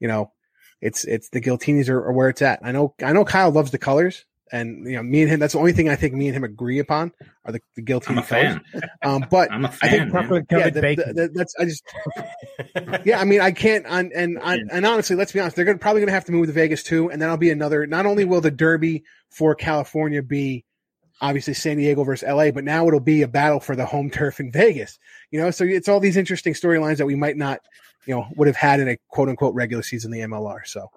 you 0.00 0.08
know 0.08 0.32
it's 0.80 1.04
it's 1.04 1.28
the 1.28 1.40
Giltinis 1.40 1.88
are, 1.88 2.06
are 2.06 2.12
where 2.12 2.30
it's 2.30 2.42
at. 2.42 2.60
I 2.62 2.72
know 2.72 2.94
i 3.02 3.12
know 3.12 3.24
kyle 3.26 3.50
loves 3.50 3.72
the 3.72 3.78
colors 3.78 4.24
and 4.52 4.86
you 4.86 4.96
know, 4.96 5.02
me 5.02 5.22
and 5.22 5.30
him. 5.30 5.40
That's 5.40 5.54
the 5.54 5.58
only 5.58 5.72
thing 5.72 5.88
I 5.88 5.96
think 5.96 6.14
me 6.14 6.28
and 6.28 6.36
him 6.36 6.44
agree 6.44 6.78
upon 6.78 7.12
are 7.44 7.52
the, 7.52 7.60
the 7.74 7.82
guilty. 7.82 8.12
I'm 8.12 8.18
a 8.18 8.22
fan. 8.22 8.60
Um, 9.04 9.26
but 9.28 9.50
I'm 9.50 9.64
a 9.64 9.68
fan. 9.68 10.14
I 10.14 10.28
think 10.28 10.46
yeah, 10.48 10.70
the, 10.70 10.80
the, 10.80 11.12
the, 11.12 11.30
that's 11.34 11.54
I 11.58 11.64
just 11.64 11.82
yeah. 13.04 13.20
I 13.20 13.24
mean, 13.24 13.40
I 13.40 13.50
can't. 13.50 13.84
On, 13.86 14.12
and 14.14 14.38
on, 14.38 14.68
and 14.70 14.86
honestly, 14.86 15.16
let's 15.16 15.32
be 15.32 15.40
honest. 15.40 15.56
They're 15.56 15.64
gonna, 15.64 15.78
probably 15.78 16.02
going 16.02 16.08
to 16.08 16.14
have 16.14 16.26
to 16.26 16.32
move 16.32 16.46
to 16.46 16.52
Vegas 16.52 16.84
too, 16.84 17.10
and 17.10 17.20
then 17.20 17.28
I'll 17.28 17.36
be 17.36 17.50
another. 17.50 17.84
Not 17.84 18.06
only 18.06 18.24
will 18.24 18.40
the 18.40 18.52
Derby 18.52 19.02
for 19.30 19.56
California 19.56 20.22
be 20.22 20.64
obviously 21.20 21.54
San 21.54 21.78
Diego 21.78 22.04
versus 22.04 22.28
LA, 22.28 22.50
but 22.50 22.64
now 22.64 22.86
it'll 22.86 23.00
be 23.00 23.22
a 23.22 23.28
battle 23.28 23.60
for 23.60 23.74
the 23.74 23.86
home 23.86 24.10
turf 24.10 24.38
in 24.38 24.52
Vegas. 24.52 24.98
You 25.30 25.40
know, 25.40 25.50
so 25.50 25.64
it's 25.64 25.88
all 25.88 26.00
these 26.00 26.16
interesting 26.16 26.54
storylines 26.54 26.98
that 26.98 27.06
we 27.06 27.16
might 27.16 27.36
not, 27.36 27.60
you 28.06 28.14
know, 28.14 28.26
would 28.36 28.48
have 28.48 28.56
had 28.56 28.80
in 28.80 28.88
a 28.88 28.96
quote 29.08 29.28
unquote 29.28 29.54
regular 29.54 29.82
season 29.82 30.12
in 30.12 30.20
the 30.20 30.26
MLR. 30.28 30.66
So 30.66 30.90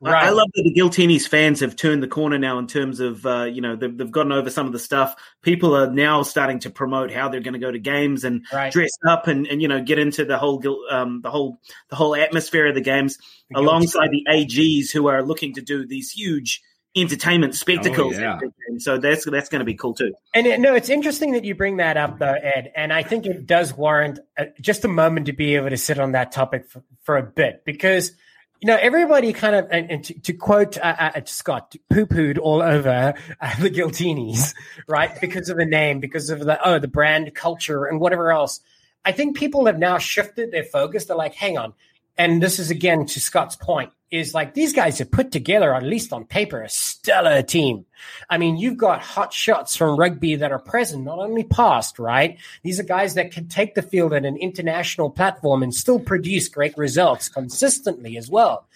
Right. 0.00 0.26
I 0.26 0.30
love 0.30 0.48
that 0.54 0.62
the 0.62 0.72
Giltinis 0.72 1.26
fans 1.26 1.58
have 1.58 1.74
turned 1.74 2.04
the 2.04 2.08
corner 2.08 2.38
now 2.38 2.58
in 2.58 2.68
terms 2.68 3.00
of, 3.00 3.26
uh, 3.26 3.44
you 3.44 3.60
know, 3.60 3.74
they've, 3.74 3.96
they've, 3.96 4.10
gotten 4.10 4.30
over 4.30 4.48
some 4.48 4.66
of 4.66 4.72
the 4.72 4.78
stuff. 4.78 5.16
People 5.42 5.76
are 5.76 5.90
now 5.90 6.22
starting 6.22 6.60
to 6.60 6.70
promote 6.70 7.10
how 7.10 7.28
they're 7.28 7.40
going 7.40 7.54
to 7.54 7.58
go 7.58 7.72
to 7.72 7.80
games 7.80 8.22
and 8.22 8.44
right. 8.52 8.72
dress 8.72 8.92
up 9.08 9.26
and, 9.26 9.48
and, 9.48 9.60
you 9.60 9.66
know, 9.66 9.82
get 9.82 9.98
into 9.98 10.24
the 10.24 10.38
whole, 10.38 10.62
um, 10.88 11.20
the 11.22 11.30
whole, 11.30 11.60
the 11.90 11.96
whole 11.96 12.14
atmosphere 12.14 12.68
of 12.68 12.76
the 12.76 12.80
games 12.80 13.18
the 13.50 13.58
alongside 13.58 14.10
the 14.10 14.24
AGs 14.30 14.92
who 14.92 15.08
are 15.08 15.24
looking 15.24 15.54
to 15.54 15.62
do 15.62 15.84
these 15.84 16.12
huge, 16.12 16.62
entertainment 16.96 17.54
spectacles. 17.54 18.16
Oh, 18.16 18.20
yeah. 18.20 18.38
So 18.78 18.98
that's 18.98 19.24
that's 19.24 19.48
going 19.48 19.60
to 19.60 19.64
be 19.64 19.74
cool 19.74 19.94
too. 19.94 20.14
And 20.34 20.46
it, 20.46 20.60
no, 20.60 20.74
it's 20.74 20.88
interesting 20.88 21.32
that 21.32 21.44
you 21.44 21.54
bring 21.54 21.78
that 21.78 21.96
up, 21.96 22.18
though, 22.18 22.34
Ed. 22.34 22.72
And 22.74 22.92
I 22.92 23.02
think 23.02 23.26
it 23.26 23.46
does 23.46 23.74
warrant 23.74 24.20
a, 24.36 24.46
just 24.60 24.84
a 24.84 24.88
moment 24.88 25.26
to 25.26 25.32
be 25.32 25.56
able 25.56 25.70
to 25.70 25.76
sit 25.76 25.98
on 25.98 26.12
that 26.12 26.32
topic 26.32 26.68
for, 26.68 26.82
for 27.02 27.16
a 27.16 27.22
bit 27.22 27.64
because 27.64 28.12
you 28.60 28.66
know, 28.66 28.76
everybody 28.80 29.32
kind 29.32 29.54
of, 29.54 29.68
and, 29.70 29.90
and 29.90 30.04
to, 30.04 30.14
to, 30.20 30.32
quote 30.32 30.76
uh, 30.78 31.10
uh, 31.14 31.20
Scott, 31.26 31.76
poo 31.90 32.06
pooed 32.06 32.38
all 32.38 32.60
over 32.60 33.14
uh, 33.40 33.60
the 33.60 33.70
Giltinis, 33.70 34.54
right? 34.88 35.20
Because 35.20 35.48
of 35.48 35.56
the 35.56 35.64
name, 35.64 36.00
because 36.00 36.30
of 36.30 36.40
the, 36.40 36.58
oh, 36.66 36.78
the 36.78 36.88
brand 36.88 37.34
culture 37.34 37.84
and 37.84 38.00
whatever 38.00 38.32
else. 38.32 38.60
I 39.04 39.12
think 39.12 39.36
people 39.36 39.66
have 39.66 39.78
now 39.78 39.98
shifted 39.98 40.50
their 40.50 40.64
focus. 40.64 41.04
They're 41.04 41.16
like, 41.16 41.34
hang 41.34 41.56
on, 41.56 41.72
and 42.18 42.42
this 42.42 42.58
is 42.58 42.70
again 42.70 43.06
to 43.06 43.20
Scott's 43.20 43.56
point, 43.56 43.92
is 44.10 44.34
like 44.34 44.54
these 44.54 44.72
guys 44.72 44.98
have 44.98 45.10
put 45.10 45.30
together, 45.30 45.74
at 45.74 45.82
least 45.82 46.12
on 46.12 46.24
paper, 46.24 46.62
a 46.62 46.68
stellar 46.68 47.42
team. 47.42 47.84
I 48.28 48.38
mean, 48.38 48.56
you've 48.56 48.76
got 48.76 49.02
hot 49.02 49.32
shots 49.32 49.76
from 49.76 49.98
rugby 49.98 50.34
that 50.36 50.50
are 50.50 50.58
present, 50.58 51.04
not 51.04 51.18
only 51.18 51.44
past, 51.44 51.98
right? 51.98 52.38
These 52.62 52.80
are 52.80 52.84
guys 52.84 53.14
that 53.14 53.30
can 53.30 53.48
take 53.48 53.74
the 53.74 53.82
field 53.82 54.12
at 54.12 54.24
an 54.24 54.36
international 54.36 55.10
platform 55.10 55.62
and 55.62 55.74
still 55.74 56.00
produce 56.00 56.48
great 56.48 56.76
results 56.76 57.28
consistently 57.28 58.16
as 58.16 58.28
well. 58.28 58.66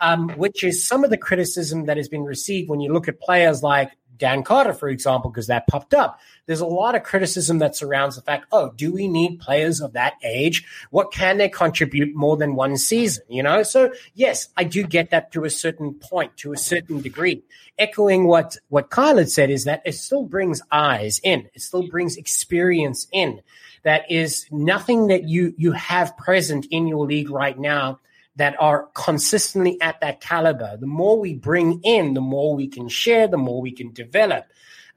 Um, 0.00 0.30
which 0.30 0.64
is 0.64 0.84
some 0.84 1.04
of 1.04 1.10
the 1.10 1.18
criticism 1.18 1.84
that 1.86 1.96
has 1.96 2.08
been 2.08 2.24
received 2.24 2.68
when 2.68 2.80
you 2.80 2.92
look 2.92 3.08
at 3.08 3.20
players 3.20 3.62
like 3.62 3.92
Dan 4.22 4.44
Carter, 4.44 4.72
for 4.72 4.88
example, 4.88 5.32
because 5.32 5.48
that 5.48 5.66
popped 5.66 5.94
up. 5.94 6.20
There's 6.46 6.60
a 6.60 6.66
lot 6.66 6.94
of 6.94 7.02
criticism 7.02 7.58
that 7.58 7.74
surrounds 7.74 8.14
the 8.14 8.22
fact, 8.22 8.46
oh, 8.52 8.70
do 8.76 8.92
we 8.92 9.08
need 9.08 9.40
players 9.40 9.80
of 9.80 9.94
that 9.94 10.14
age? 10.22 10.64
What 10.90 11.12
can 11.12 11.38
they 11.38 11.48
contribute 11.48 12.14
more 12.14 12.36
than 12.36 12.54
one 12.54 12.76
season? 12.76 13.24
You 13.28 13.42
know, 13.42 13.64
so 13.64 13.92
yes, 14.14 14.48
I 14.56 14.62
do 14.62 14.84
get 14.84 15.10
that 15.10 15.32
to 15.32 15.42
a 15.42 15.50
certain 15.50 15.94
point, 15.94 16.36
to 16.36 16.52
a 16.52 16.56
certain 16.56 17.00
degree. 17.00 17.42
Echoing 17.80 18.28
what 18.28 18.56
what 18.68 18.90
Kyle 18.90 19.16
had 19.16 19.28
said 19.28 19.50
is 19.50 19.64
that 19.64 19.82
it 19.84 19.96
still 19.96 20.22
brings 20.22 20.62
eyes 20.70 21.20
in, 21.24 21.48
it 21.52 21.62
still 21.62 21.88
brings 21.88 22.16
experience 22.16 23.08
in. 23.10 23.40
That 23.82 24.08
is 24.08 24.46
nothing 24.52 25.08
that 25.08 25.24
you 25.24 25.52
you 25.56 25.72
have 25.72 26.16
present 26.16 26.68
in 26.70 26.86
your 26.86 27.06
league 27.06 27.28
right 27.30 27.58
now 27.58 27.98
that 28.36 28.56
are 28.60 28.88
consistently 28.94 29.80
at 29.80 30.00
that 30.00 30.20
caliber. 30.20 30.76
The 30.78 30.86
more 30.86 31.18
we 31.18 31.34
bring 31.34 31.80
in, 31.84 32.14
the 32.14 32.20
more 32.20 32.54
we 32.54 32.68
can 32.68 32.88
share, 32.88 33.28
the 33.28 33.36
more 33.36 33.60
we 33.60 33.72
can 33.72 33.92
develop. 33.92 34.46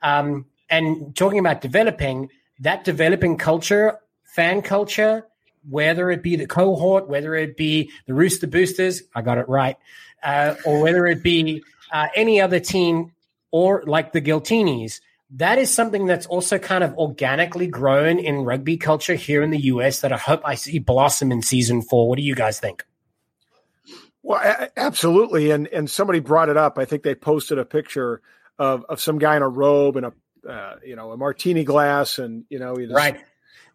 Um, 0.02 0.46
and 0.70 1.16
talking 1.16 1.40
about 1.40 1.62
developing, 1.62 2.30
that 2.60 2.84
developing 2.84 3.38
culture, 3.38 4.00
fan 4.24 4.62
culture, 4.62 5.28
whether 5.70 6.12
it 6.12 6.24
be 6.24 6.36
the 6.36 6.48
cohort, 6.48 7.08
whether 7.08 7.36
it 7.36 7.58
be 7.58 7.92
the 8.06 8.14
Rooster 8.14 8.48
Boosters, 8.48 9.04
I 9.14 9.22
got 9.22 9.38
it 9.38 9.50
right, 9.50 9.78
uh, 10.24 10.56
or 10.66 10.82
whether 10.82 11.06
it 11.08 11.24
be 11.24 11.64
uh, 11.92 12.08
any 12.16 12.40
other 12.40 12.60
team 12.60 13.14
or 13.52 13.84
like 13.86 14.12
the 14.12 14.22
Giltinis, 14.22 15.02
that 15.32 15.58
is 15.58 15.74
something 15.74 16.06
that's 16.06 16.26
also 16.28 16.58
kind 16.58 16.84
of 16.84 16.94
organically 16.98 17.68
grown 17.68 18.20
in 18.20 18.46
rugby 18.46 18.78
culture 18.78 19.16
here 19.16 19.42
in 19.42 19.50
the 19.50 19.60
US 19.60 20.02
that 20.02 20.14
I 20.14 20.18
hope 20.18 20.42
I 20.46 20.56
see 20.56 20.80
blossom 20.80 21.32
in 21.32 21.42
season 21.42 21.82
four. 21.82 22.08
What 22.08 22.18
do 22.18 22.24
you 22.24 22.36
guys 22.36 22.60
think? 22.60 22.86
Well, 24.26 24.42
a- 24.44 24.72
absolutely, 24.76 25.52
and 25.52 25.68
and 25.68 25.90
somebody 25.90 26.20
brought 26.20 26.50
it 26.50 26.58
up. 26.58 26.80
I 26.80 26.86
think 26.86 27.04
they 27.04 27.14
posted 27.14 27.60
a 27.60 27.66
picture 27.66 28.22
of 28.58 28.84
of 28.90 29.00
some 29.00 29.20
guy 29.20 29.36
in 29.36 29.44
a 29.44 29.48
robe 29.48 29.98
and 29.98 30.08
a 30.08 30.14
uh, 30.50 30.78
you 30.84 30.96
know 30.96 31.12
a 31.12 31.18
martini 31.18 31.64
glass, 31.64 32.18
and 32.18 32.44
you 32.50 32.58
know 32.58 32.76
just, 32.76 32.92
right. 32.92 33.24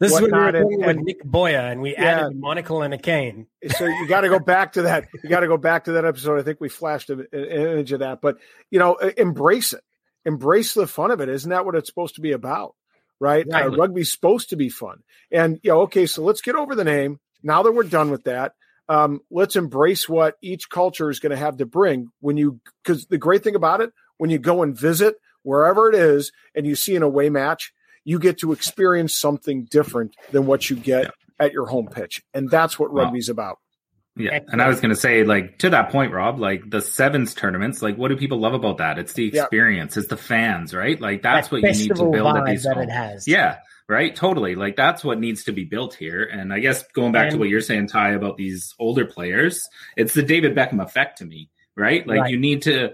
This 0.00 0.12
is 0.12 0.20
what 0.20 0.32
we 0.32 0.38
were 0.38 0.52
doing 0.52 0.80
with 0.80 0.96
Nick 0.96 1.22
Boya, 1.22 1.70
and 1.70 1.82
we 1.82 1.92
yeah. 1.92 2.04
added 2.04 2.26
a 2.28 2.30
monocle 2.34 2.82
and 2.82 2.94
a 2.94 2.98
cane. 2.98 3.46
So 3.76 3.84
you 3.84 4.08
got 4.08 4.22
to 4.22 4.30
go 4.30 4.38
back 4.38 4.72
to 4.72 4.82
that. 4.82 5.06
You 5.22 5.28
got 5.28 5.40
to 5.40 5.46
go 5.46 5.58
back 5.58 5.84
to 5.84 5.92
that 5.92 6.06
episode. 6.06 6.40
I 6.40 6.42
think 6.42 6.58
we 6.58 6.70
flashed 6.70 7.10
an 7.10 7.26
image 7.32 7.92
of 7.92 8.00
that, 8.00 8.22
but 8.22 8.38
you 8.70 8.78
know, 8.78 8.96
embrace 8.96 9.74
it, 9.74 9.84
embrace 10.24 10.72
the 10.74 10.86
fun 10.86 11.10
of 11.10 11.20
it. 11.20 11.28
Isn't 11.28 11.50
that 11.50 11.66
what 11.66 11.74
it's 11.74 11.88
supposed 11.88 12.14
to 12.14 12.22
be 12.22 12.32
about? 12.32 12.74
Right? 13.20 13.46
right. 13.46 13.66
Uh, 13.66 13.76
rugby's 13.76 14.10
supposed 14.10 14.50
to 14.50 14.56
be 14.56 14.70
fun, 14.70 15.02
and 15.30 15.60
you 15.62 15.70
know, 15.70 15.82
okay, 15.82 16.06
so 16.06 16.22
let's 16.22 16.40
get 16.40 16.56
over 16.56 16.74
the 16.74 16.82
name. 16.82 17.20
Now 17.42 17.62
that 17.62 17.72
we're 17.72 17.84
done 17.84 18.10
with 18.10 18.24
that, 18.24 18.54
um, 18.90 19.20
let's 19.30 19.54
embrace 19.54 20.08
what 20.08 20.34
each 20.42 20.68
culture 20.68 21.08
is 21.10 21.20
going 21.20 21.30
to 21.30 21.36
have 21.36 21.58
to 21.58 21.66
bring. 21.66 22.10
When 22.20 22.36
you 22.36 22.60
because 22.82 23.06
the 23.06 23.18
great 23.18 23.44
thing 23.44 23.54
about 23.54 23.80
it 23.80 23.92
when 24.18 24.28
you 24.28 24.38
go 24.38 24.62
and 24.62 24.78
visit 24.78 25.14
wherever 25.42 25.88
it 25.88 25.94
is 25.94 26.32
and 26.54 26.66
you 26.66 26.74
see 26.74 26.96
an 26.96 27.02
away 27.02 27.30
match 27.30 27.72
you 28.04 28.18
get 28.18 28.38
to 28.38 28.52
experience 28.52 29.16
something 29.16 29.64
different 29.70 30.16
than 30.32 30.46
what 30.46 30.68
you 30.68 30.76
get 30.76 31.04
yeah. 31.04 31.10
at 31.38 31.52
your 31.52 31.66
home 31.66 31.86
pitch. 31.86 32.22
And 32.34 32.50
that's 32.50 32.78
what 32.78 32.92
rugby's 32.92 33.28
about. 33.28 33.58
Yeah 34.16 34.40
and 34.48 34.60
i 34.60 34.68
was 34.68 34.80
going 34.80 34.90
to 34.90 35.00
say 35.00 35.22
like 35.22 35.58
to 35.58 35.70
that 35.70 35.90
point 35.90 36.12
rob 36.12 36.40
like 36.40 36.68
the 36.68 36.82
sevens 36.82 37.32
tournaments 37.32 37.80
like 37.80 37.96
what 37.96 38.08
do 38.08 38.16
people 38.16 38.38
love 38.38 38.54
about 38.54 38.78
that? 38.78 38.98
It's 38.98 39.12
the 39.12 39.28
experience 39.28 39.96
yeah. 39.96 40.00
it's 40.00 40.08
the 40.08 40.16
fans 40.16 40.74
right? 40.74 41.00
Like 41.00 41.22
that's 41.22 41.48
that 41.48 41.54
what 41.54 41.62
you 41.62 41.88
need 41.88 41.94
to 41.94 42.10
build 42.10 42.36
at 42.36 42.44
these 42.44 42.64
that 42.64 42.76
it 42.76 42.90
has. 42.90 43.28
yeah 43.28 43.58
right? 43.90 44.14
Totally. 44.14 44.54
Like 44.54 44.76
that's 44.76 45.02
what 45.02 45.18
needs 45.18 45.44
to 45.44 45.52
be 45.52 45.64
built 45.64 45.94
here. 45.94 46.22
And 46.22 46.52
I 46.52 46.60
guess 46.60 46.84
going 46.92 47.10
back 47.10 47.24
and, 47.24 47.32
to 47.32 47.38
what 47.38 47.48
you're 47.48 47.60
saying, 47.60 47.88
Ty, 47.88 48.12
about 48.12 48.36
these 48.36 48.72
older 48.78 49.04
players, 49.04 49.68
it's 49.96 50.14
the 50.14 50.22
David 50.22 50.54
Beckham 50.54 50.80
effect 50.80 51.18
to 51.18 51.24
me, 51.24 51.50
right? 51.76 52.06
Like 52.06 52.20
right. 52.20 52.30
you 52.30 52.38
need 52.38 52.62
to 52.62 52.92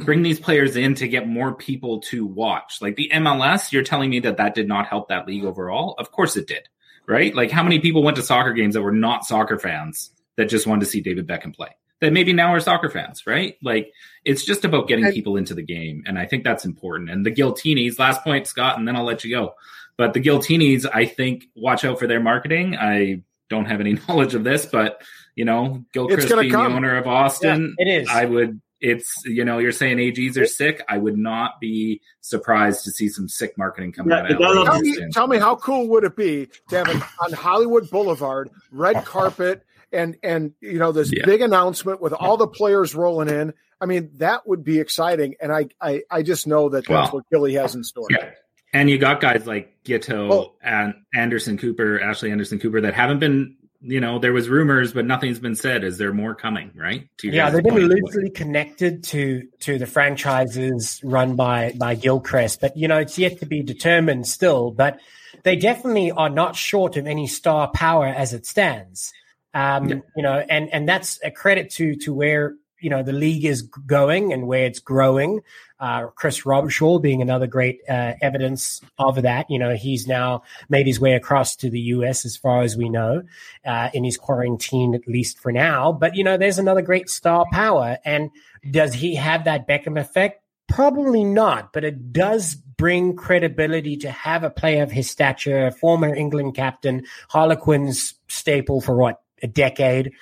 bring 0.00 0.22
these 0.22 0.40
players 0.40 0.74
in 0.74 0.94
to 0.96 1.06
get 1.06 1.28
more 1.28 1.54
people 1.54 2.00
to 2.00 2.24
watch. 2.24 2.78
Like 2.80 2.96
the 2.96 3.10
MLS, 3.12 3.72
you're 3.72 3.82
telling 3.82 4.08
me 4.08 4.20
that 4.20 4.38
that 4.38 4.54
did 4.54 4.66
not 4.66 4.86
help 4.86 5.10
that 5.10 5.26
league 5.26 5.44
overall? 5.44 5.94
Of 5.98 6.10
course 6.12 6.34
it 6.38 6.48
did, 6.48 6.66
right? 7.06 7.34
Like 7.34 7.50
how 7.50 7.62
many 7.62 7.78
people 7.78 8.02
went 8.02 8.16
to 8.16 8.22
soccer 8.22 8.54
games 8.54 8.72
that 8.72 8.82
were 8.82 8.90
not 8.90 9.26
soccer 9.26 9.58
fans 9.58 10.10
that 10.36 10.46
just 10.46 10.66
wanted 10.66 10.80
to 10.80 10.90
see 10.90 11.02
David 11.02 11.28
Beckham 11.28 11.54
play? 11.54 11.76
That 12.00 12.12
maybe 12.14 12.32
now 12.32 12.54
are 12.54 12.60
soccer 12.60 12.88
fans, 12.88 13.26
right? 13.26 13.56
Like 13.62 13.92
it's 14.24 14.46
just 14.46 14.64
about 14.64 14.88
getting 14.88 15.12
people 15.12 15.36
into 15.36 15.54
the 15.54 15.62
game. 15.62 16.04
And 16.06 16.18
I 16.18 16.24
think 16.24 16.42
that's 16.42 16.64
important. 16.64 17.10
And 17.10 17.26
the 17.26 17.32
Giltinis, 17.32 17.98
last 17.98 18.22
point, 18.22 18.46
Scott, 18.46 18.78
and 18.78 18.88
then 18.88 18.96
I'll 18.96 19.04
let 19.04 19.24
you 19.24 19.34
go. 19.34 19.54
But 19.98 20.14
the 20.14 20.20
Giltinis, 20.20 20.86
I 20.90 21.04
think, 21.04 21.46
watch 21.56 21.84
out 21.84 21.98
for 21.98 22.06
their 22.06 22.20
marketing. 22.20 22.76
I 22.76 23.22
don't 23.50 23.66
have 23.66 23.80
any 23.80 23.94
knowledge 24.08 24.34
of 24.34 24.44
this, 24.44 24.64
but 24.64 25.02
you 25.34 25.44
know, 25.44 25.84
Gilchrist 25.92 26.28
being 26.28 26.50
come. 26.50 26.70
the 26.70 26.76
owner 26.76 26.96
of 26.96 27.06
Austin, 27.06 27.74
yeah, 27.78 27.84
it 27.84 28.02
is. 28.02 28.08
I 28.08 28.24
would. 28.24 28.60
It's 28.80 29.24
you 29.24 29.44
know, 29.44 29.58
you're 29.58 29.72
saying 29.72 29.98
AGs 29.98 30.36
are 30.36 30.46
sick. 30.46 30.84
I 30.88 30.98
would 30.98 31.18
not 31.18 31.60
be 31.60 32.00
surprised 32.20 32.84
to 32.84 32.92
see 32.92 33.08
some 33.08 33.28
sick 33.28 33.58
marketing 33.58 33.90
coming 33.90 34.12
yeah, 34.12 34.22
out 34.22 34.30
of 34.30 34.38
LA. 34.38 34.64
Tell 34.64 34.80
me, 34.80 34.96
tell 35.10 35.26
me, 35.26 35.38
how 35.38 35.56
cool 35.56 35.88
would 35.88 36.04
it 36.04 36.14
be 36.14 36.48
to 36.68 36.76
have 36.76 36.88
an, 36.88 37.02
on 37.20 37.32
Hollywood 37.32 37.90
Boulevard, 37.90 38.50
red 38.70 39.04
carpet, 39.04 39.64
and 39.92 40.16
and 40.22 40.52
you 40.60 40.78
know 40.78 40.92
this 40.92 41.12
yeah. 41.12 41.26
big 41.26 41.40
announcement 41.40 42.00
with 42.00 42.12
all 42.12 42.36
the 42.36 42.46
players 42.46 42.94
rolling 42.94 43.28
in. 43.28 43.52
I 43.80 43.86
mean, 43.86 44.10
that 44.14 44.46
would 44.46 44.62
be 44.62 44.78
exciting, 44.78 45.34
and 45.40 45.52
I 45.52 45.66
I, 45.80 46.02
I 46.08 46.22
just 46.22 46.46
know 46.46 46.68
that 46.68 46.86
that's 46.86 47.12
what 47.12 47.28
Gilly 47.30 47.54
has 47.54 47.74
in 47.74 47.82
store. 47.82 48.06
Yeah. 48.10 48.30
And 48.72 48.90
you 48.90 48.98
got 48.98 49.20
guys 49.20 49.46
like 49.46 49.82
Giteau 49.84 50.30
oh. 50.30 50.52
and 50.62 50.94
Anderson 51.14 51.56
Cooper, 51.56 52.00
Ashley 52.00 52.30
Anderson 52.30 52.58
Cooper, 52.58 52.80
that 52.82 52.94
haven't 52.94 53.18
been. 53.18 53.56
You 53.80 54.00
know, 54.00 54.18
there 54.18 54.32
was 54.32 54.48
rumors, 54.48 54.92
but 54.92 55.06
nothing's 55.06 55.38
been 55.38 55.54
said. 55.54 55.84
Is 55.84 55.98
there 55.98 56.12
more 56.12 56.34
coming? 56.34 56.72
Right? 56.74 57.08
yeah, 57.22 57.48
they've 57.48 57.62
been 57.62 57.76
loosely 57.76 58.28
connected 58.30 59.04
to 59.04 59.46
to 59.60 59.78
the 59.78 59.86
franchises 59.86 61.00
run 61.04 61.36
by 61.36 61.74
by 61.78 61.94
Gilchrist, 61.94 62.60
but 62.60 62.76
you 62.76 62.88
know, 62.88 62.98
it's 62.98 63.16
yet 63.18 63.38
to 63.38 63.46
be 63.46 63.62
determined 63.62 64.26
still. 64.26 64.72
But 64.72 64.98
they 65.44 65.54
definitely 65.54 66.10
are 66.10 66.28
not 66.28 66.56
short 66.56 66.96
of 66.96 67.06
any 67.06 67.28
star 67.28 67.70
power 67.70 68.06
as 68.06 68.32
it 68.32 68.46
stands. 68.46 69.12
Um, 69.54 69.88
yeah. 69.88 69.96
You 70.16 70.22
know, 70.22 70.44
and 70.48 70.68
and 70.72 70.88
that's 70.88 71.20
a 71.24 71.30
credit 71.30 71.70
to 71.74 71.94
to 71.96 72.12
where 72.12 72.54
you 72.80 72.90
know 72.90 73.02
the 73.02 73.12
league 73.12 73.44
is 73.44 73.62
going 73.62 74.32
and 74.32 74.46
where 74.46 74.64
it's 74.64 74.78
growing. 74.78 75.40
Uh, 75.80 76.06
Chris 76.08 76.42
Robshaw 76.42 77.00
being 77.00 77.22
another 77.22 77.46
great 77.46 77.80
uh, 77.88 78.14
evidence 78.20 78.80
of 78.98 79.22
that. 79.22 79.48
You 79.48 79.58
know, 79.58 79.74
he's 79.74 80.06
now 80.06 80.42
made 80.68 80.86
his 80.86 80.98
way 80.98 81.14
across 81.14 81.54
to 81.56 81.70
the 81.70 81.80
US 81.80 82.24
as 82.24 82.36
far 82.36 82.62
as 82.62 82.76
we 82.76 82.88
know, 82.88 83.22
uh, 83.64 83.90
in 83.94 84.04
his 84.04 84.16
quarantine 84.16 84.94
at 84.94 85.06
least 85.06 85.38
for 85.38 85.52
now. 85.52 85.92
But 85.92 86.16
you 86.16 86.24
know, 86.24 86.36
there's 86.36 86.58
another 86.58 86.82
great 86.82 87.08
star 87.08 87.46
power, 87.52 87.98
and 88.04 88.30
does 88.70 88.94
he 88.94 89.14
have 89.16 89.44
that 89.44 89.68
Beckham 89.68 90.00
effect? 90.00 90.42
Probably 90.68 91.24
not, 91.24 91.72
but 91.72 91.84
it 91.84 92.12
does 92.12 92.54
bring 92.54 93.16
credibility 93.16 93.96
to 93.96 94.10
have 94.10 94.44
a 94.44 94.50
player 94.50 94.82
of 94.82 94.90
his 94.90 95.10
stature, 95.10 95.70
former 95.70 96.14
England 96.14 96.54
captain, 96.54 97.04
Harlequins 97.28 98.14
staple 98.28 98.80
for 98.80 98.96
what 98.96 99.22
a 99.42 99.46
decade. 99.46 100.12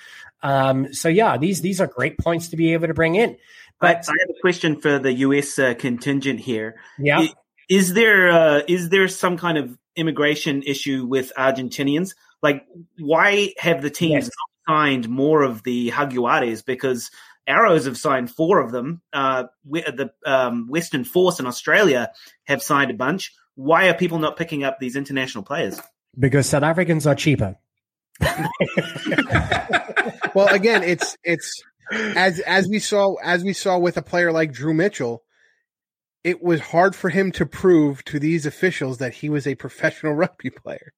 Um, 0.41 0.93
so 0.93 1.09
yeah, 1.09 1.37
these 1.37 1.61
these 1.61 1.81
are 1.81 1.87
great 1.87 2.17
points 2.17 2.49
to 2.49 2.57
be 2.57 2.73
able 2.73 2.87
to 2.87 2.93
bring 2.93 3.15
in. 3.15 3.37
But 3.79 4.07
I 4.07 4.13
have 4.19 4.29
a 4.29 4.41
question 4.41 4.81
for 4.81 4.97
the 4.97 5.13
U.S. 5.13 5.59
Uh, 5.59 5.73
contingent 5.75 6.39
here. 6.39 6.79
Yeah, 6.97 7.21
is, 7.21 7.33
is 7.69 7.93
there 7.93 8.29
uh, 8.29 8.61
is 8.67 8.89
there 8.89 9.07
some 9.07 9.37
kind 9.37 9.57
of 9.57 9.77
immigration 9.95 10.63
issue 10.63 11.05
with 11.05 11.31
Argentinians? 11.37 12.15
Like, 12.41 12.65
why 12.99 13.53
have 13.57 13.81
the 13.81 13.89
teams 13.89 14.25
yes. 14.25 14.31
signed 14.67 15.09
more 15.09 15.43
of 15.43 15.63
the 15.63 15.89
Jaguares? 15.91 16.63
Because 16.65 17.09
Arrows 17.47 17.85
have 17.85 17.97
signed 17.97 18.29
four 18.29 18.59
of 18.59 18.71
them. 18.71 19.01
Uh, 19.13 19.45
the 19.65 20.11
um, 20.25 20.67
Western 20.67 21.03
Force 21.03 21.39
in 21.39 21.47
Australia 21.47 22.11
have 22.45 22.61
signed 22.61 22.91
a 22.91 22.93
bunch. 22.93 23.33
Why 23.55 23.87
are 23.87 23.93
people 23.93 24.19
not 24.19 24.37
picking 24.37 24.63
up 24.63 24.79
these 24.79 24.95
international 24.95 25.43
players? 25.43 25.79
Because 26.17 26.47
South 26.47 26.63
Africans 26.63 27.07
are 27.07 27.15
cheaper. 27.15 27.57
well, 30.35 30.47
again, 30.47 30.83
it's 30.83 31.17
it's 31.23 31.61
as 31.91 32.39
as 32.41 32.67
we 32.67 32.79
saw 32.79 33.15
as 33.23 33.43
we 33.43 33.53
saw 33.53 33.77
with 33.77 33.97
a 33.97 34.01
player 34.01 34.31
like 34.31 34.51
Drew 34.51 34.73
Mitchell. 34.73 35.23
it 36.23 36.43
was 36.43 36.59
hard 36.59 36.95
for 36.95 37.09
him 37.09 37.31
to 37.31 37.45
prove 37.45 38.03
to 38.05 38.19
these 38.19 38.45
officials 38.45 38.97
that 38.97 39.13
he 39.13 39.29
was 39.29 39.47
a 39.47 39.55
professional 39.55 40.13
rugby 40.13 40.49
player. 40.49 40.93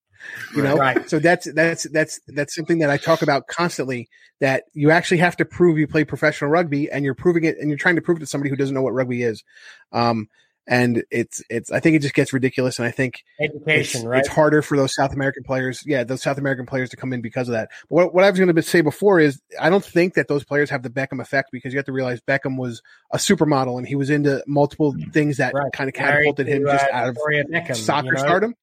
You 0.55 0.63
know, 0.63 0.75
right. 0.75 1.09
so 1.09 1.19
that's 1.19 1.51
that's 1.53 1.83
that's 1.91 2.19
that's 2.27 2.55
something 2.55 2.79
that 2.79 2.89
I 2.89 2.97
talk 2.97 3.21
about 3.21 3.47
constantly. 3.47 4.09
That 4.41 4.63
you 4.73 4.91
actually 4.91 5.17
have 5.17 5.37
to 5.37 5.45
prove 5.45 5.77
you 5.77 5.87
play 5.87 6.03
professional 6.03 6.49
rugby, 6.49 6.91
and 6.91 7.05
you're 7.05 7.15
proving 7.15 7.43
it, 7.43 7.57
and 7.57 7.69
you're 7.69 7.77
trying 7.77 7.95
to 7.95 8.01
prove 8.01 8.17
it 8.17 8.21
to 8.21 8.25
somebody 8.25 8.49
who 8.49 8.55
doesn't 8.55 8.73
know 8.73 8.81
what 8.81 8.93
rugby 8.93 9.23
is. 9.23 9.43
Um, 9.91 10.27
and 10.69 11.03
it's 11.09 11.41
it's 11.49 11.71
I 11.71 11.79
think 11.79 11.95
it 11.95 12.03
just 12.03 12.13
gets 12.13 12.31
ridiculous, 12.31 12.77
and 12.77 12.87
I 12.87 12.91
think 12.91 13.25
education, 13.41 14.01
it's, 14.01 14.05
right? 14.05 14.19
It's 14.19 14.27
harder 14.27 14.61
for 14.61 14.77
those 14.77 14.93
South 14.93 15.13
American 15.13 15.43
players, 15.43 15.83
yeah, 15.83 16.03
those 16.03 16.21
South 16.21 16.37
American 16.37 16.67
players 16.67 16.91
to 16.91 16.95
come 16.95 17.11
in 17.11 17.21
because 17.21 17.49
of 17.49 17.53
that. 17.53 17.69
But 17.89 17.95
what, 17.95 18.13
what 18.13 18.23
I 18.23 18.29
was 18.29 18.39
going 18.39 18.53
to 18.53 18.61
say 18.61 18.81
before 18.81 19.19
is 19.19 19.41
I 19.59 19.71
don't 19.71 19.83
think 19.83 20.13
that 20.13 20.27
those 20.27 20.43
players 20.43 20.69
have 20.69 20.83
the 20.83 20.91
Beckham 20.91 21.19
effect 21.19 21.49
because 21.51 21.73
you 21.73 21.79
have 21.79 21.87
to 21.87 21.91
realize 21.91 22.21
Beckham 22.21 22.55
was 22.55 22.83
a 23.11 23.17
supermodel 23.17 23.79
and 23.79 23.87
he 23.87 23.95
was 23.95 24.11
into 24.11 24.43
multiple 24.45 24.93
mm. 24.93 25.11
things 25.11 25.37
that 25.37 25.55
right. 25.55 25.73
kind 25.73 25.89
of 25.89 25.95
catapulted 25.95 26.45
to, 26.45 26.53
him 26.53 26.63
just 26.65 26.85
uh, 26.85 26.95
out 26.95 27.09
of 27.09 27.17
Beckham, 27.17 27.75
soccer 27.75 28.05
you 28.05 28.13
know? 28.13 28.19
stardom. 28.19 28.55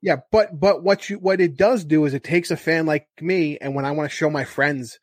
Yeah, 0.00 0.16
but 0.32 0.58
but 0.58 0.82
what 0.82 1.10
you 1.10 1.18
what 1.18 1.40
it 1.40 1.56
does 1.56 1.84
do 1.84 2.06
is 2.06 2.14
it 2.14 2.24
takes 2.24 2.50
a 2.50 2.56
fan 2.56 2.86
like 2.86 3.06
me, 3.20 3.58
and 3.58 3.74
when 3.74 3.84
I 3.84 3.90
want 3.90 4.10
to 4.10 4.14
show 4.14 4.30
my 4.30 4.44
friends 4.44 4.98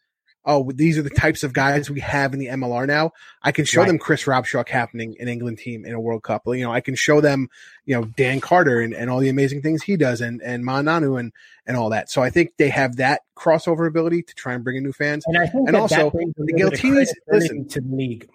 oh, 0.45 0.71
these 0.71 0.97
are 0.97 1.01
the 1.01 1.09
types 1.09 1.43
of 1.43 1.53
guys 1.53 1.89
we 1.89 1.99
have 1.99 2.33
in 2.33 2.39
the 2.39 2.47
MLR 2.47 2.87
now. 2.87 3.11
I 3.43 3.51
can 3.51 3.65
show 3.65 3.81
right. 3.81 3.87
them 3.87 3.99
Chris 3.99 4.23
Robshaw 4.23 4.67
happening 4.67 5.15
in 5.19 5.27
England 5.27 5.59
team 5.59 5.85
in 5.85 5.93
a 5.93 5.99
World 5.99 6.23
Cup. 6.23 6.43
You 6.47 6.61
know, 6.61 6.71
I 6.71 6.81
can 6.81 6.95
show 6.95 7.21
them, 7.21 7.49
you 7.85 7.95
know, 7.95 8.05
Dan 8.05 8.41
Carter 8.41 8.79
and, 8.79 8.93
and 8.93 9.09
all 9.09 9.19
the 9.19 9.29
amazing 9.29 9.61
things 9.61 9.83
he 9.83 9.97
does 9.97 10.21
and, 10.21 10.41
and 10.41 10.63
Ma'a 10.63 10.83
Nonu 10.83 11.19
and, 11.19 11.31
and 11.65 11.77
all 11.77 11.89
that. 11.89 12.09
So 12.09 12.21
I 12.23 12.29
think 12.29 12.57
they 12.57 12.69
have 12.69 12.97
that 12.97 13.21
crossover 13.35 13.87
ability 13.87 14.23
to 14.23 14.33
try 14.33 14.53
and 14.53 14.63
bring 14.63 14.77
in 14.77 14.83
new 14.83 14.93
fans. 14.93 15.23
And, 15.27 15.37
I 15.37 15.47
think 15.47 15.67
and 15.67 15.77
also 15.77 16.09
the 16.09 16.53
Giltinis 16.53 17.09
listen 17.27 17.67
to 17.69 17.81
the 17.81 17.95
league. 17.95 18.29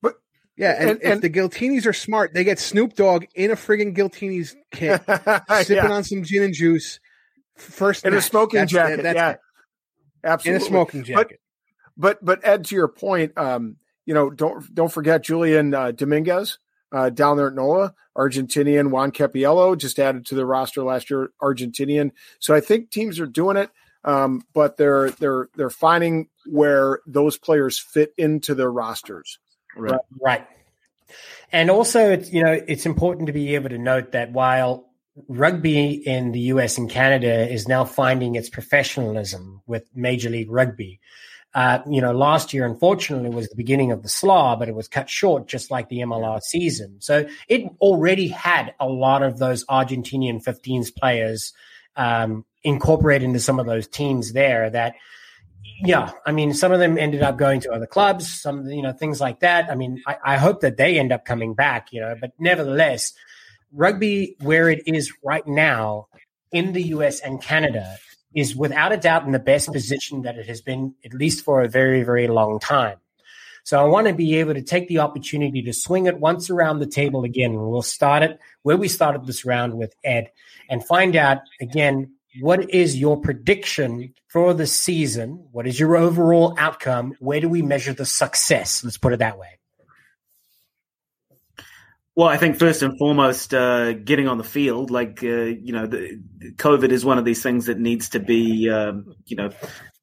But 0.00 0.14
yeah, 0.56 0.76
and, 0.78 0.90
and, 0.90 1.02
and, 1.02 1.12
if 1.14 1.20
the 1.20 1.30
Giltinis 1.30 1.86
are 1.86 1.92
smart, 1.92 2.32
they 2.32 2.44
get 2.44 2.60
Snoop 2.60 2.94
Dogg 2.94 3.24
in 3.34 3.50
a 3.50 3.56
friggin' 3.56 3.96
Giltinis 3.96 4.54
kit, 4.70 5.02
sipping 5.64 5.84
yeah. 5.84 5.92
on 5.92 6.04
some 6.04 6.22
gin 6.22 6.44
and 6.44 6.54
juice. 6.54 7.00
First 7.56 8.04
in 8.04 8.12
match. 8.12 8.22
a 8.22 8.26
smoking 8.26 8.60
that's, 8.60 8.72
jacket. 8.72 9.02
That's, 9.02 9.16
yeah 9.16 9.36
absolutely. 10.26 10.56
In 10.56 10.62
a 10.62 10.64
smoking 10.64 11.04
jacket. 11.04 11.40
But, 11.96 12.18
but, 12.20 12.42
but 12.42 12.46
Ed, 12.46 12.64
to 12.66 12.74
your 12.74 12.88
point, 12.88 13.36
um, 13.38 13.76
you 14.04 14.14
know, 14.14 14.30
don't 14.30 14.72
don't 14.74 14.92
forget 14.92 15.24
Julian 15.24 15.74
uh, 15.74 15.90
Dominguez 15.90 16.58
uh, 16.92 17.10
down 17.10 17.36
there 17.36 17.48
at 17.48 17.54
NOLA, 17.54 17.94
Argentinian 18.16 18.90
Juan 18.90 19.12
Cappiello 19.12 19.76
just 19.76 19.98
added 19.98 20.26
to 20.26 20.34
the 20.34 20.46
roster 20.46 20.82
last 20.82 21.10
year, 21.10 21.30
Argentinian. 21.42 22.12
So 22.38 22.54
I 22.54 22.60
think 22.60 22.90
teams 22.90 23.20
are 23.20 23.26
doing 23.26 23.56
it, 23.56 23.70
um, 24.04 24.42
but 24.54 24.76
they're 24.76 25.10
they're 25.10 25.48
they're 25.56 25.70
finding 25.70 26.28
where 26.46 27.00
those 27.06 27.36
players 27.36 27.78
fit 27.78 28.14
into 28.16 28.54
their 28.54 28.70
rosters. 28.70 29.38
Right. 29.76 30.00
right. 30.22 30.46
And 31.52 31.70
also, 31.70 32.10
it's 32.12 32.32
you 32.32 32.42
know, 32.42 32.52
it's 32.52 32.86
important 32.86 33.26
to 33.26 33.32
be 33.32 33.54
able 33.54 33.68
to 33.68 33.78
note 33.78 34.12
that 34.12 34.32
while 34.32 34.88
rugby 35.28 35.92
in 36.06 36.32
the 36.32 36.40
US 36.40 36.78
and 36.78 36.90
Canada 36.90 37.50
is 37.50 37.68
now 37.68 37.84
finding 37.84 38.34
its 38.34 38.48
professionalism 38.48 39.62
with 39.66 39.84
Major 39.94 40.30
League 40.30 40.50
Rugby. 40.50 41.00
Uh, 41.54 41.80
you 41.88 42.02
know, 42.02 42.12
last 42.12 42.52
year, 42.52 42.66
unfortunately, 42.66 43.30
was 43.30 43.48
the 43.48 43.56
beginning 43.56 43.90
of 43.90 44.02
the 44.02 44.10
SLAR, 44.10 44.58
but 44.58 44.68
it 44.68 44.74
was 44.74 44.88
cut 44.88 45.08
short, 45.08 45.48
just 45.48 45.70
like 45.70 45.88
the 45.88 46.00
MLR 46.00 46.40
season. 46.42 47.00
So 47.00 47.26
it 47.48 47.64
already 47.80 48.28
had 48.28 48.74
a 48.78 48.86
lot 48.86 49.22
of 49.22 49.38
those 49.38 49.64
Argentinian 49.64 50.44
15s 50.44 50.94
players 50.94 51.54
um, 51.96 52.44
incorporated 52.62 53.24
into 53.24 53.40
some 53.40 53.58
of 53.58 53.64
those 53.64 53.88
teams 53.88 54.34
there 54.34 54.68
that, 54.68 54.96
yeah, 55.82 56.10
I 56.26 56.32
mean, 56.32 56.52
some 56.52 56.72
of 56.72 56.78
them 56.78 56.98
ended 56.98 57.22
up 57.22 57.38
going 57.38 57.60
to 57.60 57.72
other 57.72 57.86
clubs, 57.86 58.30
some, 58.30 58.66
you 58.66 58.82
know, 58.82 58.92
things 58.92 59.18
like 59.18 59.40
that. 59.40 59.70
I 59.70 59.76
mean, 59.76 60.02
I, 60.06 60.16
I 60.22 60.36
hope 60.36 60.60
that 60.60 60.76
they 60.76 60.98
end 60.98 61.10
up 61.10 61.24
coming 61.24 61.54
back, 61.54 61.90
you 61.90 62.02
know, 62.02 62.16
but 62.20 62.32
nevertheless, 62.38 63.14
rugby 63.76 64.36
where 64.40 64.68
it 64.68 64.82
is 64.86 65.12
right 65.22 65.46
now 65.46 66.08
in 66.52 66.72
the 66.72 66.82
US 66.84 67.20
and 67.20 67.40
Canada 67.42 67.96
is 68.34 68.56
without 68.56 68.92
a 68.92 68.96
doubt 68.96 69.24
in 69.24 69.32
the 69.32 69.38
best 69.38 69.72
position 69.72 70.22
that 70.22 70.36
it 70.36 70.46
has 70.46 70.60
been, 70.60 70.94
at 71.04 71.14
least 71.14 71.44
for 71.44 71.62
a 71.62 71.68
very, 71.68 72.02
very 72.02 72.28
long 72.28 72.58
time. 72.58 72.98
So 73.64 73.80
I 73.80 73.88
want 73.88 74.06
to 74.06 74.14
be 74.14 74.36
able 74.36 74.54
to 74.54 74.62
take 74.62 74.86
the 74.88 75.00
opportunity 75.00 75.60
to 75.62 75.72
swing 75.72 76.06
it 76.06 76.20
once 76.20 76.50
around 76.50 76.78
the 76.78 76.86
table 76.86 77.24
again. 77.24 77.54
We'll 77.54 77.82
start 77.82 78.22
it 78.22 78.38
where 78.62 78.76
we 78.76 78.88
started 78.88 79.26
this 79.26 79.44
round 79.44 79.74
with 79.74 79.94
Ed 80.04 80.30
and 80.70 80.86
find 80.86 81.16
out 81.16 81.38
again 81.60 82.12
what 82.40 82.70
is 82.70 82.96
your 82.96 83.18
prediction 83.18 84.14
for 84.28 84.52
the 84.52 84.66
season? 84.66 85.46
What 85.52 85.66
is 85.66 85.80
your 85.80 85.96
overall 85.96 86.54
outcome? 86.58 87.14
Where 87.18 87.40
do 87.40 87.48
we 87.48 87.62
measure 87.62 87.92
the 87.92 88.04
success? 88.04 88.84
Let's 88.84 88.98
put 88.98 89.14
it 89.14 89.18
that 89.18 89.38
way. 89.38 89.55
Well, 92.16 92.28
I 92.28 92.38
think 92.38 92.58
first 92.58 92.82
and 92.82 92.98
foremost, 92.98 93.52
uh, 93.52 93.92
getting 93.92 94.26
on 94.26 94.38
the 94.38 94.44
field, 94.44 94.90
like 94.90 95.22
uh, 95.22 95.26
you 95.26 95.72
know, 95.72 95.86
the, 95.86 96.18
COVID 96.56 96.90
is 96.90 97.04
one 97.04 97.18
of 97.18 97.26
these 97.26 97.42
things 97.42 97.66
that 97.66 97.78
needs 97.78 98.08
to 98.10 98.20
be, 98.20 98.70
um, 98.70 99.14
you 99.26 99.36
know, 99.36 99.50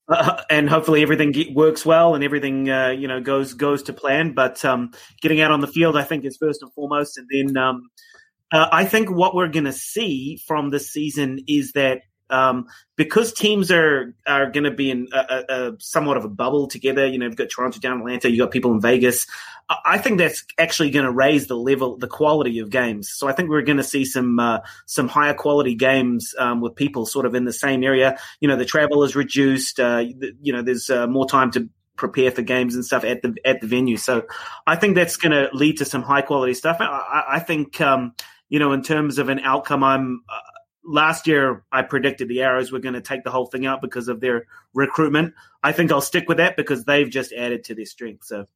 uh, 0.07 0.43
and 0.47 0.69
hopefully 0.69 1.01
everything 1.01 1.33
works 1.55 1.83
well 1.83 2.13
and 2.13 2.23
everything, 2.23 2.69
uh, 2.69 2.89
you 2.89 3.07
know, 3.07 3.19
goes 3.19 3.55
goes 3.55 3.81
to 3.83 3.93
plan. 3.93 4.33
But 4.33 4.63
um, 4.63 4.91
getting 5.23 5.41
out 5.41 5.49
on 5.49 5.61
the 5.61 5.67
field, 5.67 5.97
I 5.97 6.03
think, 6.03 6.23
is 6.23 6.37
first 6.37 6.61
and 6.61 6.71
foremost, 6.73 7.17
and 7.17 7.27
then 7.31 7.57
um, 7.57 7.89
uh, 8.51 8.67
I 8.71 8.85
think 8.85 9.09
what 9.09 9.33
we're 9.33 9.47
going 9.47 9.65
to 9.65 9.73
see 9.73 10.39
from 10.45 10.69
this 10.69 10.91
season 10.91 11.39
is 11.47 11.71
that 11.71 12.01
um, 12.33 12.67
because 12.95 13.31
teams 13.31 13.71
are 13.71 14.15
are 14.25 14.49
going 14.49 14.63
to 14.63 14.71
be 14.71 14.89
in 14.89 15.07
a, 15.13 15.17
a, 15.17 15.43
a, 15.49 15.71
somewhat 15.79 16.17
of 16.17 16.25
a 16.25 16.29
bubble 16.29 16.67
together. 16.67 17.05
You 17.05 17.19
know, 17.19 17.27
you've 17.27 17.35
got 17.35 17.49
Toronto 17.49 17.79
down 17.79 17.99
Atlanta, 17.99 18.29
you 18.29 18.41
have 18.41 18.47
got 18.47 18.53
people 18.53 18.73
in 18.73 18.81
Vegas. 18.81 19.27
I 19.85 19.97
think 19.97 20.17
that's 20.17 20.43
actually 20.57 20.89
going 20.89 21.05
to 21.05 21.11
raise 21.11 21.47
the 21.47 21.55
level, 21.55 21.97
the 21.97 22.07
quality 22.07 22.59
of 22.59 22.69
games. 22.69 23.09
So 23.09 23.27
I 23.27 23.33
think 23.33 23.49
we're 23.49 23.61
going 23.61 23.77
to 23.77 23.83
see 23.83 24.03
some 24.03 24.39
uh, 24.39 24.59
some 24.87 25.07
higher 25.07 25.33
quality 25.33 25.75
games 25.75 26.33
um, 26.39 26.59
with 26.59 26.75
people 26.75 27.05
sort 27.05 27.25
of 27.25 27.35
in 27.35 27.45
the 27.45 27.53
same 27.53 27.83
area. 27.83 28.17
You 28.41 28.47
know, 28.47 28.55
the 28.55 28.65
travel 28.65 29.03
is 29.03 29.15
reduced. 29.15 29.79
Uh, 29.79 30.03
you 30.41 30.51
know, 30.51 30.63
there's 30.63 30.89
uh, 30.89 31.07
more 31.07 31.27
time 31.27 31.51
to 31.51 31.69
prepare 31.95 32.31
for 32.31 32.41
games 32.41 32.73
and 32.73 32.83
stuff 32.83 33.03
at 33.03 33.21
the 33.21 33.35
at 33.45 33.61
the 33.61 33.67
venue. 33.67 33.97
So 33.97 34.23
I 34.65 34.75
think 34.75 34.95
that's 34.95 35.17
going 35.17 35.31
to 35.31 35.49
lead 35.55 35.77
to 35.77 35.85
some 35.85 36.01
high 36.01 36.23
quality 36.23 36.55
stuff. 36.55 36.77
I, 36.79 37.23
I 37.33 37.39
think 37.39 37.79
um, 37.79 38.15
you 38.49 38.59
know, 38.59 38.71
in 38.71 38.83
terms 38.83 39.17
of 39.17 39.29
an 39.29 39.39
outcome, 39.39 39.83
I'm 39.83 40.23
last 40.85 41.27
year 41.27 41.63
I 41.71 41.81
predicted 41.81 42.27
the 42.27 42.41
Arrows 42.41 42.71
were 42.71 42.79
going 42.79 42.93
to 42.93 43.01
take 43.01 43.23
the 43.23 43.31
whole 43.31 43.45
thing 43.45 43.65
out 43.65 43.81
because 43.81 44.07
of 44.07 44.19
their 44.19 44.45
recruitment. 44.73 45.33
I 45.61 45.71
think 45.71 45.91
I'll 45.91 46.01
stick 46.01 46.27
with 46.27 46.37
that 46.37 46.57
because 46.57 46.85
they've 46.85 47.09
just 47.09 47.33
added 47.33 47.65
to 47.65 47.75
their 47.75 47.85
strength. 47.85 48.25
So, 48.25 48.47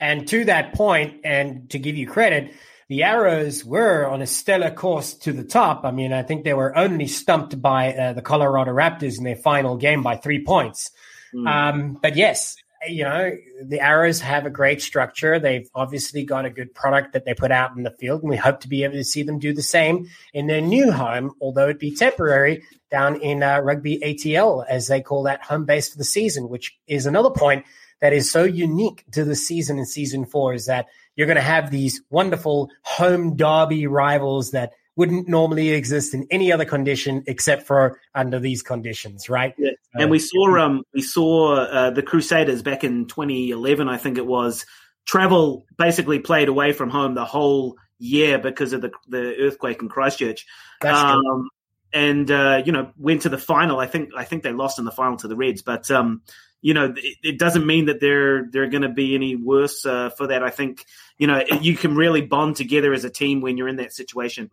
and 0.00 0.26
to 0.28 0.44
that 0.46 0.74
point, 0.74 1.20
and 1.24 1.70
to 1.70 1.78
give 1.78 1.96
you 1.96 2.06
credit, 2.06 2.52
the 2.88 3.02
Arrows 3.02 3.64
were 3.64 4.06
on 4.06 4.22
a 4.22 4.26
stellar 4.26 4.70
course 4.70 5.14
to 5.14 5.32
the 5.32 5.44
top. 5.44 5.84
I 5.84 5.90
mean, 5.90 6.12
I 6.12 6.22
think 6.22 6.44
they 6.44 6.54
were 6.54 6.76
only 6.76 7.06
stumped 7.06 7.60
by 7.60 7.92
uh, 7.92 8.12
the 8.12 8.22
Colorado 8.22 8.72
Raptors 8.72 9.18
in 9.18 9.24
their 9.24 9.36
final 9.36 9.76
game 9.76 10.02
by 10.02 10.16
three 10.16 10.44
points. 10.44 10.90
Mm. 11.34 11.48
Um, 11.48 11.98
but 12.00 12.16
yes, 12.16 12.56
you 12.88 13.04
know, 13.04 13.32
the 13.62 13.80
Arrows 13.80 14.20
have 14.20 14.46
a 14.46 14.50
great 14.50 14.82
structure. 14.82 15.38
They've 15.38 15.68
obviously 15.74 16.24
got 16.24 16.44
a 16.44 16.50
good 16.50 16.74
product 16.74 17.12
that 17.12 17.24
they 17.24 17.34
put 17.34 17.50
out 17.50 17.76
in 17.76 17.82
the 17.82 17.90
field, 17.90 18.22
and 18.22 18.30
we 18.30 18.36
hope 18.36 18.60
to 18.60 18.68
be 18.68 18.84
able 18.84 18.94
to 18.94 19.04
see 19.04 19.22
them 19.22 19.38
do 19.38 19.52
the 19.52 19.62
same 19.62 20.08
in 20.32 20.46
their 20.46 20.60
new 20.60 20.92
home, 20.92 21.32
although 21.40 21.68
it 21.68 21.78
be 21.78 21.94
temporary, 21.94 22.62
down 22.90 23.20
in 23.20 23.42
uh, 23.42 23.60
Rugby 23.60 23.98
ATL, 23.98 24.64
as 24.68 24.88
they 24.88 25.00
call 25.00 25.24
that 25.24 25.44
home 25.44 25.64
base 25.64 25.88
for 25.88 25.98
the 25.98 26.04
season, 26.04 26.48
which 26.48 26.76
is 26.86 27.06
another 27.06 27.30
point 27.30 27.64
that 28.00 28.12
is 28.12 28.30
so 28.30 28.44
unique 28.44 29.04
to 29.12 29.24
the 29.24 29.36
season 29.36 29.78
in 29.78 29.86
season 29.86 30.24
four 30.26 30.52
is 30.54 30.66
that 30.66 30.86
you're 31.16 31.26
going 31.26 31.36
to 31.36 31.42
have 31.42 31.70
these 31.70 32.02
wonderful 32.10 32.70
home 32.82 33.36
derby 33.36 33.86
rivals 33.86 34.52
that– 34.52 34.72
wouldn't 34.96 35.28
normally 35.28 35.70
exist 35.70 36.14
in 36.14 36.26
any 36.30 36.50
other 36.50 36.64
condition 36.64 37.22
except 37.26 37.66
for 37.66 38.00
under 38.14 38.40
these 38.40 38.62
conditions, 38.62 39.28
right? 39.28 39.54
Yeah. 39.58 39.72
And 39.94 40.10
we 40.10 40.18
saw 40.18 40.58
um 40.58 40.84
we 40.92 41.02
saw 41.02 41.56
uh, 41.56 41.90
the 41.90 42.02
Crusaders 42.02 42.62
back 42.62 42.84
in 42.84 43.06
2011, 43.06 43.88
I 43.88 43.98
think 43.98 44.18
it 44.18 44.26
was. 44.26 44.66
Travel 45.04 45.66
basically 45.78 46.18
played 46.18 46.48
away 46.48 46.72
from 46.72 46.90
home 46.90 47.14
the 47.14 47.24
whole 47.24 47.76
year 47.98 48.38
because 48.38 48.72
of 48.72 48.80
the 48.80 48.90
the 49.08 49.36
earthquake 49.38 49.80
in 49.80 49.88
Christchurch. 49.88 50.46
Um, 50.82 51.48
and 51.92 52.30
uh, 52.30 52.62
you 52.64 52.72
know 52.72 52.90
went 52.96 53.22
to 53.22 53.28
the 53.28 53.38
final. 53.38 53.78
I 53.78 53.86
think 53.86 54.10
I 54.16 54.24
think 54.24 54.42
they 54.42 54.52
lost 54.52 54.78
in 54.78 54.84
the 54.84 54.90
final 54.90 55.16
to 55.18 55.28
the 55.28 55.36
Reds, 55.36 55.62
but 55.62 55.90
um, 55.90 56.22
you 56.60 56.74
know 56.74 56.92
it, 56.96 57.16
it, 57.22 57.38
doesn't 57.38 57.66
mean 57.66 57.86
that 57.86 58.00
they're 58.00 58.48
they're 58.50 58.68
going 58.68 58.82
to 58.82 58.88
be 58.88 59.14
any 59.14 59.36
worse 59.36 59.86
uh, 59.86 60.10
for 60.10 60.26
that. 60.26 60.42
I 60.42 60.50
think 60.50 60.84
you 61.18 61.26
know 61.26 61.42
you 61.60 61.76
can 61.76 61.96
really 61.96 62.22
bond 62.22 62.56
together 62.56 62.92
as 62.92 63.04
a 63.04 63.10
team 63.10 63.40
when 63.40 63.56
you're 63.56 63.68
in 63.68 63.76
that 63.76 63.92
situation. 63.92 64.50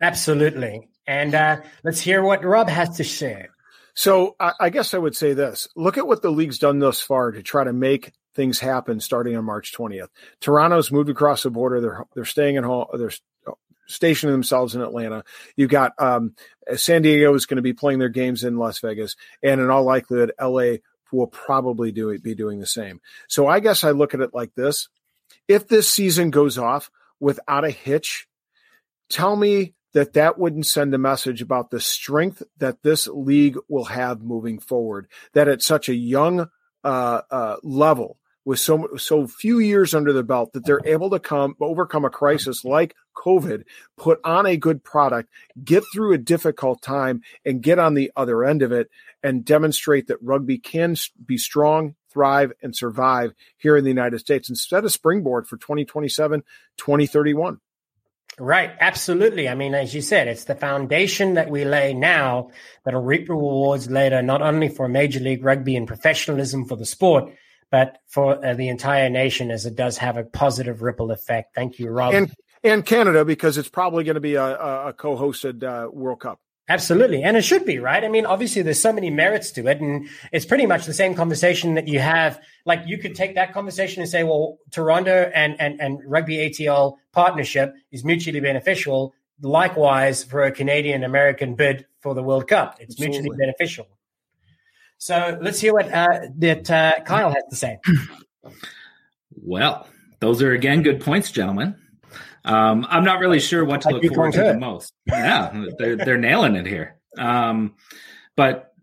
Absolutely. 0.00 0.88
And 1.06 1.34
uh, 1.34 1.60
let's 1.82 2.00
hear 2.00 2.22
what 2.22 2.44
Rob 2.44 2.68
has 2.68 2.96
to 2.96 3.04
say. 3.04 3.46
So 3.94 4.34
I, 4.40 4.52
I, 4.60 4.70
guess 4.70 4.92
I 4.92 4.98
would 4.98 5.14
say 5.14 5.34
this: 5.34 5.68
look 5.76 5.98
at 5.98 6.06
what 6.06 6.22
the 6.22 6.30
league's 6.30 6.58
done 6.58 6.78
thus 6.78 7.00
far 7.00 7.30
to 7.30 7.42
try 7.42 7.64
to 7.64 7.72
make 7.72 8.12
things 8.34 8.58
happen. 8.58 9.00
Starting 9.00 9.36
on 9.36 9.44
March 9.44 9.72
20th, 9.72 10.08
Toronto's 10.40 10.90
moved 10.90 11.10
across 11.10 11.44
the 11.44 11.50
border. 11.50 11.80
They're 11.80 12.04
they're 12.14 12.24
staying 12.24 12.56
at 12.56 12.64
home. 12.64 12.86
They're 12.94 13.12
stationing 13.86 14.32
themselves 14.32 14.74
in 14.74 14.80
Atlanta. 14.80 15.24
You 15.56 15.68
got 15.68 15.92
um, 15.98 16.34
San 16.74 17.02
Diego 17.02 17.34
is 17.34 17.46
going 17.46 17.56
to 17.56 17.62
be 17.62 17.72
playing 17.72 17.98
their 17.98 18.08
games 18.08 18.44
in 18.44 18.56
Las 18.56 18.80
Vegas, 18.80 19.16
and 19.42 19.60
in 19.60 19.70
all 19.70 19.84
likelihood, 19.84 20.32
LA 20.40 20.78
will 21.12 21.26
probably 21.28 21.92
do 21.92 22.10
it, 22.10 22.22
be 22.22 22.34
doing 22.34 22.58
the 22.58 22.66
same. 22.66 23.00
So 23.28 23.46
I 23.46 23.60
guess 23.60 23.84
I 23.84 23.90
look 23.92 24.14
at 24.14 24.20
it 24.20 24.34
like 24.34 24.54
this: 24.54 24.88
if 25.46 25.68
this 25.68 25.88
season 25.88 26.30
goes 26.30 26.58
off 26.58 26.90
without 27.20 27.64
a 27.64 27.70
hitch, 27.70 28.26
tell 29.08 29.36
me 29.36 29.74
that 29.92 30.12
that 30.14 30.38
wouldn't 30.38 30.66
send 30.66 30.92
a 30.94 30.98
message 30.98 31.40
about 31.40 31.70
the 31.70 31.80
strength 31.80 32.42
that 32.58 32.82
this 32.82 33.06
league 33.06 33.56
will 33.68 33.84
have 33.84 34.20
moving 34.20 34.58
forward. 34.58 35.06
That 35.32 35.48
at 35.48 35.62
such 35.62 35.88
a 35.88 35.94
young 35.94 36.48
uh, 36.82 37.20
uh, 37.30 37.56
level, 37.62 38.18
with 38.44 38.58
so 38.58 38.88
so 38.96 39.26
few 39.26 39.58
years 39.58 39.94
under 39.94 40.12
the 40.12 40.22
belt 40.22 40.52
that 40.52 40.64
they're 40.66 40.84
able 40.84 41.10
to 41.10 41.18
come 41.18 41.54
overcome 41.60 42.04
a 42.04 42.10
crisis 42.10 42.64
like 42.64 42.94
COVID, 43.16 43.64
put 43.96 44.20
on 44.24 44.46
a 44.46 44.56
good 44.56 44.84
product, 44.84 45.30
get 45.62 45.84
through 45.92 46.12
a 46.12 46.18
difficult 46.18 46.82
time, 46.82 47.22
and 47.44 47.62
get 47.62 47.78
on 47.78 47.94
the 47.94 48.12
other 48.16 48.44
end 48.44 48.62
of 48.62 48.72
it, 48.72 48.90
and 49.22 49.44
demonstrate 49.44 50.08
that 50.08 50.22
rugby 50.22 50.58
can 50.58 50.96
be 51.24 51.38
strong, 51.38 51.94
thrive, 52.12 52.52
and 52.62 52.76
survive 52.76 53.32
here 53.56 53.76
in 53.76 53.84
the 53.84 53.90
United 53.90 54.18
States 54.18 54.50
instead 54.50 54.84
of 54.84 54.92
springboard 54.92 55.46
for 55.46 55.56
2027, 55.56 56.42
2031. 56.76 57.60
Right, 58.38 58.72
absolutely. 58.80 59.48
I 59.48 59.54
mean, 59.54 59.74
as 59.74 59.94
you 59.94 60.02
said, 60.02 60.26
it's 60.26 60.44
the 60.44 60.56
foundation 60.56 61.34
that 61.34 61.50
we 61.50 61.64
lay 61.64 61.94
now 61.94 62.50
that'll 62.84 63.02
reap 63.02 63.28
rewards 63.28 63.88
later, 63.88 64.22
not 64.22 64.42
only 64.42 64.68
for 64.68 64.88
Major 64.88 65.20
League 65.20 65.44
Rugby 65.44 65.76
and 65.76 65.86
professionalism 65.86 66.64
for 66.64 66.76
the 66.76 66.86
sport, 66.86 67.32
but 67.70 67.98
for 68.08 68.44
uh, 68.44 68.54
the 68.54 68.68
entire 68.68 69.08
nation 69.08 69.50
as 69.50 69.66
it 69.66 69.76
does 69.76 69.98
have 69.98 70.16
a 70.16 70.24
positive 70.24 70.82
ripple 70.82 71.12
effect. 71.12 71.54
Thank 71.54 71.78
you, 71.78 71.90
Rob. 71.90 72.14
And, 72.14 72.32
and 72.64 72.84
Canada, 72.84 73.24
because 73.24 73.56
it's 73.56 73.68
probably 73.68 74.02
going 74.02 74.14
to 74.14 74.20
be 74.20 74.34
a, 74.34 74.44
a 74.88 74.92
co 74.92 75.16
hosted 75.16 75.62
uh, 75.62 75.90
World 75.90 76.20
Cup. 76.20 76.40
Absolutely. 76.68 77.22
And 77.22 77.36
it 77.36 77.42
should 77.42 77.66
be, 77.66 77.78
right? 77.78 78.02
I 78.02 78.08
mean, 78.08 78.24
obviously 78.24 78.62
there's 78.62 78.80
so 78.80 78.92
many 78.92 79.10
merits 79.10 79.50
to 79.52 79.66
it. 79.66 79.80
And 79.80 80.08
it's 80.32 80.46
pretty 80.46 80.64
much 80.64 80.86
the 80.86 80.94
same 80.94 81.14
conversation 81.14 81.74
that 81.74 81.88
you 81.88 81.98
have. 82.00 82.40
Like 82.64 82.82
you 82.86 82.96
could 82.96 83.14
take 83.14 83.34
that 83.34 83.52
conversation 83.52 84.00
and 84.00 84.10
say, 84.10 84.22
well, 84.24 84.58
Toronto 84.70 85.30
and, 85.34 85.60
and, 85.60 85.78
and 85.80 86.00
rugby 86.06 86.38
ATL 86.38 86.96
partnership 87.12 87.74
is 87.92 88.02
mutually 88.02 88.40
beneficial. 88.40 89.14
Likewise 89.42 90.24
for 90.24 90.44
a 90.44 90.52
Canadian 90.52 91.04
American 91.04 91.54
bid 91.54 91.84
for 92.00 92.14
the 92.14 92.22
World 92.22 92.48
Cup. 92.48 92.76
It's 92.80 92.94
Absolutely. 92.94 93.18
mutually 93.18 93.36
beneficial. 93.36 93.86
So 94.96 95.38
let's 95.42 95.60
hear 95.60 95.74
what 95.74 95.92
uh, 95.92 96.20
that 96.38 96.70
uh, 96.70 97.00
Kyle 97.04 97.30
has 97.30 97.44
to 97.50 97.56
say. 97.56 97.78
Well, 99.42 99.86
those 100.20 100.40
are 100.42 100.52
again 100.52 100.82
good 100.82 101.00
points, 101.00 101.30
gentlemen. 101.30 101.74
Um, 102.44 102.86
I'm 102.88 103.04
not 103.04 103.20
really 103.20 103.40
sure 103.40 103.64
what 103.64 103.82
to 103.82 103.90
look 103.90 104.04
forward 104.14 104.34
to 104.34 104.42
the 104.42 104.58
most. 104.58 104.92
Yeah, 105.06 105.66
they're 105.78 105.96
they're 105.96 106.18
nailing 106.18 106.56
it 106.56 106.66
here. 106.66 106.96
Um, 107.16 107.74
but 108.36 108.74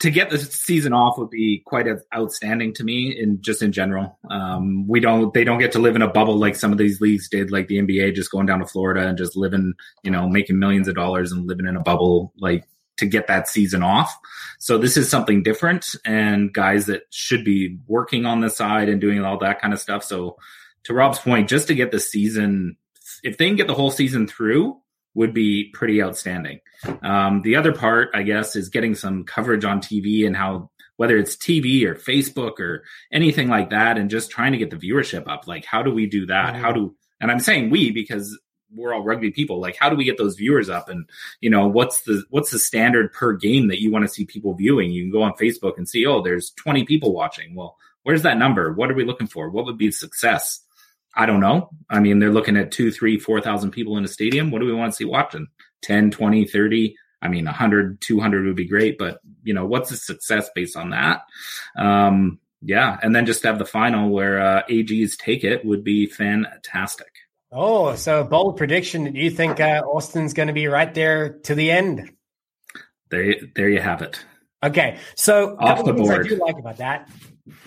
to 0.00 0.10
get 0.10 0.30
the 0.30 0.38
season 0.38 0.94
off 0.94 1.18
would 1.18 1.30
be 1.30 1.62
quite 1.64 1.86
outstanding 2.14 2.72
to 2.74 2.84
me 2.84 3.10
in 3.18 3.40
just 3.42 3.62
in 3.62 3.70
general. 3.70 4.18
Um, 4.30 4.88
we 4.88 4.98
don't 4.98 5.32
they 5.34 5.44
don't 5.44 5.58
get 5.58 5.72
to 5.72 5.78
live 5.78 5.94
in 5.94 6.02
a 6.02 6.08
bubble 6.08 6.36
like 6.36 6.56
some 6.56 6.72
of 6.72 6.78
these 6.78 7.00
leagues 7.00 7.28
did, 7.28 7.50
like 7.50 7.68
the 7.68 7.78
NBA, 7.78 8.14
just 8.14 8.30
going 8.30 8.46
down 8.46 8.60
to 8.60 8.66
Florida 8.66 9.06
and 9.06 9.18
just 9.18 9.36
living, 9.36 9.74
you 10.02 10.10
know, 10.10 10.28
making 10.28 10.58
millions 10.58 10.88
of 10.88 10.94
dollars 10.94 11.32
and 11.32 11.46
living 11.46 11.66
in 11.66 11.76
a 11.76 11.80
bubble 11.80 12.32
like 12.38 12.66
to 12.96 13.06
get 13.06 13.26
that 13.26 13.48
season 13.48 13.82
off. 13.82 14.18
So 14.58 14.78
this 14.78 14.96
is 14.96 15.08
something 15.08 15.42
different 15.42 15.86
and 16.04 16.52
guys 16.52 16.86
that 16.86 17.02
should 17.10 17.44
be 17.44 17.78
working 17.86 18.24
on 18.24 18.40
the 18.40 18.50
side 18.50 18.88
and 18.88 19.00
doing 19.00 19.22
all 19.22 19.38
that 19.38 19.60
kind 19.60 19.74
of 19.74 19.80
stuff. 19.80 20.02
So 20.02 20.36
to 20.84 20.94
Rob's 20.94 21.18
point, 21.18 21.48
just 21.48 21.68
to 21.68 21.74
get 21.74 21.90
the 21.90 22.00
season, 22.00 22.76
if 23.22 23.38
they 23.38 23.46
can 23.46 23.56
get 23.56 23.66
the 23.66 23.74
whole 23.74 23.90
season 23.90 24.26
through, 24.26 24.78
would 25.14 25.34
be 25.34 25.70
pretty 25.74 26.02
outstanding. 26.02 26.60
Um, 27.02 27.42
the 27.42 27.56
other 27.56 27.72
part, 27.72 28.10
I 28.14 28.22
guess, 28.22 28.54
is 28.56 28.68
getting 28.68 28.94
some 28.94 29.24
coverage 29.24 29.64
on 29.64 29.80
TV 29.80 30.26
and 30.26 30.36
how 30.36 30.70
whether 30.96 31.16
it's 31.16 31.34
TV 31.34 31.84
or 31.84 31.94
Facebook 31.94 32.60
or 32.60 32.84
anything 33.10 33.48
like 33.48 33.70
that, 33.70 33.96
and 33.96 34.10
just 34.10 34.30
trying 34.30 34.52
to 34.52 34.58
get 34.58 34.70
the 34.70 34.76
viewership 34.76 35.26
up. 35.26 35.46
Like, 35.46 35.64
how 35.64 35.82
do 35.82 35.90
we 35.90 36.06
do 36.06 36.26
that? 36.26 36.54
How 36.56 36.72
do 36.72 36.94
and 37.20 37.30
I'm 37.30 37.40
saying 37.40 37.70
we 37.70 37.90
because 37.90 38.38
we're 38.74 38.94
all 38.94 39.02
rugby 39.02 39.30
people. 39.30 39.60
Like, 39.60 39.76
how 39.76 39.90
do 39.90 39.96
we 39.96 40.04
get 40.04 40.16
those 40.16 40.36
viewers 40.36 40.68
up? 40.68 40.88
And 40.88 41.08
you 41.40 41.50
know, 41.50 41.66
what's 41.66 42.02
the 42.02 42.22
what's 42.30 42.50
the 42.50 42.58
standard 42.58 43.12
per 43.12 43.32
game 43.32 43.68
that 43.68 43.80
you 43.80 43.90
want 43.90 44.04
to 44.04 44.12
see 44.12 44.24
people 44.24 44.54
viewing? 44.54 44.90
You 44.90 45.02
can 45.02 45.10
go 45.10 45.22
on 45.22 45.32
Facebook 45.32 45.76
and 45.76 45.88
see, 45.88 46.06
oh, 46.06 46.22
there's 46.22 46.50
20 46.52 46.84
people 46.84 47.12
watching. 47.12 47.54
Well, 47.54 47.76
where's 48.02 48.22
that 48.22 48.38
number? 48.38 48.72
What 48.72 48.90
are 48.90 48.94
we 48.94 49.04
looking 49.04 49.26
for? 49.26 49.50
What 49.50 49.64
would 49.66 49.78
be 49.78 49.90
success? 49.90 50.60
I 51.14 51.26
don't 51.26 51.40
know. 51.40 51.70
I 51.88 52.00
mean, 52.00 52.18
they're 52.18 52.32
looking 52.32 52.56
at 52.56 52.72
two, 52.72 52.90
three, 52.92 53.18
4,000 53.18 53.70
people 53.70 53.96
in 53.96 54.04
a 54.04 54.08
stadium. 54.08 54.50
What 54.50 54.60
do 54.60 54.66
we 54.66 54.72
want 54.72 54.92
to 54.92 54.96
see 54.96 55.04
watching? 55.04 55.48
10, 55.82 56.10
20, 56.10 56.46
30? 56.46 56.96
I 57.22 57.28
mean, 57.28 57.44
100, 57.44 58.00
200 58.00 58.46
would 58.46 58.56
be 58.56 58.66
great, 58.66 58.96
but 58.96 59.20
you 59.42 59.52
know, 59.52 59.66
what's 59.66 59.90
the 59.90 59.96
success 59.96 60.48
based 60.54 60.76
on 60.76 60.90
that? 60.90 61.22
Um, 61.76 62.38
yeah. 62.62 62.98
And 63.02 63.14
then 63.14 63.26
just 63.26 63.42
have 63.42 63.58
the 63.58 63.64
final 63.64 64.10
where 64.10 64.40
uh, 64.40 64.62
AGs 64.68 65.16
take 65.16 65.44
it 65.44 65.64
would 65.64 65.84
be 65.84 66.06
fantastic. 66.06 67.08
Oh, 67.52 67.96
so 67.96 68.22
bold 68.22 68.56
prediction. 68.56 69.12
Do 69.12 69.18
you 69.18 69.30
think 69.30 69.60
uh, 69.60 69.82
Austin's 69.84 70.34
going 70.34 70.48
to 70.48 70.54
be 70.54 70.68
right 70.68 70.92
there 70.94 71.40
to 71.44 71.54
the 71.54 71.70
end? 71.70 72.10
There, 73.10 73.34
there 73.56 73.68
you 73.68 73.80
have 73.80 74.02
it. 74.02 74.24
Okay, 74.62 74.98
so 75.16 75.56
off 75.58 75.84
the 75.84 75.94
board. 75.94 76.26
I 76.26 76.28
do 76.28 76.36
like 76.36 76.58
about 76.58 76.76
that. 76.76 77.08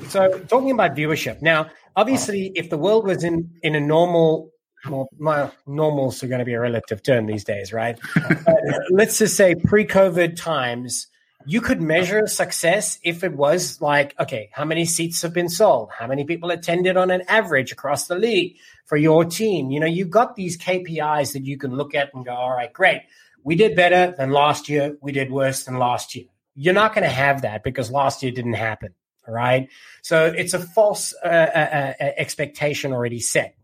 So 0.07 0.39
talking 0.47 0.71
about 0.71 0.95
viewership 0.95 1.41
now, 1.41 1.67
obviously, 1.95 2.51
if 2.55 2.69
the 2.69 2.77
world 2.77 3.05
was 3.05 3.23
in 3.23 3.49
in 3.63 3.75
a 3.75 3.79
normal, 3.79 4.51
well, 4.89 5.07
my 5.17 5.51
normals 5.65 6.23
are 6.23 6.27
going 6.27 6.39
to 6.39 6.45
be 6.45 6.53
a 6.53 6.59
relative 6.59 7.03
term 7.03 7.25
these 7.25 7.43
days, 7.43 7.73
right? 7.73 7.99
let's 8.91 9.17
just 9.17 9.35
say 9.35 9.55
pre-COVID 9.55 10.35
times 10.35 11.07
you 11.45 11.61
could 11.61 11.81
measure 11.81 12.25
success 12.27 12.99
if 13.03 13.23
it 13.23 13.33
was 13.33 13.81
like, 13.81 14.15
okay, 14.19 14.49
how 14.53 14.63
many 14.63 14.85
seats 14.85 15.21
have 15.21 15.33
been 15.33 15.49
sold? 15.49 15.89
How 15.97 16.07
many 16.07 16.23
people 16.23 16.51
attended 16.51 16.97
on 16.97 17.11
an 17.11 17.23
average 17.27 17.71
across 17.71 18.07
the 18.07 18.15
league 18.15 18.57
for 18.85 18.97
your 18.97 19.25
team? 19.25 19.71
You 19.71 19.79
know, 19.79 19.87
you've 19.87 20.09
got 20.09 20.35
these 20.35 20.57
KPIs 20.57 21.33
that 21.33 21.43
you 21.43 21.57
can 21.57 21.75
look 21.75 21.95
at 21.95 22.13
and 22.13 22.25
go, 22.25 22.33
all 22.33 22.55
right, 22.55 22.71
great. 22.71 23.01
We 23.43 23.55
did 23.55 23.75
better 23.75 24.13
than 24.17 24.31
last 24.31 24.69
year. 24.69 24.95
We 25.01 25.11
did 25.11 25.31
worse 25.31 25.65
than 25.65 25.77
last 25.77 26.15
year. 26.15 26.25
You're 26.55 26.73
not 26.73 26.93
going 26.93 27.03
to 27.03 27.13
have 27.13 27.41
that 27.41 27.63
because 27.63 27.91
last 27.91 28.23
year 28.23 28.31
didn't 28.31 28.53
happen. 28.53 28.93
Right. 29.27 29.69
So 30.01 30.25
it's 30.25 30.53
a 30.53 30.59
false 30.59 31.13
uh, 31.23 31.27
uh, 31.27 31.93
uh, 31.99 32.11
expectation 32.17 32.91
already 32.91 33.19
set. 33.19 33.55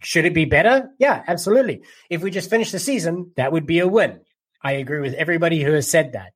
Should 0.00 0.24
it 0.24 0.34
be 0.34 0.46
better? 0.46 0.90
Yeah, 0.98 1.22
absolutely. 1.26 1.82
If 2.10 2.22
we 2.22 2.30
just 2.30 2.50
finish 2.50 2.72
the 2.72 2.78
season, 2.78 3.32
that 3.36 3.52
would 3.52 3.66
be 3.66 3.78
a 3.78 3.86
win. 3.86 4.20
I 4.62 4.72
agree 4.72 5.00
with 5.00 5.14
everybody 5.14 5.62
who 5.62 5.72
has 5.72 5.88
said 5.88 6.12
that 6.12 6.32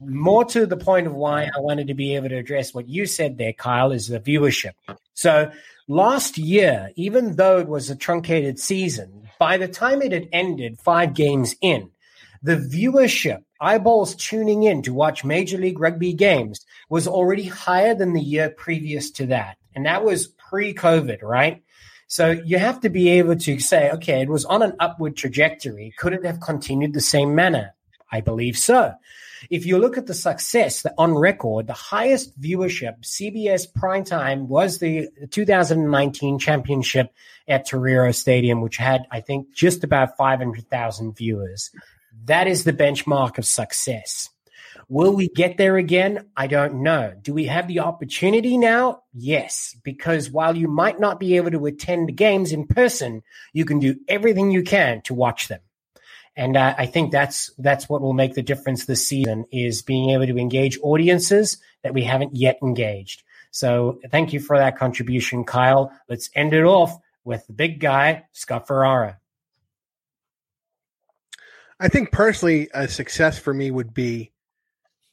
more 0.00 0.44
to 0.44 0.66
the 0.66 0.76
point 0.76 1.06
of 1.06 1.14
why 1.14 1.44
I 1.44 1.60
wanted 1.60 1.88
to 1.88 1.94
be 1.94 2.14
able 2.14 2.28
to 2.28 2.36
address 2.36 2.72
what 2.72 2.88
you 2.88 3.06
said 3.06 3.36
there, 3.36 3.52
Kyle, 3.52 3.92
is 3.92 4.08
the 4.08 4.20
viewership. 4.20 4.72
So 5.14 5.50
last 5.88 6.38
year, 6.38 6.90
even 6.96 7.36
though 7.36 7.58
it 7.58 7.68
was 7.68 7.90
a 7.90 7.96
truncated 7.96 8.58
season, 8.58 9.28
by 9.38 9.56
the 9.56 9.68
time 9.68 10.02
it 10.02 10.12
had 10.12 10.28
ended 10.32 10.78
five 10.80 11.14
games 11.14 11.54
in, 11.60 11.90
the 12.42 12.56
viewership, 12.56 13.42
eyeballs 13.60 14.14
tuning 14.14 14.62
in 14.62 14.82
to 14.82 14.94
watch 14.94 15.24
Major 15.24 15.58
League 15.58 15.80
Rugby 15.80 16.12
games, 16.12 16.64
was 16.88 17.08
already 17.08 17.44
higher 17.44 17.94
than 17.94 18.12
the 18.12 18.20
year 18.20 18.50
previous 18.50 19.10
to 19.12 19.26
that. 19.26 19.56
And 19.74 19.86
that 19.86 20.04
was 20.04 20.28
pre 20.28 20.74
COVID, 20.74 21.22
right? 21.22 21.62
So 22.06 22.30
you 22.30 22.58
have 22.58 22.80
to 22.80 22.88
be 22.88 23.10
able 23.10 23.36
to 23.36 23.58
say, 23.58 23.90
okay, 23.90 24.22
it 24.22 24.30
was 24.30 24.44
on 24.46 24.62
an 24.62 24.74
upward 24.80 25.16
trajectory. 25.16 25.92
Could 25.98 26.14
it 26.14 26.24
have 26.24 26.40
continued 26.40 26.94
the 26.94 27.00
same 27.00 27.34
manner? 27.34 27.74
I 28.10 28.22
believe 28.22 28.56
so. 28.56 28.94
If 29.50 29.66
you 29.66 29.78
look 29.78 29.96
at 29.96 30.06
the 30.06 30.14
success 30.14 30.84
on 30.96 31.14
record, 31.14 31.66
the 31.66 31.74
highest 31.74 32.40
viewership 32.40 33.02
CBS 33.02 33.66
primetime 33.70 34.46
was 34.46 34.78
the 34.78 35.08
2019 35.30 36.38
championship 36.38 37.12
at 37.46 37.66
Torero 37.66 38.10
Stadium, 38.10 38.62
which 38.62 38.78
had, 38.78 39.06
I 39.10 39.20
think, 39.20 39.54
just 39.54 39.84
about 39.84 40.16
500,000 40.16 41.16
viewers. 41.16 41.70
That 42.24 42.46
is 42.46 42.64
the 42.64 42.72
benchmark 42.72 43.38
of 43.38 43.46
success. 43.46 44.28
Will 44.88 45.14
we 45.14 45.28
get 45.28 45.58
there 45.58 45.76
again? 45.76 46.26
I 46.36 46.46
don't 46.46 46.82
know. 46.82 47.12
Do 47.20 47.34
we 47.34 47.44
have 47.46 47.68
the 47.68 47.80
opportunity 47.80 48.56
now? 48.56 49.02
Yes, 49.12 49.76
because 49.82 50.30
while 50.30 50.56
you 50.56 50.68
might 50.68 50.98
not 50.98 51.20
be 51.20 51.36
able 51.36 51.50
to 51.50 51.66
attend 51.66 52.16
games 52.16 52.52
in 52.52 52.66
person, 52.66 53.22
you 53.52 53.64
can 53.64 53.80
do 53.80 53.96
everything 54.08 54.50
you 54.50 54.62
can 54.62 55.02
to 55.02 55.14
watch 55.14 55.48
them. 55.48 55.60
And 56.36 56.56
uh, 56.56 56.74
I 56.78 56.86
think 56.86 57.12
that's 57.12 57.50
that's 57.58 57.88
what 57.88 58.00
will 58.00 58.12
make 58.12 58.34
the 58.34 58.42
difference 58.42 58.86
this 58.86 59.06
season 59.06 59.44
is 59.50 59.82
being 59.82 60.10
able 60.10 60.26
to 60.26 60.38
engage 60.38 60.78
audiences 60.82 61.58
that 61.82 61.94
we 61.94 62.04
haven't 62.04 62.36
yet 62.36 62.58
engaged. 62.62 63.24
So 63.50 64.00
thank 64.10 64.32
you 64.32 64.40
for 64.40 64.56
that 64.56 64.78
contribution, 64.78 65.44
Kyle. 65.44 65.92
Let's 66.08 66.30
end 66.34 66.54
it 66.54 66.64
off 66.64 66.96
with 67.24 67.46
the 67.46 67.52
big 67.52 67.80
guy, 67.80 68.24
Scott 68.32 68.68
Ferrara. 68.68 69.18
I 71.80 71.88
think 71.88 72.10
personally, 72.10 72.68
a 72.74 72.88
success 72.88 73.38
for 73.38 73.54
me 73.54 73.70
would 73.70 73.94
be 73.94 74.32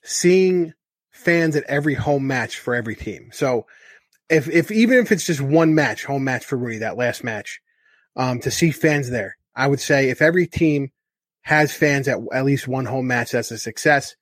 seeing 0.03 0.73
fans 1.11 1.55
at 1.55 1.63
every 1.65 1.93
home 1.93 2.27
match 2.27 2.57
for 2.57 2.75
every 2.75 2.95
team. 2.95 3.29
So 3.31 3.67
if 4.29 4.49
if 4.49 4.71
even 4.71 4.97
if 4.97 5.11
it's 5.11 5.25
just 5.25 5.41
one 5.41 5.75
match, 5.75 6.05
home 6.05 6.23
match 6.23 6.45
for 6.45 6.57
RUNY, 6.57 6.79
that 6.79 6.97
last 6.97 7.23
match, 7.23 7.61
um, 8.15 8.39
to 8.41 8.51
see 8.51 8.71
fans 8.71 9.09
there, 9.09 9.37
I 9.55 9.67
would 9.67 9.79
say 9.79 10.09
if 10.09 10.21
every 10.21 10.47
team 10.47 10.91
has 11.45 11.71
fans 11.71 12.07
at 12.07 12.17
at 12.33 12.43
least 12.43 12.67
one 12.67 12.85
home 12.85 13.07
match. 13.07 13.31
That's 13.31 13.51
a 13.51 13.57
success. 13.57 14.15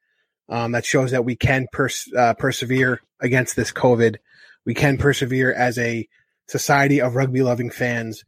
Um, 0.49 0.73
that 0.73 0.85
shows 0.85 1.11
that 1.11 1.23
we 1.23 1.37
can 1.37 1.67
pers- 1.71 2.11
uh, 2.15 2.33
persevere 2.33 2.99
against 3.21 3.55
this 3.55 3.71
COVID. 3.71 4.17
We 4.65 4.73
can 4.73 4.97
persevere 4.97 5.53
as 5.53 5.77
a 5.77 6.07
society 6.47 6.99
of 6.99 7.15
rugby 7.15 7.41
loving 7.41 7.69
fans. 7.69 8.25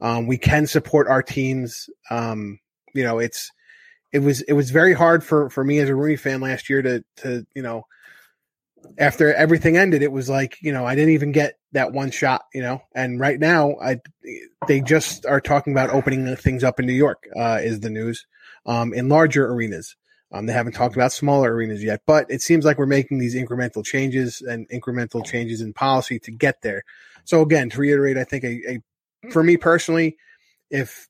Um, 0.00 0.26
we 0.26 0.38
can 0.38 0.66
support 0.66 1.06
our 1.06 1.22
teams. 1.22 1.88
Um, 2.10 2.58
you 2.94 3.04
know, 3.04 3.18
it's 3.18 3.50
it 4.12 4.20
was 4.20 4.42
it 4.42 4.52
was 4.52 4.70
very 4.70 4.92
hard 4.92 5.24
for 5.24 5.50
for 5.50 5.64
me 5.64 5.78
as 5.78 5.88
a 5.88 5.92
RUNY 5.92 6.18
fan 6.18 6.40
last 6.40 6.68
year 6.68 6.82
to 6.82 7.04
to 7.18 7.46
you 7.54 7.62
know 7.62 7.84
after 8.98 9.32
everything 9.32 9.76
ended, 9.76 10.02
it 10.02 10.12
was 10.12 10.28
like 10.28 10.56
you 10.60 10.72
know 10.72 10.86
I 10.86 10.94
didn't 10.94 11.14
even 11.14 11.32
get 11.32 11.58
that 11.72 11.92
one 11.92 12.10
shot, 12.10 12.42
you 12.54 12.62
know. 12.62 12.82
And 12.94 13.18
right 13.18 13.38
now, 13.38 13.76
I 13.82 14.00
they 14.68 14.80
just 14.80 15.26
are 15.26 15.40
talking 15.40 15.72
about 15.72 15.90
opening 15.90 16.34
things 16.36 16.64
up 16.64 16.78
in 16.78 16.86
New 16.86 16.92
York. 16.92 17.28
Uh, 17.36 17.60
is 17.62 17.80
the 17.80 17.90
news 17.90 18.26
um, 18.66 18.92
in 18.92 19.08
larger 19.08 19.46
arenas. 19.46 19.96
Um, 20.32 20.46
they 20.46 20.52
haven't 20.54 20.72
talked 20.72 20.96
about 20.96 21.12
smaller 21.12 21.54
arenas 21.54 21.84
yet, 21.84 22.00
but 22.06 22.26
it 22.30 22.40
seems 22.40 22.64
like 22.64 22.78
we're 22.78 22.86
making 22.86 23.18
these 23.18 23.34
incremental 23.34 23.84
changes 23.84 24.40
and 24.40 24.66
incremental 24.70 25.24
changes 25.24 25.60
in 25.60 25.74
policy 25.74 26.18
to 26.20 26.30
get 26.30 26.62
there. 26.62 26.84
So 27.24 27.42
again, 27.42 27.68
to 27.70 27.80
reiterate, 27.80 28.16
I 28.16 28.24
think 28.24 28.44
a, 28.44 28.70
a 28.70 29.30
for 29.30 29.42
me 29.42 29.56
personally, 29.58 30.16
if 30.70 31.08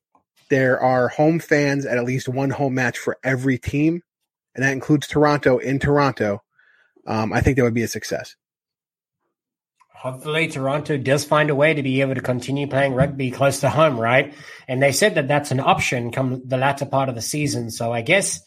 there 0.53 0.78
are 0.78 1.09
home 1.09 1.38
fans 1.38 1.86
at 1.86 1.96
at 1.96 2.05
least 2.05 2.28
one 2.28 2.50
home 2.50 2.74
match 2.74 2.98
for 2.98 3.16
every 3.24 3.57
team, 3.57 4.03
and 4.55 4.62
that 4.62 4.74
includes 4.74 5.07
Toronto 5.07 5.57
in 5.57 5.78
Toronto, 5.78 6.42
um, 7.07 7.32
I 7.32 7.40
think 7.40 7.57
that 7.57 7.62
would 7.62 7.72
be 7.72 7.84
a 7.84 7.88
success. 7.88 8.36
Hopefully, 9.94 10.48
Toronto 10.48 10.98
does 10.98 11.24
find 11.24 11.48
a 11.48 11.55
way 11.55 11.72
to 11.72 11.82
be 11.82 12.03
able 12.03 12.16
to 12.16 12.20
continue 12.20 12.66
playing 12.66 12.92
rugby 12.92 13.30
close 13.30 13.61
to 13.61 13.70
home, 13.70 13.98
right? 13.98 14.34
And 14.68 14.82
they 14.82 14.92
said 14.92 15.14
that 15.14 15.26
that's 15.26 15.53
an 15.53 15.61
option 15.61 16.12
come 16.12 16.42
the 16.44 16.59
latter 16.59 16.84
part 16.84 17.09
of 17.09 17.14
the 17.14 17.22
season. 17.22 17.70
So 17.70 17.90
I 17.90 18.03
guess 18.03 18.42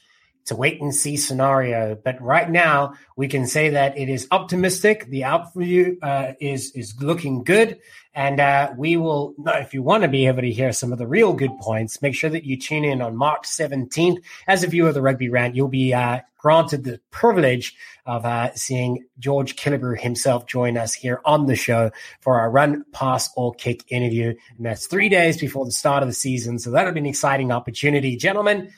it's 0.45 0.51
a 0.51 0.55
wait 0.55 0.79
and 0.79 0.93
see 0.93 1.17
scenario. 1.17 1.95
But 1.95 2.21
right 2.21 2.47
now, 2.47 2.93
we 3.15 3.27
can 3.27 3.47
say 3.47 3.69
that 3.71 3.97
it 3.97 4.09
is 4.09 4.27
optimistic. 4.29 5.07
The 5.09 5.21
outview 5.21 5.97
uh, 6.03 6.33
is 6.39 6.69
is 6.73 7.01
looking 7.01 7.43
good, 7.43 7.79
and 8.13 8.39
uh, 8.39 8.71
we 8.77 8.95
will. 8.95 9.33
If 9.47 9.73
you 9.73 9.81
want 9.81 10.03
to 10.03 10.07
be 10.07 10.27
able 10.27 10.43
to 10.43 10.51
hear 10.51 10.71
some 10.71 10.91
of 10.93 10.99
the 10.99 11.07
real 11.07 11.33
good 11.33 11.57
points, 11.61 11.99
make 11.99 12.13
sure 12.13 12.29
that 12.29 12.43
you 12.43 12.57
tune 12.57 12.85
in 12.85 13.01
on 13.01 13.15
March 13.15 13.47
seventeenth. 13.47 14.23
As 14.47 14.63
a 14.63 14.67
viewer 14.67 14.89
of 14.89 14.93
the 14.93 15.01
Rugby 15.01 15.29
Rant, 15.29 15.55
you'll 15.55 15.67
be 15.67 15.95
uh, 15.95 16.19
granted 16.37 16.83
the 16.83 16.99
privilege 17.09 17.75
of 18.05 18.23
uh, 18.23 18.53
seeing 18.53 19.03
George 19.17 19.55
Killebrew 19.55 19.99
himself 19.99 20.45
join 20.45 20.77
us 20.77 20.93
here 20.93 21.21
on 21.25 21.47
the 21.47 21.55
show 21.55 21.89
for 22.21 22.39
our 22.39 22.51
run, 22.51 22.85
pass, 22.91 23.31
or 23.35 23.55
kick 23.55 23.83
interview. 23.87 24.35
And 24.57 24.65
that's 24.67 24.85
three 24.85 25.09
days 25.09 25.39
before 25.39 25.65
the 25.65 25.71
start 25.71 26.03
of 26.03 26.07
the 26.09 26.13
season. 26.13 26.59
So 26.59 26.69
that'll 26.69 26.93
be 26.93 26.99
an 26.99 27.07
exciting 27.07 27.51
opportunity. 27.51 28.15
Gentlemen, 28.15 28.71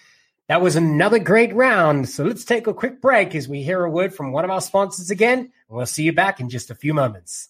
that 0.48 0.62
was 0.62 0.76
another 0.76 1.20
great 1.20 1.54
round. 1.54 2.10
So 2.10 2.24
let's 2.24 2.46
take 2.46 2.68
a 2.68 2.74
quick 2.74 3.02
break 3.02 3.36
as 3.36 3.48
we 3.48 3.64
hear 3.64 3.84
a 3.84 3.90
word 3.90 4.14
from 4.14 4.32
one 4.32 4.46
of 4.46 4.52
our 4.52 4.62
sponsors 4.62 5.10
again. 5.10 5.40
And 5.40 5.52
We'll 5.70 5.86
see 5.86 6.04
you 6.04 6.14
back 6.14 6.40
in 6.40 6.50
just 6.50 6.72
a 6.72 6.76
few 6.76 6.94
moments. 6.94 7.50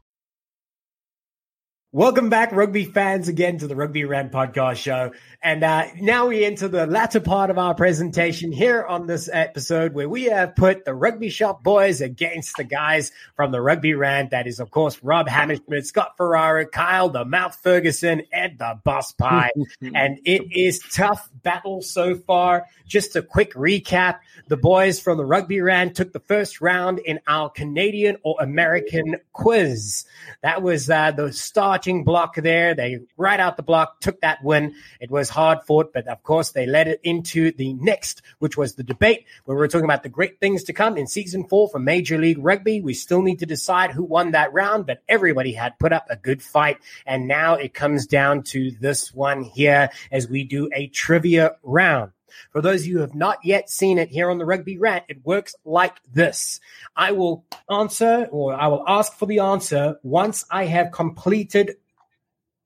Welcome 1.93 2.29
back, 2.29 2.53
rugby 2.53 2.85
fans, 2.85 3.27
again 3.27 3.57
to 3.57 3.67
the 3.67 3.75
Rugby 3.75 4.05
Rant 4.05 4.31
podcast 4.31 4.77
show. 4.77 5.11
And 5.43 5.61
uh, 5.61 5.87
now 5.99 6.27
we 6.27 6.45
enter 6.45 6.69
the 6.69 6.85
latter 6.85 7.19
part 7.19 7.49
of 7.49 7.57
our 7.57 7.75
presentation 7.75 8.53
here 8.53 8.85
on 8.85 9.07
this 9.07 9.27
episode 9.29 9.93
where 9.93 10.07
we 10.07 10.25
have 10.25 10.55
put 10.55 10.85
the 10.85 10.93
Rugby 10.93 11.29
Shop 11.29 11.63
boys 11.63 11.99
against 11.99 12.55
the 12.55 12.63
guys 12.63 13.11
from 13.35 13.51
the 13.51 13.59
Rugby 13.59 13.93
Rant. 13.93 14.29
That 14.29 14.47
is, 14.47 14.61
of 14.61 14.71
course, 14.71 15.03
Rob 15.03 15.27
Hammerschmidt, 15.27 15.85
Scott 15.85 16.13
Ferrara, 16.15 16.65
Kyle 16.65 17.09
the 17.09 17.25
Mouth 17.25 17.59
Ferguson, 17.61 18.21
Ed 18.31 18.57
the 18.57 18.79
Boss 18.85 19.11
Pye. 19.11 19.51
and 19.81 20.17
it 20.23 20.43
is 20.49 20.79
tough 20.93 21.27
battle 21.43 21.81
so 21.81 22.15
far. 22.15 22.67
Just 22.87 23.17
a 23.17 23.21
quick 23.21 23.53
recap. 23.53 24.19
The 24.47 24.57
boys 24.57 24.99
from 24.99 25.17
the 25.17 25.25
Rugby 25.25 25.59
Rant 25.59 25.95
took 25.95 26.13
the 26.13 26.19
first 26.19 26.61
round 26.61 26.99
in 26.99 27.19
our 27.27 27.49
Canadian 27.49 28.17
or 28.23 28.35
American 28.39 29.17
quiz. 29.33 30.05
That 30.41 30.61
was 30.61 30.89
uh, 30.89 31.11
the 31.11 31.33
block 32.03 32.35
there. 32.35 32.73
They 32.73 32.99
right 33.17 33.39
out 33.39 33.57
the 33.57 33.63
block 33.63 33.99
took 34.01 34.21
that 34.21 34.43
win. 34.43 34.73
It 34.99 35.11
was 35.11 35.29
hard 35.29 35.59
fought, 35.63 35.93
but 35.93 36.07
of 36.07 36.23
course 36.23 36.51
they 36.51 36.65
led 36.65 36.87
it 36.87 36.99
into 37.03 37.51
the 37.51 37.73
next, 37.73 38.21
which 38.39 38.57
was 38.57 38.75
the 38.75 38.83
debate 38.83 39.25
where 39.45 39.57
we 39.57 39.63
are 39.63 39.67
talking 39.67 39.85
about 39.85 40.03
the 40.03 40.09
great 40.09 40.39
things 40.39 40.63
to 40.65 40.73
come 40.73 40.97
in 40.97 41.07
season 41.07 41.47
four 41.47 41.69
for 41.69 41.79
Major 41.79 42.17
League 42.17 42.39
Rugby. 42.39 42.81
We 42.81 42.93
still 42.93 43.21
need 43.21 43.39
to 43.39 43.45
decide 43.45 43.91
who 43.91 44.03
won 44.03 44.31
that 44.31 44.53
round, 44.53 44.85
but 44.85 45.03
everybody 45.09 45.53
had 45.53 45.79
put 45.79 45.93
up 45.93 46.05
a 46.09 46.15
good 46.15 46.41
fight. 46.41 46.77
And 47.05 47.27
now 47.27 47.55
it 47.55 47.73
comes 47.73 48.05
down 48.05 48.43
to 48.43 48.71
this 48.79 49.13
one 49.13 49.43
here 49.43 49.89
as 50.11 50.27
we 50.27 50.43
do 50.43 50.69
a 50.73 50.87
trivia 50.87 51.55
round. 51.63 52.11
For 52.51 52.61
those 52.61 52.81
of 52.81 52.87
you 52.87 52.95
who 52.95 53.01
have 53.01 53.15
not 53.15 53.39
yet 53.43 53.69
seen 53.69 53.97
it 53.97 54.09
here 54.09 54.29
on 54.29 54.37
the 54.37 54.45
Rugby 54.45 54.77
Rant, 54.77 55.05
it 55.07 55.25
works 55.25 55.55
like 55.65 55.97
this. 56.11 56.59
I 56.95 57.11
will 57.11 57.45
answer 57.69 58.27
or 58.31 58.53
I 58.53 58.67
will 58.67 58.83
ask 58.87 59.13
for 59.13 59.25
the 59.25 59.39
answer 59.39 59.97
once 60.03 60.45
I 60.49 60.65
have 60.65 60.91
completed 60.91 61.77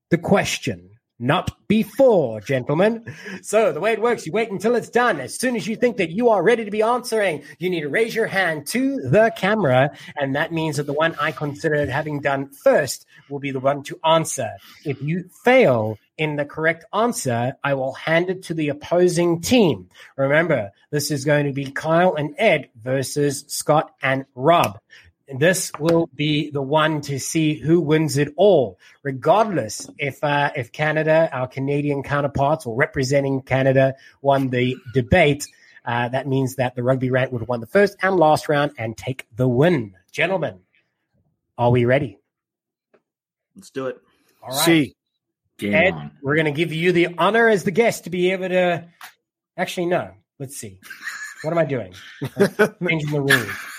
the 0.09 0.17
question. 0.17 0.94
Not 1.17 1.67
before, 1.69 2.41
gentlemen. 2.41 3.05
So 3.41 3.71
the 3.71 3.79
way 3.79 3.93
it 3.93 4.01
works, 4.01 4.25
you 4.25 4.33
wait 4.33 4.51
until 4.51 4.75
it's 4.75 4.89
done. 4.89 5.21
As 5.21 5.39
soon 5.39 5.55
as 5.55 5.65
you 5.65 5.77
think 5.77 5.95
that 5.97 6.11
you 6.11 6.27
are 6.27 6.43
ready 6.43 6.65
to 6.65 6.71
be 6.71 6.81
answering, 6.81 7.43
you 7.57 7.69
need 7.69 7.81
to 7.81 7.89
raise 7.89 8.13
your 8.13 8.27
hand 8.27 8.67
to 8.67 8.97
the 8.97 9.31
camera. 9.37 9.91
And 10.17 10.35
that 10.35 10.51
means 10.51 10.75
that 10.75 10.87
the 10.87 10.93
one 10.93 11.15
I 11.19 11.31
consider 11.31 11.89
having 11.89 12.19
done 12.19 12.49
first 12.49 13.05
will 13.29 13.39
be 13.39 13.51
the 13.51 13.61
one 13.61 13.83
to 13.83 13.99
answer. 14.03 14.49
If 14.83 15.01
you 15.01 15.29
fail 15.45 15.97
in 16.17 16.35
the 16.35 16.45
correct 16.45 16.83
answer, 16.93 17.55
I 17.63 17.75
will 17.75 17.93
hand 17.93 18.29
it 18.29 18.43
to 18.43 18.53
the 18.53 18.69
opposing 18.69 19.39
team. 19.39 19.89
Remember, 20.17 20.71
this 20.91 21.11
is 21.11 21.23
going 21.23 21.45
to 21.45 21.53
be 21.53 21.71
Kyle 21.71 22.15
and 22.15 22.35
Ed 22.37 22.69
versus 22.83 23.45
Scott 23.47 23.93
and 24.01 24.25
Rob 24.35 24.79
this 25.27 25.71
will 25.79 26.07
be 26.13 26.51
the 26.51 26.61
one 26.61 27.01
to 27.01 27.19
see 27.19 27.55
who 27.55 27.81
wins 27.81 28.17
it 28.17 28.33
all, 28.37 28.77
regardless 29.03 29.89
if 29.97 30.23
uh, 30.23 30.51
if 30.55 30.71
Canada, 30.71 31.29
our 31.31 31.47
Canadian 31.47 32.03
counterparts, 32.03 32.65
or 32.65 32.75
representing 32.75 33.41
Canada, 33.41 33.95
won 34.21 34.49
the 34.49 34.77
debate. 34.93 35.47
Uh, 35.83 36.09
that 36.09 36.27
means 36.27 36.55
that 36.55 36.75
the 36.75 36.83
rugby 36.83 37.09
rant 37.09 37.31
would 37.31 37.41
have 37.41 37.49
won 37.49 37.59
the 37.59 37.67
first 37.67 37.95
and 38.01 38.17
last 38.17 38.49
round 38.49 38.71
and 38.77 38.97
take 38.97 39.27
the 39.35 39.47
win. 39.47 39.95
Gentlemen, 40.11 40.59
are 41.57 41.71
we 41.71 41.85
ready? 41.85 42.19
Let's 43.55 43.69
do 43.69 43.87
it. 43.87 43.97
All 44.43 44.49
right. 44.49 44.65
See. 44.65 44.95
Ed, 45.61 45.93
on. 45.93 46.11
we're 46.21 46.35
going 46.35 46.45
to 46.45 46.51
give 46.51 46.73
you 46.73 46.91
the 46.91 47.15
honor 47.17 47.47
as 47.47 47.63
the 47.63 47.71
guest 47.71 48.03
to 48.03 48.09
be 48.09 48.31
able 48.31 48.49
to. 48.49 48.85
Actually, 49.55 49.85
no. 49.85 50.11
Let's 50.37 50.57
see. 50.57 50.79
What 51.43 51.51
am 51.51 51.57
I 51.57 51.65
doing? 51.65 51.93
Changing 52.85 53.11
the 53.11 53.21
rules. 53.21 53.74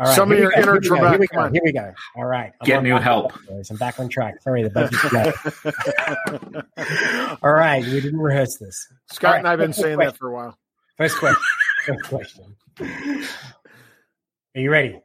All 0.00 0.06
right, 0.06 0.16
Some 0.16 0.32
of 0.32 0.38
your 0.38 0.50
inner 0.52 0.80
Here 0.80 1.18
we 1.18 1.26
go. 1.26 1.50
Here 1.50 1.60
we 1.62 1.72
go. 1.72 1.92
All 2.16 2.24
right. 2.24 2.54
I'm 2.58 2.66
Get 2.66 2.82
new 2.82 2.96
help. 2.96 3.34
I'm 3.50 3.76
back 3.76 4.00
on 4.00 4.08
track. 4.08 4.40
Sorry, 4.40 4.62
the 4.62 4.70
budget's 4.70 5.12
low. 7.12 7.36
All 7.42 7.52
right. 7.52 7.84
We 7.84 8.00
didn't 8.00 8.18
rehearse 8.18 8.56
this. 8.58 8.88
Scott 9.12 9.32
right, 9.32 9.38
and 9.40 9.46
I 9.46 9.50
have 9.50 9.60
been 9.60 9.74
saying 9.74 9.96
question. 9.96 10.12
that 10.12 10.18
for 10.18 10.28
a 10.28 10.32
while. 10.32 10.58
First 10.96 11.18
question. 11.18 11.42
First 11.86 12.04
question. 12.04 12.56
Are 12.80 14.60
you 14.60 14.70
ready? 14.70 14.98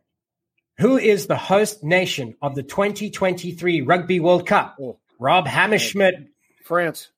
Who 0.78 0.98
is 0.98 1.28
the 1.28 1.36
host 1.36 1.84
nation 1.84 2.36
of 2.42 2.56
the 2.56 2.64
2023 2.64 3.82
Rugby 3.82 4.22
World 4.22 4.48
Cup? 4.48 4.78
Oh. 4.80 4.98
Rob 5.20 5.46
Hammerschmidt. 5.46 6.28
France. 6.64 7.10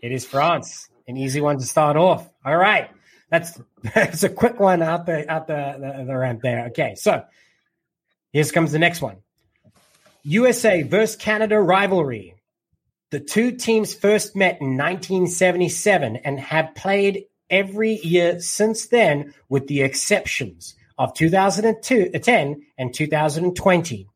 It 0.00 0.12
is 0.12 0.26
France. 0.26 0.90
An 1.08 1.16
easy 1.16 1.40
one 1.40 1.58
to 1.60 1.64
start 1.64 1.96
off. 1.96 2.28
All 2.44 2.58
right. 2.58 2.90
That's 3.30 3.60
that's 3.94 4.22
a 4.22 4.28
quick 4.28 4.60
one 4.60 4.82
out 4.82 5.06
the 5.06 5.30
out 5.30 5.46
the, 5.46 5.76
the, 5.78 6.04
the 6.04 6.16
ramp 6.16 6.42
there. 6.42 6.66
Okay, 6.66 6.94
so 6.94 7.24
here 8.32 8.44
comes 8.44 8.72
the 8.72 8.78
next 8.78 9.02
one. 9.02 9.16
USA 10.22 10.82
versus 10.82 11.16
Canada 11.16 11.60
rivalry. 11.60 12.34
The 13.10 13.20
two 13.20 13.52
teams 13.52 13.94
first 13.94 14.34
met 14.34 14.60
in 14.60 14.76
1977 14.76 16.16
and 16.16 16.40
have 16.40 16.74
played 16.74 17.26
every 17.48 17.94
year 17.98 18.40
since 18.40 18.86
then, 18.86 19.32
with 19.48 19.68
the 19.68 19.82
exceptions 19.82 20.74
of 20.98 21.14
2010 21.14 22.62
and 22.76 22.94
2020. 22.94 24.06
Uh, 24.06 24.12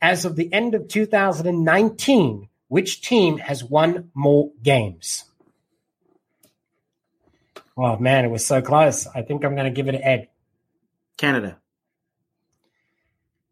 As 0.00 0.24
of 0.24 0.34
the 0.34 0.52
end 0.52 0.74
of 0.74 0.88
2019, 0.88 2.48
which 2.68 3.02
team 3.02 3.38
has 3.38 3.62
won 3.62 4.10
more 4.14 4.50
games? 4.62 5.24
Oh 7.76 7.96
man, 7.96 8.24
it 8.24 8.30
was 8.30 8.46
so 8.46 8.60
close. 8.62 9.06
I 9.06 9.22
think 9.22 9.44
I'm 9.44 9.54
going 9.54 9.66
to 9.66 9.70
give 9.70 9.88
it 9.88 9.92
to 9.92 10.06
Ed. 10.06 10.28
Canada. 11.16 11.58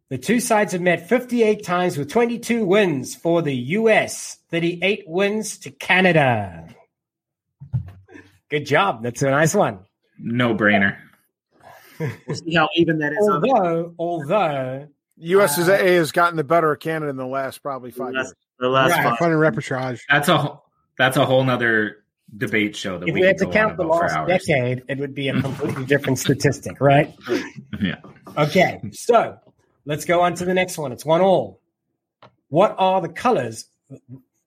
The 0.08 0.18
two 0.18 0.40
sides 0.40 0.72
have 0.72 0.82
met 0.82 1.08
58 1.08 1.64
times 1.64 1.96
with 1.96 2.10
22 2.10 2.64
wins 2.64 3.14
for 3.14 3.42
the 3.42 3.54
US, 3.54 4.38
38 4.50 5.04
wins 5.06 5.58
to 5.58 5.70
Canada. 5.70 6.74
Good 8.48 8.66
job. 8.66 9.04
That's 9.04 9.22
a 9.22 9.30
nice 9.30 9.54
one. 9.54 9.80
No 10.18 10.54
brainer. 10.54 10.96
We'll 12.00 12.36
see 12.36 12.54
how 12.54 12.68
even 12.74 12.98
that 12.98 13.12
is. 13.12 13.28
Although, 13.28 13.94
although 13.98 14.88
USAA 15.22 15.80
uh, 15.80 15.84
has 15.84 16.12
gotten 16.12 16.36
the 16.36 16.44
better 16.44 16.72
of 16.72 16.80
Canada 16.80 17.10
in 17.10 17.16
the 17.16 17.26
last 17.26 17.62
probably 17.62 17.90
five 17.90 18.12
the 18.12 18.18
last, 18.18 18.26
years. 18.26 18.34
The 18.58 18.68
last 18.68 18.90
yeah, 18.90 19.16
fun 19.16 19.30
and 19.30 19.40
repertoire. 19.40 19.96
That's 20.08 20.28
a 20.28 20.58
that's 20.98 21.16
a 21.16 21.24
whole 21.24 21.44
nother 21.44 21.99
debate 22.36 22.76
show 22.76 22.98
that 22.98 23.08
if 23.08 23.14
we, 23.14 23.20
we 23.20 23.26
had 23.26 23.38
to 23.38 23.46
count 23.46 23.76
the 23.76 23.84
last 23.84 24.26
decade, 24.26 24.82
it 24.88 24.98
would 24.98 25.14
be 25.14 25.28
a 25.28 25.40
completely 25.40 25.84
different 25.84 26.18
statistic, 26.18 26.80
right? 26.80 27.14
Yeah. 27.80 27.96
Okay, 28.36 28.78
so 28.92 29.38
let's 29.86 30.04
go 30.04 30.20
on 30.20 30.34
to 30.34 30.44
the 30.44 30.52
next 30.52 30.76
one. 30.76 30.92
It's 30.92 31.04
one 31.04 31.22
all. 31.22 31.62
What 32.48 32.74
are 32.76 33.00
the 33.00 33.08
colors? 33.08 33.64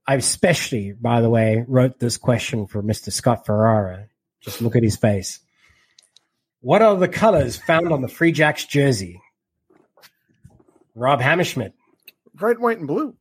I 0.05 0.15
especially, 0.15 0.91
by 0.91 1.21
the 1.21 1.31
way, 1.31 1.65
wrote 1.67 1.97
this 1.97 2.17
question 2.17 2.67
for 2.67 2.83
Mr. 2.83 3.11
Scott 3.11 3.47
Ferrara. 3.47 4.07
Just 4.39 4.61
look 4.61 4.75
at 4.75 4.83
his 4.83 4.97
face. 4.97 5.39
What 6.61 6.83
are 6.83 6.95
the 6.95 7.07
colors 7.07 7.57
found 7.57 7.91
on 7.91 8.01
the 8.01 8.07
Free 8.07 8.31
Jacks 8.31 8.65
jersey? 8.65 9.19
Rob 10.93 11.21
Hammerschmidt. 11.21 11.73
Red, 12.39 12.59
white, 12.59 12.77
and 12.77 12.87
blue. 12.87 13.15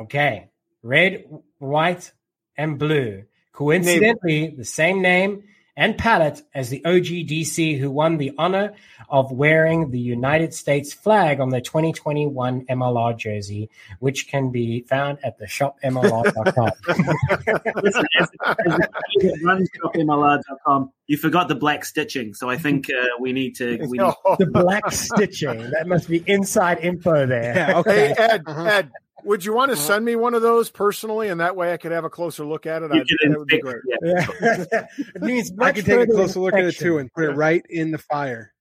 Okay. 0.00 0.50
Red, 0.82 1.24
white, 1.58 2.12
and 2.56 2.78
blue. 2.78 3.24
Coincidentally, 3.58 4.54
the 4.56 4.64
same 4.64 5.02
name 5.02 5.42
and 5.76 5.98
palette 5.98 6.42
as 6.54 6.70
the 6.70 6.80
OGDC, 6.86 7.76
who 7.76 7.90
won 7.90 8.16
the 8.16 8.30
honor 8.38 8.72
of 9.08 9.32
wearing 9.32 9.90
the 9.90 9.98
United 9.98 10.54
States 10.54 10.94
flag 10.94 11.40
on 11.40 11.50
their 11.50 11.60
2021 11.60 12.66
MLR 12.66 13.18
jersey, 13.18 13.68
which 13.98 14.28
can 14.28 14.52
be 14.52 14.82
found 14.82 15.18
at 15.24 15.38
the 15.38 15.46
shopmlr.com. 15.46 16.70
Listen, 17.82 18.04
as, 18.20 18.28
as 18.46 18.78
as 19.24 19.42
runs 19.42 19.68
shopmlr.com, 19.82 20.92
you 21.08 21.16
forgot 21.16 21.48
the 21.48 21.56
black 21.56 21.84
stitching, 21.84 22.34
so 22.34 22.48
I 22.48 22.58
think 22.58 22.88
uh, 22.90 23.06
we 23.18 23.32
need 23.32 23.56
to. 23.56 23.76
We 23.88 23.98
need, 23.98 24.14
the 24.38 24.46
black 24.46 24.92
stitching. 24.92 25.70
That 25.70 25.88
must 25.88 26.08
be 26.08 26.22
inside 26.28 26.78
info 26.78 27.26
there. 27.26 27.54
Yeah, 27.56 27.78
okay. 27.78 28.08
Hey 28.08 28.14
Ed, 28.18 28.42
Uh-huh. 28.46 28.64
Ed, 28.64 28.90
would 29.24 29.44
you 29.44 29.52
want 29.52 29.70
to 29.70 29.74
uh-huh. 29.74 29.86
send 29.86 30.04
me 30.04 30.16
one 30.16 30.34
of 30.34 30.42
those 30.42 30.70
personally, 30.70 31.28
and 31.28 31.40
that 31.40 31.56
way 31.56 31.72
I 31.72 31.76
could 31.76 31.92
have 31.92 32.04
a 32.04 32.10
closer 32.10 32.44
look 32.44 32.66
at 32.66 32.82
it? 32.82 32.90
I'd, 32.92 33.06
that 33.06 33.34
would 33.38 33.48
be 33.48 33.56
inspect- 33.56 33.62
great. 33.62 34.26
yeah. 34.40 34.66
Yeah. 34.72 34.86
it 35.14 35.22
means 35.22 35.52
I 35.52 35.54
much 35.56 35.74
can 35.76 35.84
take 35.84 36.08
a 36.08 36.12
closer 36.12 36.40
look 36.40 36.54
at 36.54 36.64
it 36.64 36.76
too 36.76 36.98
and 36.98 37.12
put 37.12 37.24
it 37.24 37.32
right 37.32 37.64
in 37.68 37.90
the 37.90 37.98
fire. 37.98 38.52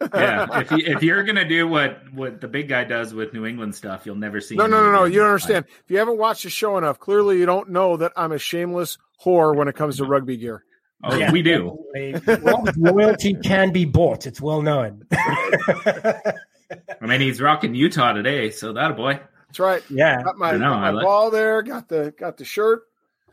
yeah. 0.00 0.46
If 0.60 0.70
you, 0.70 0.78
if 0.78 1.02
you're 1.02 1.22
gonna 1.22 1.48
do 1.48 1.66
what 1.66 2.12
what 2.12 2.40
the 2.40 2.48
big 2.48 2.68
guy 2.68 2.84
does 2.84 3.14
with 3.14 3.32
New 3.32 3.46
England 3.46 3.74
stuff, 3.74 4.04
you'll 4.04 4.16
never 4.16 4.40
see. 4.40 4.56
No, 4.56 4.66
no, 4.66 4.84
no, 4.84 4.92
no. 4.92 5.04
You 5.04 5.20
don't 5.20 5.28
understand. 5.28 5.64
If 5.84 5.90
you 5.90 5.98
haven't 5.98 6.18
watched 6.18 6.42
the 6.42 6.50
show 6.50 6.76
enough, 6.76 6.98
clearly 6.98 7.38
you 7.38 7.46
don't 7.46 7.70
know 7.70 7.96
that 7.96 8.12
I'm 8.16 8.32
a 8.32 8.38
shameless 8.38 8.98
whore 9.24 9.56
when 9.56 9.68
it 9.68 9.74
comes 9.74 9.96
to 9.96 10.02
mm-hmm. 10.02 10.12
rugby 10.12 10.36
gear. 10.36 10.64
Oh, 11.04 11.16
Yeah, 11.16 11.30
we 11.30 11.42
do. 11.42 11.78
definitely. 11.94 12.72
Loyalty 12.76 13.34
can 13.34 13.72
be 13.72 13.84
bought. 13.84 14.26
It's 14.26 14.40
well 14.40 14.62
known. 14.62 15.06
I 15.12 17.06
mean, 17.06 17.20
he's 17.20 17.40
rocking 17.40 17.74
Utah 17.74 18.12
today, 18.12 18.50
so 18.50 18.72
that 18.72 18.90
a 18.90 18.94
boy. 18.94 19.20
That's 19.56 19.60
right. 19.60 19.82
yeah. 19.90 20.22
Got 20.22 20.36
my, 20.36 20.50
I 20.50 20.52
know, 20.52 20.70
got 20.70 20.80
my 20.80 20.90
like- 20.90 21.04
ball 21.04 21.30
there. 21.30 21.62
Got 21.62 21.88
the 21.88 22.12
got 22.18 22.36
the 22.36 22.44
shirt. 22.44 22.82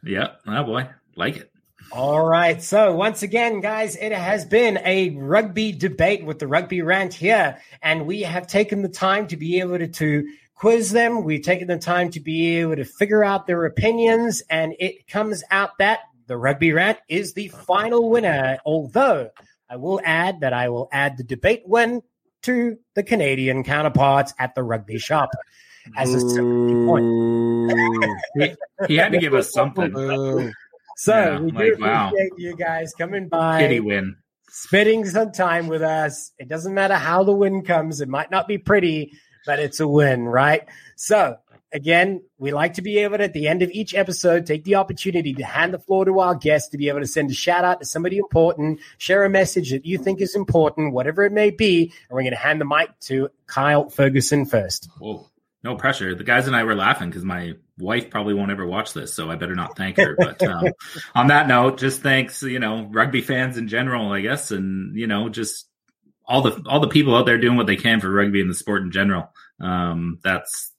Yeah, 0.03 0.35
oh, 0.47 0.51
that 0.51 0.65
boy. 0.65 0.89
Like 1.15 1.37
it. 1.37 1.51
All 1.91 2.25
right. 2.25 2.61
So 2.63 2.95
once 2.95 3.23
again, 3.23 3.59
guys, 3.59 3.97
it 3.97 4.13
has 4.13 4.45
been 4.45 4.79
a 4.85 5.09
rugby 5.11 5.73
debate 5.73 6.23
with 6.25 6.39
the 6.39 6.47
rugby 6.47 6.81
rant 6.81 7.13
here, 7.13 7.57
and 7.81 8.05
we 8.05 8.21
have 8.21 8.47
taken 8.47 8.81
the 8.81 8.89
time 8.89 9.27
to 9.27 9.37
be 9.37 9.59
able 9.59 9.77
to, 9.79 9.87
to 9.87 10.25
quiz 10.55 10.91
them. 10.91 11.23
We've 11.25 11.41
taken 11.41 11.67
the 11.67 11.77
time 11.77 12.09
to 12.11 12.21
be 12.21 12.59
able 12.59 12.77
to 12.77 12.85
figure 12.85 13.23
out 13.23 13.45
their 13.45 13.65
opinions, 13.65 14.41
and 14.49 14.73
it 14.79 15.07
comes 15.07 15.43
out 15.51 15.77
that 15.79 15.99
the 16.27 16.37
rugby 16.37 16.71
rant 16.71 16.99
is 17.09 17.33
the 17.33 17.49
final 17.49 18.09
winner. 18.09 18.59
Although 18.65 19.29
I 19.69 19.75
will 19.75 19.99
add 20.05 20.39
that 20.39 20.53
I 20.53 20.69
will 20.69 20.87
add 20.91 21.17
the 21.17 21.23
debate 21.23 21.63
win 21.65 22.01
to 22.43 22.77
the 22.95 23.03
Canadian 23.03 23.63
counterparts 23.63 24.33
at 24.39 24.55
the 24.55 24.63
rugby 24.63 24.97
shop 24.97 25.29
as 25.97 26.13
a 26.13 26.19
point. 26.85 27.71
He, 28.35 28.55
he 28.87 28.95
had 28.97 29.11
to 29.11 29.19
give 29.19 29.33
us 29.33 29.51
something. 29.51 30.53
So 30.95 31.13
Yeah, 31.13 31.39
we 31.39 31.51
do 31.51 31.57
like, 31.57 31.79
wow. 31.79 32.07
appreciate 32.09 32.31
you 32.37 32.55
guys 32.55 32.93
coming 32.93 33.27
by. 33.27 33.59
Pity 33.61 33.79
win. 33.79 34.15
spending 34.49 35.05
some 35.05 35.31
time 35.31 35.67
with 35.67 35.81
us. 35.81 36.31
It 36.37 36.47
doesn't 36.47 36.73
matter 36.73 36.95
how 36.95 37.23
the 37.23 37.33
win 37.33 37.63
comes. 37.63 37.99
It 37.99 38.07
might 38.09 38.29
not 38.29 38.47
be 38.47 38.59
pretty, 38.59 39.13
but 39.45 39.57
it's 39.59 39.79
a 39.79 39.87
win, 39.87 40.25
right? 40.25 40.67
So 40.95 41.37
again, 41.73 42.21
we 42.37 42.51
like 42.51 42.75
to 42.75 42.81
be 42.83 42.99
able 42.99 43.17
to, 43.17 43.23
at 43.23 43.33
the 43.33 43.47
end 43.47 43.63
of 43.63 43.71
each 43.71 43.95
episode, 43.95 44.45
take 44.45 44.63
the 44.63 44.75
opportunity 44.75 45.33
to 45.33 45.43
hand 45.43 45.73
the 45.73 45.79
floor 45.79 46.05
to 46.05 46.19
our 46.19 46.35
guests 46.35 46.69
to 46.69 46.77
be 46.77 46.89
able 46.89 46.99
to 46.99 47.07
send 47.07 47.31
a 47.31 47.33
shout 47.33 47.65
out 47.65 47.79
to 47.79 47.85
somebody 47.85 48.19
important, 48.19 48.79
share 48.99 49.25
a 49.25 49.29
message 49.29 49.71
that 49.71 49.85
you 49.85 49.97
think 49.97 50.21
is 50.21 50.35
important, 50.35 50.93
whatever 50.93 51.23
it 51.23 51.31
may 51.31 51.49
be. 51.49 51.91
And 52.07 52.15
we're 52.15 52.21
going 52.21 52.33
to 52.33 52.37
hand 52.37 52.61
the 52.61 52.65
mic 52.65 52.97
to 53.01 53.29
Kyle 53.47 53.89
Ferguson 53.89 54.45
first. 54.45 54.89
Whoa. 54.99 55.27
No 55.63 55.75
pressure. 55.75 56.13
The 56.13 56.25
guys 56.25 56.47
and 56.47 56.55
I 56.55 56.65
were 56.65 56.75
laughing 56.75 57.09
because 57.09 57.23
my 57.23 57.53
wife 57.77 58.09
probably 58.09 58.33
won't 58.33 58.51
ever 58.51 58.65
watch 58.65 58.91
this, 58.91 59.13
so 59.13 59.31
I 59.31 59.35
better 59.35 59.55
not 59.55 59.77
thank 59.77 59.95
her. 59.95 60.15
But 60.17 60.43
um, 60.43 60.65
on 61.15 61.27
that 61.27 61.47
note, 61.47 61.77
just 61.77 62.01
thanks, 62.01 62.43
you 62.43 62.59
know, 62.59 62.89
rugby 62.91 63.21
fans 63.21 63.57
in 63.57 63.69
general, 63.69 64.11
I 64.11 64.19
guess, 64.19 64.51
and 64.51 64.97
you 64.97 65.07
know, 65.07 65.29
just 65.29 65.69
all 66.25 66.41
the 66.41 66.61
all 66.67 66.81
the 66.81 66.89
people 66.89 67.15
out 67.15 67.25
there 67.25 67.37
doing 67.37 67.55
what 67.55 67.67
they 67.67 67.77
can 67.77 68.01
for 68.01 68.11
rugby 68.11 68.41
and 68.41 68.49
the 68.49 68.55
sport 68.55 68.81
in 68.81 68.91
general. 68.91 69.31
Um, 69.61 70.19
that's 70.21 70.72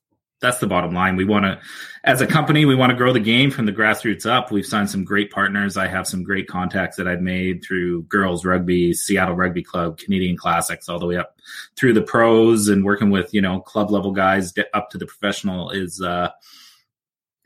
that's 0.45 0.59
the 0.59 0.66
bottom 0.66 0.92
line. 0.92 1.16
We 1.16 1.24
want 1.24 1.45
to, 1.47 1.59
as 2.05 2.20
a 2.20 2.26
company, 2.26 2.64
we 2.66 2.74
want 2.74 2.90
to 2.90 2.97
grow 2.97 3.12
the 3.12 3.20
game 3.20 3.51
from 3.51 3.66
the 3.66 3.72
grassroots 3.72 4.26
up. 4.26 4.53
We've 4.53 4.66
signed 4.66 4.90
some 4.90 5.05
great 5.05 5.30
partners. 5.30 5.76
I 5.76 5.86
have 5.86 6.07
some 6.07 6.22
great 6.22 6.49
contacts 6.49 6.97
that 6.99 7.09
I've 7.09 7.22
made 7.22 7.64
through 7.64 8.03
girls 8.05 8.45
rugby, 8.45 8.92
Seattle 8.92 9.34
Rugby 9.34 9.62
Club, 9.62 9.99
Canadian 9.99 10.36
Classics, 10.36 10.88
all 10.88 10.99
the 10.99 11.07
way 11.07 11.16
up 11.16 11.34
through 11.76 11.95
the 11.95 12.03
pros 12.03 12.68
and 12.68 12.84
working 12.84 13.11
with 13.11 13.32
you 13.32 13.40
know 13.40 13.61
club 13.61 13.90
level 13.90 14.12
guys 14.12 14.53
up 14.72 14.90
to 14.90 14.99
the 14.99 15.07
professional 15.07 15.70
is 15.70 16.01
uh 16.01 16.30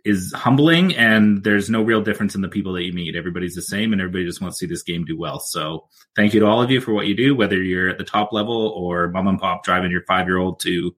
is 0.05 0.33
humbling 0.33 0.95
and 0.95 1.43
there's 1.43 1.69
no 1.69 1.83
real 1.83 2.01
difference 2.01 2.35
in 2.35 2.41
the 2.41 2.49
people 2.49 2.73
that 2.73 2.85
you 2.85 2.93
meet 2.93 3.17
everybody's 3.17 3.55
the 3.55 3.63
same 3.63 3.93
and 3.93 4.01
everybody 4.01 4.25
just 4.25 4.41
wants 4.41 4.57
to 4.57 4.65
see 4.65 4.69
this 4.69 4.83
game 4.83 5.05
do 5.05 5.19
well 5.19 5.41
so 5.41 5.87
thank 6.15 6.33
you 6.33 6.41
to 6.41 6.47
all 6.47 6.63
of 6.63 6.71
you 6.71 6.81
for 6.81 6.93
what 6.93 7.07
you 7.07 7.17
do 7.17 7.35
whether 7.35 7.61
you're 7.61 7.89
at 7.89 7.99
the 7.99 8.05
top 8.05 8.33
level 8.33 8.69
or 8.77 9.09
mom 9.09 9.27
and 9.27 9.41
pop 9.41 9.65
driving 9.65 9.91
your 9.91 10.05
five 10.05 10.27
year 10.27 10.39
old 10.39 10.61
to 10.61 10.95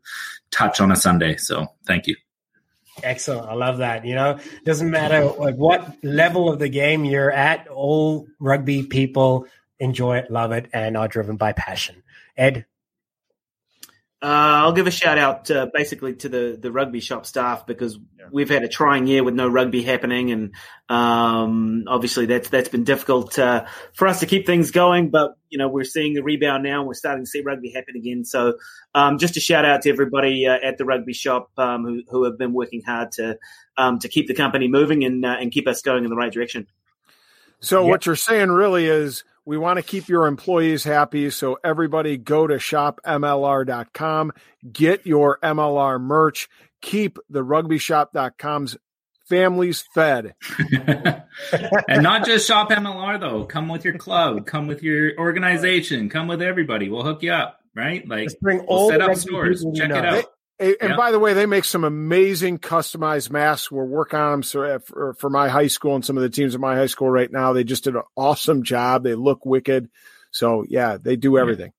touch 0.50 0.80
on 0.80 0.90
a 0.90 0.96
sunday 0.96 1.36
so 1.36 1.66
thank 1.86 2.06
you 2.06 2.16
Excellent. 3.02 3.48
I 3.48 3.54
love 3.54 3.78
that. 3.78 4.04
You 4.04 4.14
know, 4.14 4.38
doesn't 4.64 4.90
matter 4.90 5.26
what 5.26 6.04
level 6.04 6.52
of 6.52 6.58
the 6.58 6.68
game 6.68 7.04
you're 7.04 7.30
at, 7.30 7.68
all 7.68 8.26
rugby 8.38 8.82
people 8.82 9.46
enjoy 9.78 10.18
it, 10.18 10.30
love 10.30 10.52
it, 10.52 10.68
and 10.72 10.96
are 10.96 11.08
driven 11.08 11.36
by 11.36 11.52
passion. 11.52 12.02
Ed, 12.36 12.66
Uh, 14.22 14.26
I'll 14.26 14.72
give 14.72 14.86
a 14.86 14.90
shout 14.90 15.16
out 15.16 15.50
uh, 15.50 15.68
basically 15.72 16.14
to 16.16 16.28
the, 16.28 16.58
the 16.60 16.70
rugby 16.70 17.00
shop 17.00 17.24
staff 17.24 17.66
because 17.66 17.98
we've 18.30 18.50
had 18.50 18.62
a 18.62 18.68
trying 18.68 19.06
year 19.06 19.24
with 19.24 19.32
no 19.32 19.48
rugby 19.48 19.82
happening, 19.82 20.30
and 20.30 20.52
um, 20.90 21.84
obviously 21.88 22.26
that's 22.26 22.50
that's 22.50 22.68
been 22.68 22.84
difficult 22.84 23.38
uh, 23.38 23.64
for 23.94 24.06
us 24.06 24.20
to 24.20 24.26
keep 24.26 24.44
things 24.44 24.72
going. 24.72 25.08
But 25.08 25.36
you 25.48 25.56
know 25.56 25.68
we're 25.68 25.84
seeing 25.84 26.12
the 26.12 26.22
rebound 26.22 26.64
now, 26.64 26.80
and 26.80 26.86
we're 26.86 26.92
starting 26.92 27.24
to 27.24 27.30
see 27.30 27.40
rugby 27.40 27.70
happen 27.70 27.96
again. 27.96 28.26
So 28.26 28.58
um, 28.94 29.16
just 29.16 29.38
a 29.38 29.40
shout 29.40 29.64
out 29.64 29.82
to 29.82 29.90
everybody 29.90 30.46
uh, 30.46 30.58
at 30.62 30.76
the 30.76 30.84
rugby 30.84 31.14
shop 31.14 31.50
um, 31.56 31.84
who 31.84 32.02
who 32.10 32.24
have 32.24 32.36
been 32.36 32.52
working 32.52 32.82
hard 32.82 33.12
to 33.12 33.38
um, 33.78 34.00
to 34.00 34.08
keep 34.08 34.28
the 34.28 34.34
company 34.34 34.68
moving 34.68 35.02
and 35.02 35.24
uh, 35.24 35.36
and 35.40 35.50
keep 35.50 35.66
us 35.66 35.80
going 35.80 36.04
in 36.04 36.10
the 36.10 36.16
right 36.16 36.32
direction. 36.32 36.66
So 37.60 37.82
Yep. 37.82 37.88
what 37.90 38.06
you're 38.06 38.16
saying 38.16 38.50
really 38.50 38.84
is 38.84 39.24
we 39.50 39.58
want 39.58 39.78
to 39.78 39.82
keep 39.82 40.08
your 40.08 40.28
employees 40.28 40.84
happy. 40.84 41.28
So 41.30 41.58
everybody 41.64 42.16
go 42.16 42.46
to 42.46 42.54
shopmlr.com, 42.54 44.32
get 44.72 45.08
your 45.08 45.40
MLR 45.42 46.00
merch, 46.00 46.48
keep 46.80 47.18
the 47.28 47.44
rugbyshop.com's 47.44 48.76
families 49.28 49.82
fed. 49.92 50.36
and 51.88 52.00
not 52.00 52.26
just 52.26 52.46
shop 52.46 52.70
mlr 52.70 53.18
though. 53.18 53.44
Come 53.44 53.66
with 53.66 53.84
your 53.84 53.98
club. 53.98 54.46
Come 54.46 54.68
with 54.68 54.84
your 54.84 55.18
organization. 55.18 56.08
Come 56.08 56.28
with 56.28 56.42
everybody. 56.42 56.88
We'll 56.88 57.02
hook 57.02 57.24
you 57.24 57.32
up 57.32 57.60
right? 57.74 58.06
Like 58.06 58.24
Just 58.24 58.40
bring 58.40 58.58
we'll 58.58 58.66
all 58.68 58.90
set 58.90 58.98
the 58.98 59.10
up 59.10 59.16
stores. 59.16 59.64
check 59.74 59.90
it 59.90 59.92
know. 59.94 60.18
out 60.18 60.24
And, 60.60 60.76
and 60.80 60.96
by 60.96 61.10
the 61.10 61.18
way, 61.18 61.32
they 61.32 61.46
make 61.46 61.64
some 61.64 61.84
amazing 61.84 62.58
customized 62.58 63.30
masks. 63.30 63.70
We're 63.70 63.84
working 63.84 64.20
on 64.20 64.40
them 64.40 64.62
uh, 64.62 64.78
for, 64.78 65.14
for 65.14 65.30
my 65.30 65.48
high 65.48 65.68
school 65.68 65.94
and 65.94 66.04
some 66.04 66.18
of 66.18 66.22
the 66.22 66.28
teams 66.28 66.54
at 66.54 66.60
my 66.60 66.76
high 66.76 66.86
school 66.86 67.10
right 67.10 67.32
now. 67.32 67.54
They 67.54 67.64
just 67.64 67.84
did 67.84 67.96
an 67.96 68.02
awesome 68.14 68.62
job. 68.62 69.02
They 69.02 69.14
look 69.14 69.46
wicked. 69.46 69.88
So 70.30 70.64
yeah, 70.68 70.98
they 70.98 71.16
do 71.16 71.38
everything. 71.38 71.72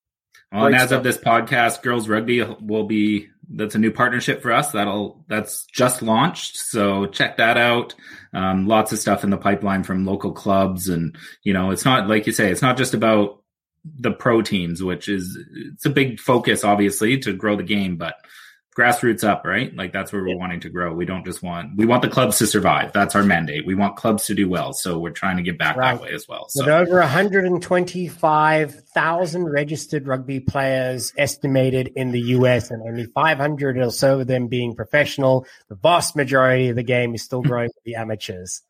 Well, 0.51 0.65
and 0.65 0.75
as 0.75 0.87
stuff. 0.87 0.97
of 0.97 1.03
this 1.03 1.17
podcast, 1.17 1.83
girls 1.83 2.09
rugby 2.09 2.41
will 2.41 2.85
be 2.85 3.29
that's 3.53 3.75
a 3.75 3.79
new 3.79 3.91
partnership 3.91 4.41
for 4.41 4.51
us. 4.51 4.71
That'll 4.71 5.23
that's 5.27 5.65
just 5.65 6.01
launched, 6.01 6.57
so 6.57 7.05
check 7.05 7.37
that 7.37 7.57
out. 7.57 7.95
Um, 8.33 8.67
lots 8.67 8.91
of 8.91 8.99
stuff 8.99 9.23
in 9.23 9.29
the 9.29 9.37
pipeline 9.37 9.83
from 9.83 10.05
local 10.05 10.31
clubs, 10.31 10.89
and 10.89 11.15
you 11.43 11.53
know, 11.53 11.71
it's 11.71 11.85
not 11.85 12.09
like 12.09 12.27
you 12.27 12.33
say, 12.33 12.51
it's 12.51 12.61
not 12.61 12.77
just 12.77 12.93
about 12.93 13.41
the 13.85 14.11
pro 14.11 14.41
teams, 14.41 14.83
which 14.83 15.07
is 15.07 15.37
it's 15.53 15.85
a 15.85 15.89
big 15.89 16.19
focus, 16.19 16.63
obviously, 16.63 17.17
to 17.19 17.33
grow 17.33 17.55
the 17.55 17.63
game, 17.63 17.95
but 17.95 18.15
grassroots 18.77 19.23
up, 19.23 19.45
right? 19.45 19.75
Like 19.75 19.91
that's 19.91 20.13
where 20.13 20.23
we're 20.23 20.37
wanting 20.37 20.59
to 20.61 20.69
grow. 20.69 20.93
We 20.93 21.05
don't 21.05 21.25
just 21.25 21.43
want 21.43 21.75
we 21.75 21.85
want 21.85 22.01
the 22.01 22.09
clubs 22.09 22.39
to 22.39 22.47
survive. 22.47 22.93
That's 22.93 23.13
our 23.15 23.23
mandate. 23.23 23.65
We 23.65 23.75
want 23.75 23.97
clubs 23.97 24.25
to 24.27 24.35
do 24.35 24.47
well. 24.49 24.71
So 24.73 24.97
we're 24.97 25.11
trying 25.11 25.35
to 25.37 25.43
get 25.43 25.57
back 25.57 25.75
right. 25.75 25.95
that 25.95 26.03
way 26.03 26.11
as 26.13 26.25
well. 26.27 26.47
So. 26.49 26.63
With 26.63 26.73
over 26.73 26.99
125,000 26.99 29.49
registered 29.49 30.07
rugby 30.07 30.39
players 30.39 31.11
estimated 31.17 31.91
in 31.95 32.11
the 32.11 32.21
US 32.21 32.69
and 32.71 32.81
only 32.87 33.05
500 33.05 33.77
or 33.77 33.91
so 33.91 34.21
of 34.21 34.27
them 34.27 34.47
being 34.47 34.73
professional, 34.75 35.45
the 35.67 35.75
vast 35.75 36.15
majority 36.15 36.69
of 36.69 36.77
the 36.77 36.83
game 36.83 37.13
is 37.13 37.23
still 37.23 37.41
growing 37.41 37.71
with 37.75 37.83
the 37.83 37.95
amateurs. 37.95 38.61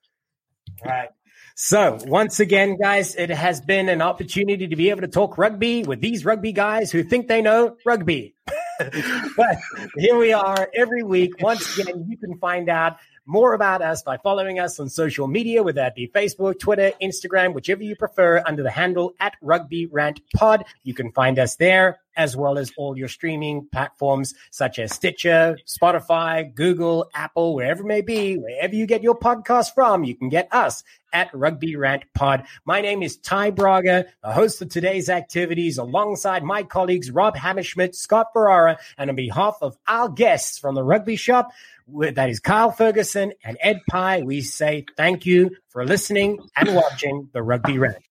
Right. 0.83 1.09
So, 1.55 1.99
once 2.05 2.39
again, 2.39 2.77
guys, 2.77 3.15
it 3.15 3.29
has 3.29 3.61
been 3.61 3.89
an 3.89 4.01
opportunity 4.01 4.67
to 4.67 4.75
be 4.75 4.89
able 4.89 5.01
to 5.01 5.07
talk 5.07 5.37
rugby 5.37 5.83
with 5.83 6.01
these 6.01 6.25
rugby 6.25 6.53
guys 6.53 6.91
who 6.91 7.03
think 7.03 7.27
they 7.27 7.41
know 7.41 7.75
rugby. 7.85 8.35
but 9.37 9.57
here 9.97 10.17
we 10.17 10.33
are 10.33 10.69
every 10.73 11.03
week. 11.03 11.41
Once 11.41 11.77
again, 11.77 12.05
you 12.09 12.17
can 12.17 12.37
find 12.37 12.69
out 12.69 12.97
more 13.25 13.53
about 13.53 13.81
us 13.81 14.01
by 14.01 14.17
following 14.17 14.59
us 14.59 14.79
on 14.79 14.89
social 14.89 15.27
media, 15.27 15.61
whether 15.61 15.81
that 15.81 15.95
be 15.95 16.07
Facebook, 16.07 16.59
Twitter, 16.59 16.91
Instagram, 17.01 17.53
whichever 17.53 17.83
you 17.83 17.95
prefer, 17.95 18.41
under 18.45 18.63
the 18.63 18.71
handle 18.71 19.13
at 19.19 19.35
Rugby 19.41 19.85
Rant 19.85 20.19
Pod. 20.35 20.65
You 20.83 20.93
can 20.93 21.11
find 21.11 21.37
us 21.37 21.55
there, 21.55 21.99
as 22.15 22.35
well 22.35 22.57
as 22.57 22.71
all 22.77 22.97
your 22.97 23.07
streaming 23.07 23.67
platforms 23.71 24.33
such 24.49 24.79
as 24.79 24.93
Stitcher, 24.93 25.57
Spotify, 25.65 26.53
Google, 26.53 27.09
Apple, 27.13 27.55
wherever 27.55 27.83
it 27.83 27.87
may 27.87 28.01
be, 28.01 28.35
wherever 28.35 28.75
you 28.75 28.85
get 28.85 29.03
your 29.03 29.17
podcast 29.17 29.73
from, 29.73 30.03
you 30.03 30.15
can 30.15 30.29
get 30.29 30.47
us 30.51 30.83
at 31.13 31.29
Rugby 31.33 31.75
Rant 31.75 32.03
Pod. 32.13 32.45
My 32.65 32.81
name 32.81 33.03
is 33.03 33.17
Ty 33.17 33.51
Braga, 33.51 34.05
the 34.23 34.31
host 34.31 34.61
of 34.61 34.69
today's 34.69 35.09
activities, 35.09 35.77
alongside 35.77 36.43
my 36.43 36.63
colleagues 36.63 37.11
Rob 37.11 37.35
Hammerschmidt, 37.35 37.95
Scott 37.95 38.27
Ferrara, 38.33 38.79
and 38.97 39.09
on 39.09 39.15
behalf 39.15 39.57
of 39.61 39.77
our 39.87 40.09
guests 40.09 40.57
from 40.57 40.75
the 40.75 40.83
Rugby 40.83 41.15
Shop, 41.15 41.51
that 41.87 42.29
is 42.29 42.39
Kyle 42.39 42.71
Ferguson 42.71 43.33
and 43.43 43.57
Ed 43.59 43.81
Pye. 43.89 44.21
We 44.21 44.41
say 44.41 44.85
thank 44.95 45.25
you 45.25 45.51
for 45.69 45.85
listening 45.85 46.39
and 46.55 46.75
watching 46.75 47.29
the 47.33 47.43
Rugby 47.43 47.77
Rant. 47.77 48.03